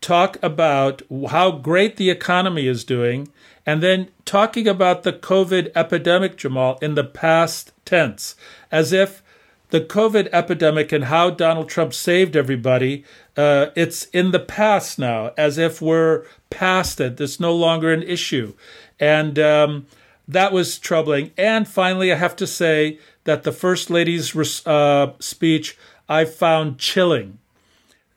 talk 0.00 0.38
about 0.42 1.02
how 1.30 1.50
great 1.50 1.96
the 1.96 2.10
economy 2.10 2.66
is 2.66 2.84
doing, 2.84 3.28
and 3.66 3.82
then 3.82 4.08
talking 4.24 4.66
about 4.66 5.02
the 5.02 5.12
COVID 5.12 5.70
epidemic, 5.74 6.36
Jamal, 6.36 6.78
in 6.80 6.94
the 6.94 7.04
past 7.04 7.72
tense, 7.84 8.34
as 8.70 8.92
if 8.92 9.22
the 9.70 9.80
COVID 9.80 10.28
epidemic 10.32 10.92
and 10.92 11.04
how 11.04 11.30
Donald 11.30 11.68
Trump 11.68 11.94
saved 11.94 12.36
everybody, 12.36 13.04
uh, 13.36 13.66
it's 13.76 14.04
in 14.06 14.32
the 14.32 14.40
past 14.40 14.98
now, 14.98 15.32
as 15.36 15.58
if 15.58 15.80
we're 15.80 16.24
past 16.50 17.00
it. 17.00 17.20
It's 17.20 17.38
no 17.38 17.54
longer 17.54 17.92
an 17.92 18.02
issue. 18.02 18.54
And 18.98 19.38
um, 19.38 19.86
that 20.32 20.52
was 20.52 20.78
troubling. 20.78 21.32
And 21.36 21.66
finally, 21.66 22.12
I 22.12 22.16
have 22.16 22.36
to 22.36 22.46
say 22.46 22.98
that 23.24 23.42
the 23.42 23.52
First 23.52 23.90
Lady's 23.90 24.34
uh, 24.66 25.12
speech 25.18 25.76
I 26.08 26.24
found 26.24 26.78
chilling 26.78 27.38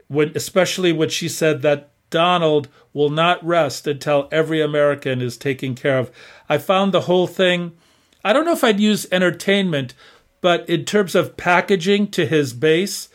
when 0.07 0.32
especially 0.36 0.91
when 0.91 1.09
she 1.09 1.28
said 1.28 1.61
that 1.61 1.89
Donald 2.09 2.68
will 2.93 3.09
not 3.09 3.43
rest 3.43 3.88
until 3.88 4.28
every 4.32 4.61
American 4.61 5.22
is 5.22 5.38
taken 5.38 5.74
care 5.74 5.97
of. 5.97 6.11
I 6.47 6.59
found 6.59 6.91
the 6.91 7.01
whole 7.01 7.28
thing 7.28 7.72
I 8.24 8.32
don't 8.32 8.45
know 8.45 8.53
if 8.53 8.64
I'd 8.64 8.80
use 8.80 9.05
entertainment, 9.11 9.93
but 10.39 10.68
in 10.70 10.86
terms 10.86 11.14
of 11.14 11.36
packaging 11.36 12.07
to 12.11 12.26
his 12.26 12.53
base, 12.53 13.09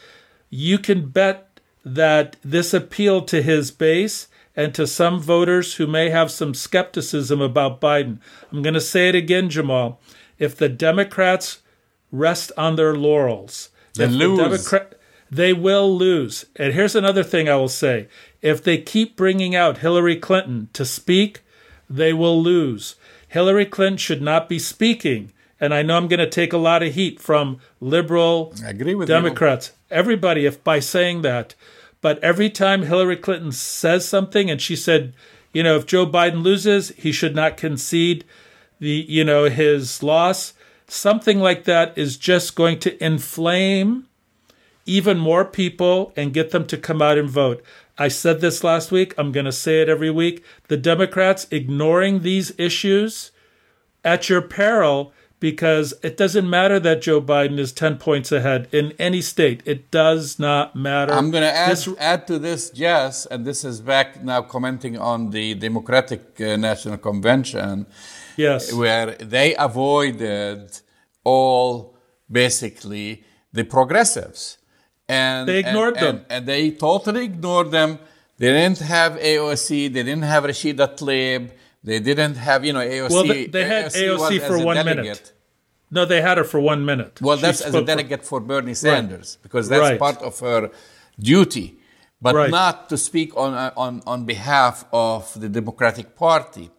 you 0.50 0.78
can 0.78 1.08
bet 1.08 1.60
that 1.82 2.36
this 2.42 2.74
appealed 2.74 3.26
to 3.28 3.40
his 3.40 3.70
base 3.70 4.28
and 4.58 4.74
to 4.74 4.88
some 4.88 5.20
voters 5.20 5.76
who 5.76 5.86
may 5.86 6.10
have 6.10 6.32
some 6.32 6.52
skepticism 6.52 7.40
about 7.40 7.80
Biden. 7.80 8.18
I'm 8.50 8.60
going 8.60 8.74
to 8.74 8.80
say 8.80 9.08
it 9.08 9.14
again, 9.14 9.48
Jamal. 9.48 10.00
If 10.36 10.56
the 10.56 10.68
Democrats 10.68 11.62
rest 12.10 12.50
on 12.58 12.74
their 12.74 12.96
laurels, 12.96 13.68
They 13.94 14.04
if 14.06 14.10
the 14.10 14.16
lose. 14.16 14.38
Democrat- 14.40 14.94
they 15.30 15.52
will 15.52 15.96
lose. 15.96 16.44
And 16.56 16.72
here's 16.72 16.96
another 16.96 17.22
thing 17.22 17.48
I 17.48 17.54
will 17.54 17.68
say. 17.68 18.08
If 18.42 18.64
they 18.64 18.78
keep 18.78 19.14
bringing 19.16 19.54
out 19.54 19.78
Hillary 19.78 20.16
Clinton 20.16 20.70
to 20.72 20.84
speak, 20.84 21.42
they 21.88 22.12
will 22.12 22.42
lose. 22.42 22.96
Hillary 23.28 23.66
Clinton 23.66 23.98
should 23.98 24.22
not 24.22 24.48
be 24.48 24.58
speaking. 24.58 25.32
And 25.60 25.72
I 25.72 25.82
know 25.82 25.96
I'm 25.96 26.08
going 26.08 26.18
to 26.18 26.28
take 26.28 26.52
a 26.52 26.58
lot 26.58 26.82
of 26.82 26.94
heat 26.94 27.20
from 27.20 27.60
liberal 27.80 28.52
I 28.64 28.70
agree 28.70 28.96
with 28.96 29.08
you. 29.08 29.14
Democrats, 29.14 29.70
everybody, 29.88 30.46
if 30.46 30.64
by 30.64 30.80
saying 30.80 31.22
that. 31.22 31.54
But 32.00 32.22
every 32.22 32.50
time 32.50 32.82
Hillary 32.82 33.16
Clinton 33.16 33.52
says 33.52 34.06
something, 34.06 34.50
and 34.50 34.60
she 34.60 34.76
said, 34.76 35.14
you 35.52 35.62
know, 35.62 35.76
if 35.76 35.86
Joe 35.86 36.06
Biden 36.06 36.42
loses, 36.42 36.90
he 36.90 37.10
should 37.10 37.34
not 37.34 37.56
concede 37.56 38.24
the, 38.78 39.04
you 39.08 39.24
know, 39.24 39.48
his 39.48 40.02
loss. 40.02 40.54
Something 40.86 41.40
like 41.40 41.64
that 41.64 41.96
is 41.98 42.16
just 42.16 42.54
going 42.54 42.78
to 42.80 43.04
inflame 43.04 44.06
even 44.86 45.18
more 45.18 45.44
people 45.44 46.12
and 46.16 46.32
get 46.32 46.50
them 46.50 46.66
to 46.66 46.76
come 46.76 47.02
out 47.02 47.18
and 47.18 47.28
vote. 47.28 47.62
I 47.98 48.08
said 48.08 48.40
this 48.40 48.62
last 48.62 48.92
week. 48.92 49.12
I'm 49.18 49.32
going 49.32 49.44
to 49.44 49.52
say 49.52 49.82
it 49.82 49.88
every 49.88 50.10
week. 50.10 50.44
The 50.68 50.76
Democrats 50.76 51.46
ignoring 51.50 52.20
these 52.20 52.52
issues 52.58 53.32
at 54.04 54.28
your 54.28 54.40
peril 54.40 55.12
because 55.40 55.94
it 56.02 56.16
doesn't 56.16 56.48
matter 56.48 56.80
that 56.80 57.02
Joe 57.02 57.20
Biden 57.20 57.58
is 57.58 57.72
10 57.72 57.98
points 57.98 58.32
ahead 58.32 58.68
in 58.72 58.92
any 58.98 59.20
state. 59.20 59.62
It 59.64 59.90
does 59.90 60.38
not 60.38 60.74
matter. 60.74 61.12
I'm 61.12 61.30
going 61.30 61.44
to 61.44 61.54
add, 61.54 61.70
This- 61.70 61.88
add 61.98 62.26
to 62.26 62.38
this, 62.38 62.72
yes, 62.74 63.26
and 63.26 63.44
this 63.44 63.64
is 63.64 63.80
back 63.80 64.22
now 64.22 64.42
commenting 64.42 64.98
on 64.98 65.30
the 65.30 65.54
Democratic 65.54 66.40
uh, 66.40 66.56
National 66.56 66.98
Convention, 66.98 67.86
yes. 68.36 68.72
where 68.72 69.14
they 69.14 69.54
avoided 69.56 70.80
all 71.24 71.96
basically 72.30 73.24
the 73.52 73.64
progressives. 73.64 74.58
And 75.08 75.48
They 75.48 75.60
ignored 75.60 75.96
and- 75.96 76.06
them. 76.06 76.16
And, 76.16 76.24
and 76.30 76.46
they 76.46 76.70
totally 76.72 77.24
ignored 77.24 77.70
them. 77.70 77.98
They 78.38 78.52
didn't 78.52 78.78
have 78.78 79.12
AOC, 79.14 79.92
they 79.92 80.02
didn't 80.04 80.22
have 80.22 80.44
Rashida 80.44 80.96
Tlaib, 80.96 81.50
they 81.84 82.00
didn't 82.00 82.34
have, 82.36 82.64
you 82.64 82.72
know, 82.72 82.80
AOC. 82.80 83.10
Well, 83.10 83.24
they- 83.26 83.46
they 83.46 83.64
had 83.64 83.84
was 83.84 83.94
AOC 83.96 84.38
for 84.40 84.58
one 84.64 84.76
delegate. 84.76 85.04
minute. 85.04 85.32
No, 85.90 86.04
they 86.04 86.20
had 86.20 86.36
her 86.38 86.44
for 86.44 86.60
one 86.60 86.84
minute. 86.84 87.20
Well, 87.22 87.36
She 87.38 87.42
that's 87.42 87.60
as 87.62 87.68
a 87.68 87.70
spoke 87.70 87.82
for- 87.82 87.86
delegate 87.86 88.24
for 88.24 88.40
Bernie 88.40 88.74
Sanders 88.74 89.38
because 89.42 89.68
that's 89.70 89.80
Right. 89.80 89.98
part 89.98 90.20
of 90.22 90.38
her 90.40 90.70
duty, 91.18 91.78
but 92.20 92.34
Right. 92.34 92.50
not 92.50 92.88
to 92.90 92.96
speak 92.98 93.30
on 93.36 93.54
on 93.76 94.02
on 94.06 94.24
behalf 94.24 94.84
of 94.92 95.22
the 95.40 95.48
Democratic 95.48 96.14
Party. 96.14 96.70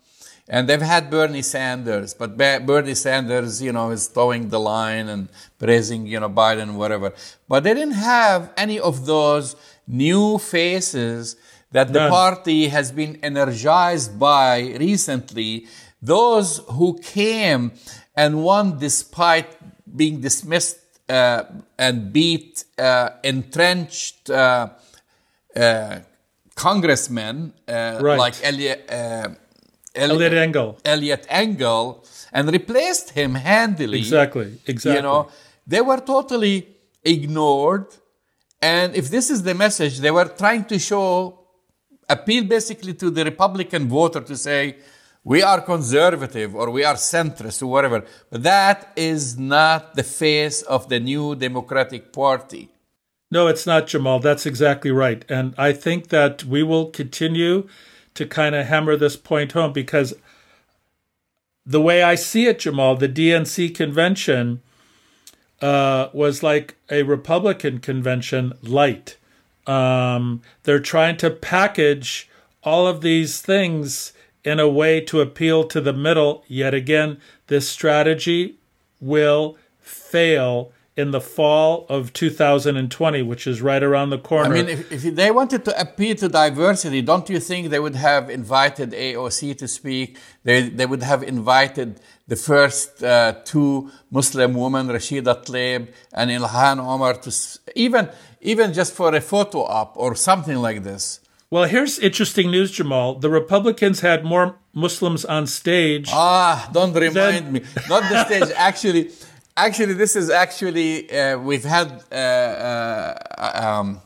And 0.52 0.68
they've 0.68 0.82
had 0.96 1.12
Bernie 1.12 1.44
Sanders, 1.44 2.16
but 2.16 2.36
Bernie 2.36 2.96
Sanders, 2.96 3.62
you 3.62 3.72
know, 3.72 3.92
is 3.92 4.08
toeing 4.08 4.50
the 4.50 4.60
line 4.60 5.08
and 5.08 5.30
praising, 5.60 6.08
you 6.08 6.20
know, 6.20 6.30
Biden, 6.30 6.74
whatever. 6.74 7.14
But 7.48 7.64
they 7.64 7.74
didn't 7.76 8.00
have 8.16 8.50
any 8.58 8.80
of 8.80 9.06
those 9.06 9.56
new 9.88 10.40
faces 10.40 11.36
that 11.72 11.94
the 11.94 12.00
None. 12.00 12.12
party 12.12 12.68
has 12.70 12.92
been 12.92 13.20
energized 13.24 14.20
by 14.20 14.76
recently. 14.80 15.68
Those 16.02 16.62
who 16.70 16.98
came 17.00 17.72
and 18.16 18.44
won 18.44 18.78
despite 18.80 19.48
being 19.96 20.22
dismissed 20.22 20.80
uh, 21.10 21.44
and 21.78 22.12
beat 22.14 22.64
uh, 22.78 23.10
entrenched 23.24 24.30
uh, 24.30 24.70
uh, 25.56 26.00
congressmen 26.56 27.54
uh, 27.68 28.00
Right. 28.02 28.18
like 28.20 28.36
Eliot, 28.44 28.86
uh, 28.92 29.30
Eliot 29.96 30.34
Engel. 30.34 30.78
Eliot 30.86 31.26
Engel 31.30 32.06
and 32.32 32.52
replaced 32.52 33.12
him 33.12 33.36
handily. 33.36 34.00
Exactly. 34.00 34.60
Exactly. 34.68 34.96
You 34.98 35.02
know, 35.02 35.30
they 35.66 35.82
were 35.82 36.00
totally 36.00 36.68
ignored. 37.04 37.88
And 38.62 38.96
if 38.96 39.10
this 39.10 39.30
is 39.30 39.44
the 39.44 39.56
message, 39.56 40.00
they 40.00 40.12
were 40.12 40.26
trying 40.26 40.66
to 40.66 40.78
show, 40.80 41.39
appeal 42.10 42.44
basically 42.46 42.94
to 42.96 43.10
the 43.10 43.24
Republican 43.24 43.88
voter 43.88 44.22
to 44.22 44.36
say, 44.36 44.78
we 45.24 45.44
are 45.44 45.62
conservative 45.62 46.56
or 46.56 46.70
we 46.70 46.84
are 46.84 46.96
centrist 46.96 47.62
or 47.62 47.68
whatever. 47.68 48.06
But 48.30 48.44
that 48.44 48.92
is 48.96 49.38
not 49.38 49.96
the 49.96 50.04
face 50.04 50.62
of 50.64 50.90
the 50.90 51.00
new 51.00 51.36
Democratic 51.36 52.12
Party. 52.12 52.70
No, 53.32 53.48
it's 53.48 53.68
not, 53.68 53.88
Jamal. 53.88 54.20
That's 54.20 54.46
exactly 54.46 54.92
right. 54.92 55.24
And 55.30 55.54
I 55.58 55.74
think 55.74 56.10
that 56.10 56.44
we 56.44 56.64
will 56.64 56.88
continue 56.88 57.68
to 58.16 58.26
kind 58.26 58.56
of 58.56 58.66
hammer 58.66 58.96
this 58.96 59.16
point 59.16 59.52
home 59.52 59.72
because 59.72 60.16
the 61.66 61.82
way 61.82 62.02
I 62.02 62.16
see 62.16 62.48
it, 62.48 62.60
Jamal, 62.60 62.96
the 62.96 63.08
DNC 63.08 63.76
convention 63.76 64.62
uh, 65.62 66.10
was 66.14 66.42
like 66.42 66.78
a 66.90 67.04
Republican 67.04 67.80
convention 67.80 68.54
light. 68.64 69.18
Um, 69.70 70.42
they're 70.64 70.80
trying 70.80 71.18
to 71.18 71.30
package 71.30 72.28
all 72.64 72.88
of 72.88 73.02
these 73.02 73.40
things 73.40 74.14
in 74.44 74.60
a 74.60 74.68
way 74.68 75.00
to 75.02 75.22
appeal 75.22 75.64
to 75.66 75.80
the 75.80 75.94
middle. 75.94 76.44
Yet 76.48 76.74
again, 76.74 77.20
this 77.48 77.70
strategy 77.70 78.56
will 79.00 79.58
fail 79.80 80.72
in 80.96 81.12
the 81.12 81.22
fall 81.22 81.86
of 81.88 82.12
2020, 82.14 83.22
which 83.22 83.48
is 83.48 83.62
right 83.62 83.82
around 83.82 84.10
the 84.10 84.18
corner. 84.18 84.50
I 84.50 84.62
mean, 84.62 84.70
if, 84.70 84.92
if 84.92 85.16
they 85.16 85.32
wanted 85.32 85.64
to 85.66 85.80
appeal 85.80 86.16
to 86.18 86.28
diversity, 86.28 87.02
don't 87.02 87.30
you 87.30 87.40
think 87.40 87.70
they 87.70 87.80
would 87.80 87.96
have 87.96 88.30
invited 88.30 88.92
AOC 88.92 89.58
to 89.60 89.68
speak? 89.68 90.18
They, 90.44 90.68
they 90.70 90.86
would 90.86 91.04
have 91.04 91.24
invited 91.24 92.02
the 92.28 92.36
first 92.36 93.04
uh, 93.04 93.36
two 93.46 93.92
Muslim 94.12 94.54
women, 94.54 94.88
Rashida 94.88 95.46
Tlaib 95.46 95.88
and 96.14 96.30
Ilhan 96.30 96.80
Omar, 96.80 97.14
to 97.16 97.32
even, 97.76 98.10
even 98.42 98.74
just 98.74 98.94
for 98.94 99.16
a 99.16 99.22
photo 99.22 99.64
op 99.64 99.96
or 99.96 100.16
something 100.16 100.58
like 100.58 100.84
this. 100.84 101.22
Well, 101.52 101.64
here's 101.64 101.98
interesting 101.98 102.52
news, 102.52 102.70
Jamal. 102.70 103.16
The 103.16 103.30
Republicans 103.30 104.02
had 104.02 104.24
more 104.24 104.58
Muslims 104.72 105.26
on 105.26 105.48
stage. 105.48 106.08
Ah, 106.14 106.70
don't 106.72 106.94
remind 106.94 107.46
than... 107.48 107.54
me. 107.54 107.62
Not 107.90 108.04
the 108.04 108.24
stage. 108.26 108.52
Actually, 108.56 109.10
actually, 109.66 109.94
this 109.94 110.16
is 110.16 110.30
actually 110.30 111.10
uh, 111.12 111.38
we've 111.38 111.64
had 111.64 112.04
uh, 112.12 112.16
uh, 112.16 113.52
um, 113.66 114.02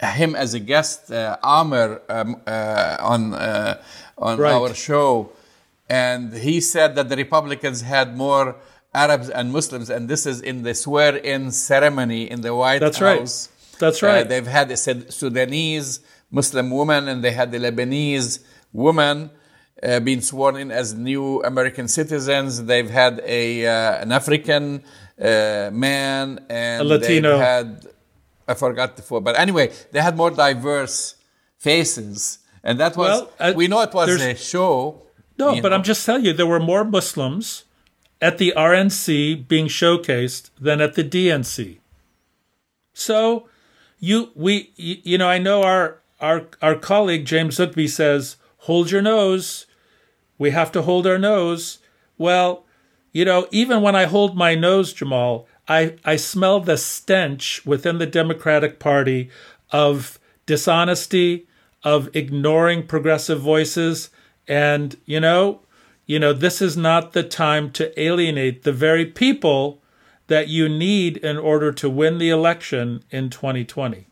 him 0.00 0.34
as 0.34 0.54
a 0.54 0.60
guest, 0.60 1.10
uh, 1.10 1.36
Amr, 1.42 2.00
um, 2.08 2.40
uh, 2.46 2.96
on 3.00 3.34
uh, 3.34 3.82
on 4.18 4.38
right. 4.38 4.52
our 4.52 4.74
show, 4.74 5.32
and 5.88 6.32
he 6.32 6.60
said 6.60 6.94
that 6.96 7.08
the 7.08 7.16
Republicans 7.16 7.82
had 7.82 8.16
more 8.16 8.56
Arabs 8.94 9.30
and 9.30 9.52
Muslims, 9.52 9.90
and 9.90 10.08
this 10.08 10.26
is 10.26 10.40
in 10.40 10.62
the 10.62 10.74
swear-in 10.74 11.50
ceremony 11.50 12.30
in 12.30 12.40
the 12.42 12.54
White 12.54 12.80
That's 12.80 12.98
House. 12.98 13.48
Right. 13.48 13.78
That's 13.78 14.02
right. 14.02 14.28
they've 14.28 14.46
had 14.46 14.70
a 14.70 14.76
Sudanese 14.76 16.00
Muslim 16.30 16.70
woman, 16.70 17.08
and 17.08 17.24
they 17.24 17.32
had 17.32 17.50
the 17.50 17.58
Lebanese 17.58 18.44
woman 18.72 19.30
uh, 19.82 20.00
being 20.00 20.20
sworn 20.20 20.56
in 20.56 20.70
as 20.70 20.94
new 20.94 21.42
American 21.42 21.88
citizens. 21.88 22.64
They've 22.64 22.88
had 22.90 23.20
a 23.24 23.66
uh, 23.66 24.02
an 24.02 24.12
African 24.12 24.82
uh, 25.20 25.70
man 25.72 26.44
and 26.48 26.82
a 26.82 26.84
Latino. 26.84 27.38
had 27.38 27.86
I 28.46 28.54
forgot 28.54 28.96
the 28.96 29.02
four, 29.02 29.20
but 29.20 29.38
anyway, 29.38 29.72
they 29.92 30.00
had 30.00 30.16
more 30.16 30.30
diverse 30.30 31.16
faces, 31.58 32.38
and 32.62 32.78
that 32.80 32.96
was 32.96 33.22
well, 33.22 33.32
uh, 33.38 33.52
we 33.54 33.68
know 33.68 33.80
it 33.82 33.94
was 33.94 34.08
a 34.20 34.34
show. 34.34 35.02
No, 35.38 35.60
but 35.60 35.70
know. 35.70 35.76
I'm 35.76 35.82
just 35.82 36.04
telling 36.04 36.24
you, 36.24 36.32
there 36.32 36.46
were 36.46 36.60
more 36.60 36.84
Muslims 36.84 37.64
at 38.20 38.38
the 38.38 38.52
RNC 38.56 39.48
being 39.48 39.66
showcased 39.66 40.50
than 40.60 40.80
at 40.80 40.94
the 40.94 41.02
DNC. 41.02 41.78
So, 42.92 43.48
you 43.98 44.30
we 44.34 44.70
you 44.76 45.18
know 45.18 45.28
I 45.28 45.38
know 45.38 45.62
our 45.62 46.02
our, 46.22 46.46
our 46.62 46.76
colleague 46.76 47.26
James 47.26 47.58
Zogby 47.58 47.88
says, 47.88 48.36
hold 48.58 48.90
your 48.90 49.02
nose. 49.02 49.66
We 50.38 50.50
have 50.50 50.72
to 50.72 50.82
hold 50.82 51.06
our 51.06 51.18
nose. 51.18 51.78
Well, 52.18 52.64
you 53.12 53.24
know, 53.24 53.46
even 53.50 53.82
when 53.82 53.94
I 53.94 54.04
hold 54.04 54.36
my 54.36 54.54
nose, 54.54 54.92
Jamal, 54.92 55.46
I, 55.68 55.96
I 56.04 56.16
smell 56.16 56.60
the 56.60 56.76
stench 56.76 57.64
within 57.64 57.98
the 57.98 58.06
Democratic 58.06 58.78
Party 58.78 59.30
of 59.70 60.18
dishonesty, 60.46 61.46
of 61.84 62.14
ignoring 62.14 62.86
progressive 62.86 63.40
voices. 63.40 64.10
And, 64.48 64.96
you 65.04 65.20
know, 65.20 65.60
you 66.06 66.18
know, 66.18 66.32
this 66.32 66.60
is 66.60 66.76
not 66.76 67.12
the 67.12 67.22
time 67.22 67.70
to 67.72 68.00
alienate 68.00 68.62
the 68.62 68.72
very 68.72 69.06
people 69.06 69.82
that 70.26 70.48
you 70.48 70.68
need 70.68 71.16
in 71.18 71.36
order 71.36 71.72
to 71.72 71.90
win 71.90 72.18
the 72.18 72.30
election 72.30 73.04
in 73.10 73.30
2020. 73.30 74.06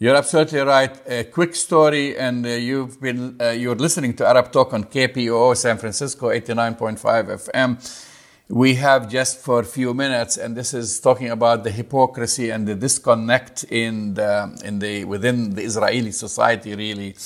You're 0.00 0.14
absolutely 0.14 0.60
right. 0.60 0.96
A 1.08 1.24
quick 1.24 1.56
story, 1.56 2.16
and 2.16 2.46
uh, 2.46 2.50
you've 2.50 3.00
been 3.00 3.36
uh, 3.40 3.50
you're 3.50 3.74
listening 3.74 4.14
to 4.18 4.28
Arab 4.28 4.52
Talk 4.52 4.72
on 4.72 4.84
KPOO 4.84 5.56
San 5.56 5.76
Francisco 5.76 6.28
89.5 6.28 7.50
FM. 7.50 8.04
We 8.48 8.76
have 8.76 9.08
just 9.08 9.40
for 9.40 9.58
a 9.58 9.64
few 9.64 9.94
minutes, 9.94 10.36
and 10.36 10.56
this 10.56 10.72
is 10.72 11.00
talking 11.00 11.30
about 11.30 11.64
the 11.64 11.72
hypocrisy 11.72 12.50
and 12.50 12.68
the 12.68 12.76
disconnect 12.76 13.64
in 13.64 14.14
the 14.14 14.56
in 14.64 14.78
the 14.78 15.04
within 15.04 15.56
the 15.56 15.62
Israeli 15.62 16.12
society. 16.12 16.76
Really, 16.76 17.16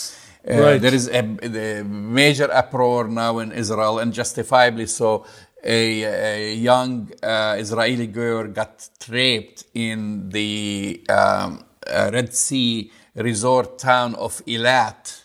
uh, 0.50 0.58
right. 0.58 0.80
there 0.80 0.94
is 0.94 1.08
a, 1.08 1.20
a, 1.20 1.84
major 1.84 2.50
uproar 2.50 3.06
now 3.06 3.40
in 3.40 3.52
Israel, 3.52 3.98
and 3.98 4.14
justifiably 4.14 4.86
so. 4.86 5.26
A, 5.64 6.02
a 6.02 6.54
young 6.56 7.12
uh, 7.22 7.54
Israeli 7.56 8.08
girl 8.08 8.48
got 8.48 8.88
raped 9.08 9.62
in 9.74 10.28
the 10.30 11.04
um, 11.08 11.64
uh, 11.86 12.10
Red 12.12 12.34
Sea 12.34 12.90
resort 13.14 13.78
town 13.78 14.14
of 14.14 14.44
Eilat 14.46 15.24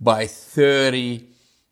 by 0.00 0.26
30 0.26 1.26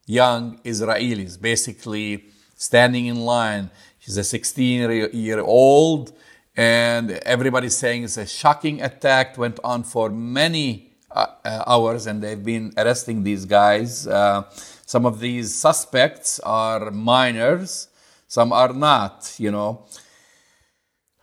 young 0.07 0.59
Israelis, 0.65 1.41
basically 1.41 2.25
standing 2.55 3.07
in 3.07 3.25
line. 3.25 3.71
She's 3.99 4.17
a 4.17 4.25
16 4.25 5.11
year 5.13 5.41
old, 5.41 6.13
and 6.57 7.13
everybody's 7.25 7.77
saying 7.77 8.05
it's 8.05 8.17
a 8.17 8.27
shocking 8.27 8.83
attack. 8.83 9.39
Went 9.39 9.59
on 9.65 9.85
for 9.85 10.11
many 10.11 10.93
uh, 11.11 11.27
uh, 11.45 11.65
hours, 11.67 12.07
and 12.07 12.23
they've 12.23 12.45
been 12.45 12.73
arresting 12.77 13.23
these 13.23 13.45
guys. 13.45 14.07
Uh, 14.07 14.45
some 14.87 15.07
of 15.07 15.21
these 15.21 15.55
suspects 15.55 16.41
are 16.41 16.91
minors, 16.91 17.89
some 18.29 18.53
are 18.53 18.73
not, 18.73 19.35
you 19.39 19.51
know. 19.51 19.87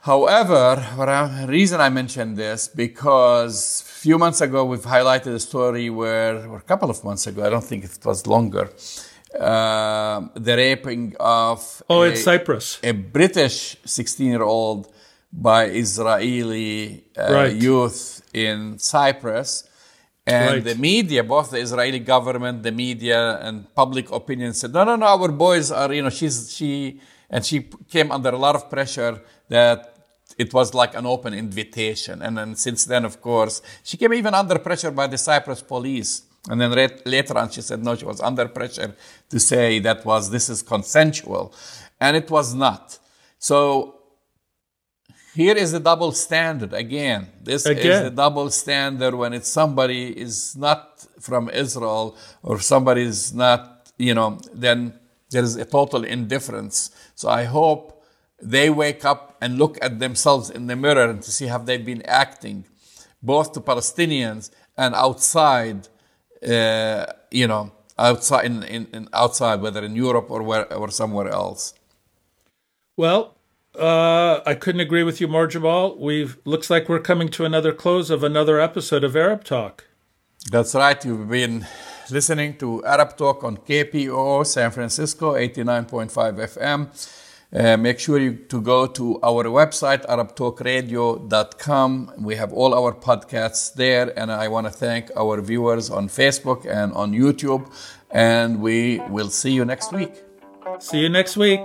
However, 0.02 0.86
the 0.98 1.46
reason 1.50 1.82
I 1.82 1.90
mentioned 1.90 2.38
this 2.38 2.70
because 2.70 3.82
a 3.82 4.00
few 4.02 4.18
months 4.18 4.40
ago 4.40 4.64
we've 4.64 4.82
highlighted 4.82 5.34
a 5.34 5.40
story 5.40 5.90
where, 5.90 6.48
or 6.48 6.58
a 6.58 6.62
couple 6.62 6.90
of 6.90 7.04
months 7.04 7.28
ago, 7.28 7.46
I 7.46 7.50
don't 7.50 7.64
think 7.64 7.84
it 7.84 8.00
was 8.06 8.26
longer, 8.26 8.70
uh, 9.38 10.22
the 10.36 10.56
raping 10.56 11.16
of 11.20 11.84
oh, 11.90 12.04
a, 12.04 12.10
it's 12.10 12.24
Cyprus, 12.24 12.80
a 12.82 12.94
British 12.94 13.76
16-year-old 13.86 14.92
by 15.34 15.66
Israeli 15.66 17.04
uh, 17.18 17.34
right. 17.34 17.56
youth 17.56 18.22
in 18.34 18.80
Cyprus. 18.80 19.66
And 20.26 20.56
right. 20.56 20.64
the 20.64 20.76
media, 20.76 21.24
both 21.24 21.52
the 21.52 21.58
Israeli 21.58 22.00
government, 22.00 22.64
the 22.64 22.72
media, 22.72 23.40
and 23.42 23.74
public 23.74 24.12
opinion 24.12 24.54
said, 24.54 24.72
no, 24.74 24.84
no, 24.84 24.96
no, 24.96 25.08
our 25.08 25.30
boys 25.30 25.72
are, 25.72 25.92
you 25.92 26.04
know, 26.04 26.10
she's, 26.10 26.54
she, 26.54 27.02
and 27.30 27.46
she 27.46 27.70
came 27.90 28.12
under 28.12 28.30
a 28.30 28.38
lot 28.38 28.56
of 28.56 28.70
pressure 28.70 29.22
that 29.50 29.96
it 30.38 30.54
was 30.54 30.74
like 30.74 30.96
an 30.96 31.06
open 31.06 31.34
invitation. 31.34 32.22
And 32.22 32.38
then 32.38 32.56
since 32.56 32.86
then, 32.86 33.06
of 33.06 33.22
course, 33.22 33.62
she 33.84 33.98
came 33.98 34.14
even 34.14 34.34
under 34.34 34.58
pressure 34.60 34.92
by 34.92 35.08
the 35.08 35.18
Cyprus 35.18 35.62
police. 35.62 36.24
And 36.50 36.62
then 36.62 36.72
later 37.06 37.38
on, 37.38 37.50
she 37.50 37.62
said 37.62 37.84
no, 37.84 37.96
she 37.96 38.06
was 38.06 38.22
under 38.22 38.48
pressure 38.48 38.96
to 39.30 39.40
say 39.40 39.80
that 39.80 40.06
was 40.06 40.30
this 40.30 40.50
is 40.50 40.62
consensual, 40.62 41.54
and 42.00 42.16
it 42.16 42.32
was 42.32 42.54
not. 42.54 42.98
So 43.38 43.96
here 45.36 45.56
is 45.56 45.72
the 45.74 45.80
double 45.80 46.12
standard 46.12 46.74
again. 46.74 47.28
This 47.42 47.66
again. 47.66 47.92
is 47.92 48.02
the 48.04 48.10
double 48.12 48.50
standard 48.50 49.14
when 49.16 49.34
it's 49.34 49.50
somebody 49.50 50.18
is 50.18 50.56
not 50.56 51.06
from 51.20 51.50
Israel 51.50 52.18
or 52.42 52.60
somebody 52.60 53.04
is 53.04 53.34
not, 53.34 53.92
you 53.98 54.14
know, 54.14 54.40
then 54.54 54.99
there 55.32 55.44
is 55.44 55.56
a 55.56 55.66
total 55.66 56.04
indifference. 56.04 56.92
So 57.16 57.30
I 57.30 57.44
hope 57.44 58.04
they 58.42 58.70
wake 58.70 59.06
up 59.06 59.38
and 59.42 59.58
look 59.58 59.78
at 59.82 60.00
themselves 60.00 60.50
in 60.50 60.68
the 60.68 60.76
mirror 60.76 61.10
and 61.10 61.22
to 61.22 61.32
see 61.32 61.48
how 61.48 61.60
they've 61.60 61.86
been 61.86 62.04
acting, 62.04 62.66
both 63.22 63.54
to 63.54 63.62
Palestinians 63.62 64.50
and 64.78 64.96
outside, 64.96 65.88
uh, 66.48 67.06
you 67.32 67.48
know, 67.48 67.72
outside 67.98 68.46
in, 68.46 68.64
in, 68.64 68.88
in, 68.94 69.10
outside, 69.14 69.62
whether 69.62 69.84
in 69.84 69.96
Europe 69.96 70.32
or 70.32 70.42
where 70.42 70.72
or 70.74 70.90
somewhere 70.90 71.30
else. 71.30 71.74
Well, 72.96 73.36
uh, 73.78 74.40
I 74.46 74.56
couldn't 74.56 74.82
agree 74.82 75.04
with 75.04 75.22
you 75.22 75.28
more, 75.28 75.48
Jamal. 75.48 75.98
We've 75.98 76.38
looks 76.44 76.70
like 76.70 76.90
we're 76.90 77.00
coming 77.00 77.30
to 77.30 77.46
another 77.46 77.72
close 77.74 78.10
of 78.10 78.24
another 78.24 78.60
episode 78.60 79.04
of 79.04 79.16
Arab 79.16 79.44
Talk. 79.44 79.86
That's 80.48 80.74
right. 80.74 81.04
You've 81.04 81.28
been 81.30 81.68
listening 82.10 82.56
to 82.58 82.84
Arab 82.86 83.18
Talk 83.18 83.44
on 83.44 83.58
KPOO 83.58 84.46
San 84.46 84.72
Francisco, 84.72 85.34
89.5 85.34 86.38
FM. 86.38 86.88
Uh, 87.52 87.76
make 87.78 88.00
sure 88.00 88.20
you 88.20 88.36
to 88.36 88.62
go 88.62 88.86
to 88.86 89.20
our 89.24 89.46
website 89.46 90.06
arabtalkradio.com 90.06 92.14
we 92.20 92.36
have 92.36 92.54
all 92.54 92.76
our 92.76 92.94
podcasts 92.94 93.74
there 93.74 94.14
and 94.20 94.32
i 94.32 94.48
want 94.48 94.68
to 94.68 94.72
thank 94.72 95.10
our 95.18 95.42
viewers 95.42 95.90
on 95.90 96.08
facebook 96.08 96.68
and 96.68 96.94
on 96.94 97.12
youtube 97.12 97.68
and 98.12 98.62
we 98.62 99.00
will 99.10 99.32
see 99.32 99.52
you 99.52 99.66
next 99.66 99.92
week 99.92 100.14
see 100.78 101.00
you 101.00 101.10
next 101.10 101.38
week 101.38 101.62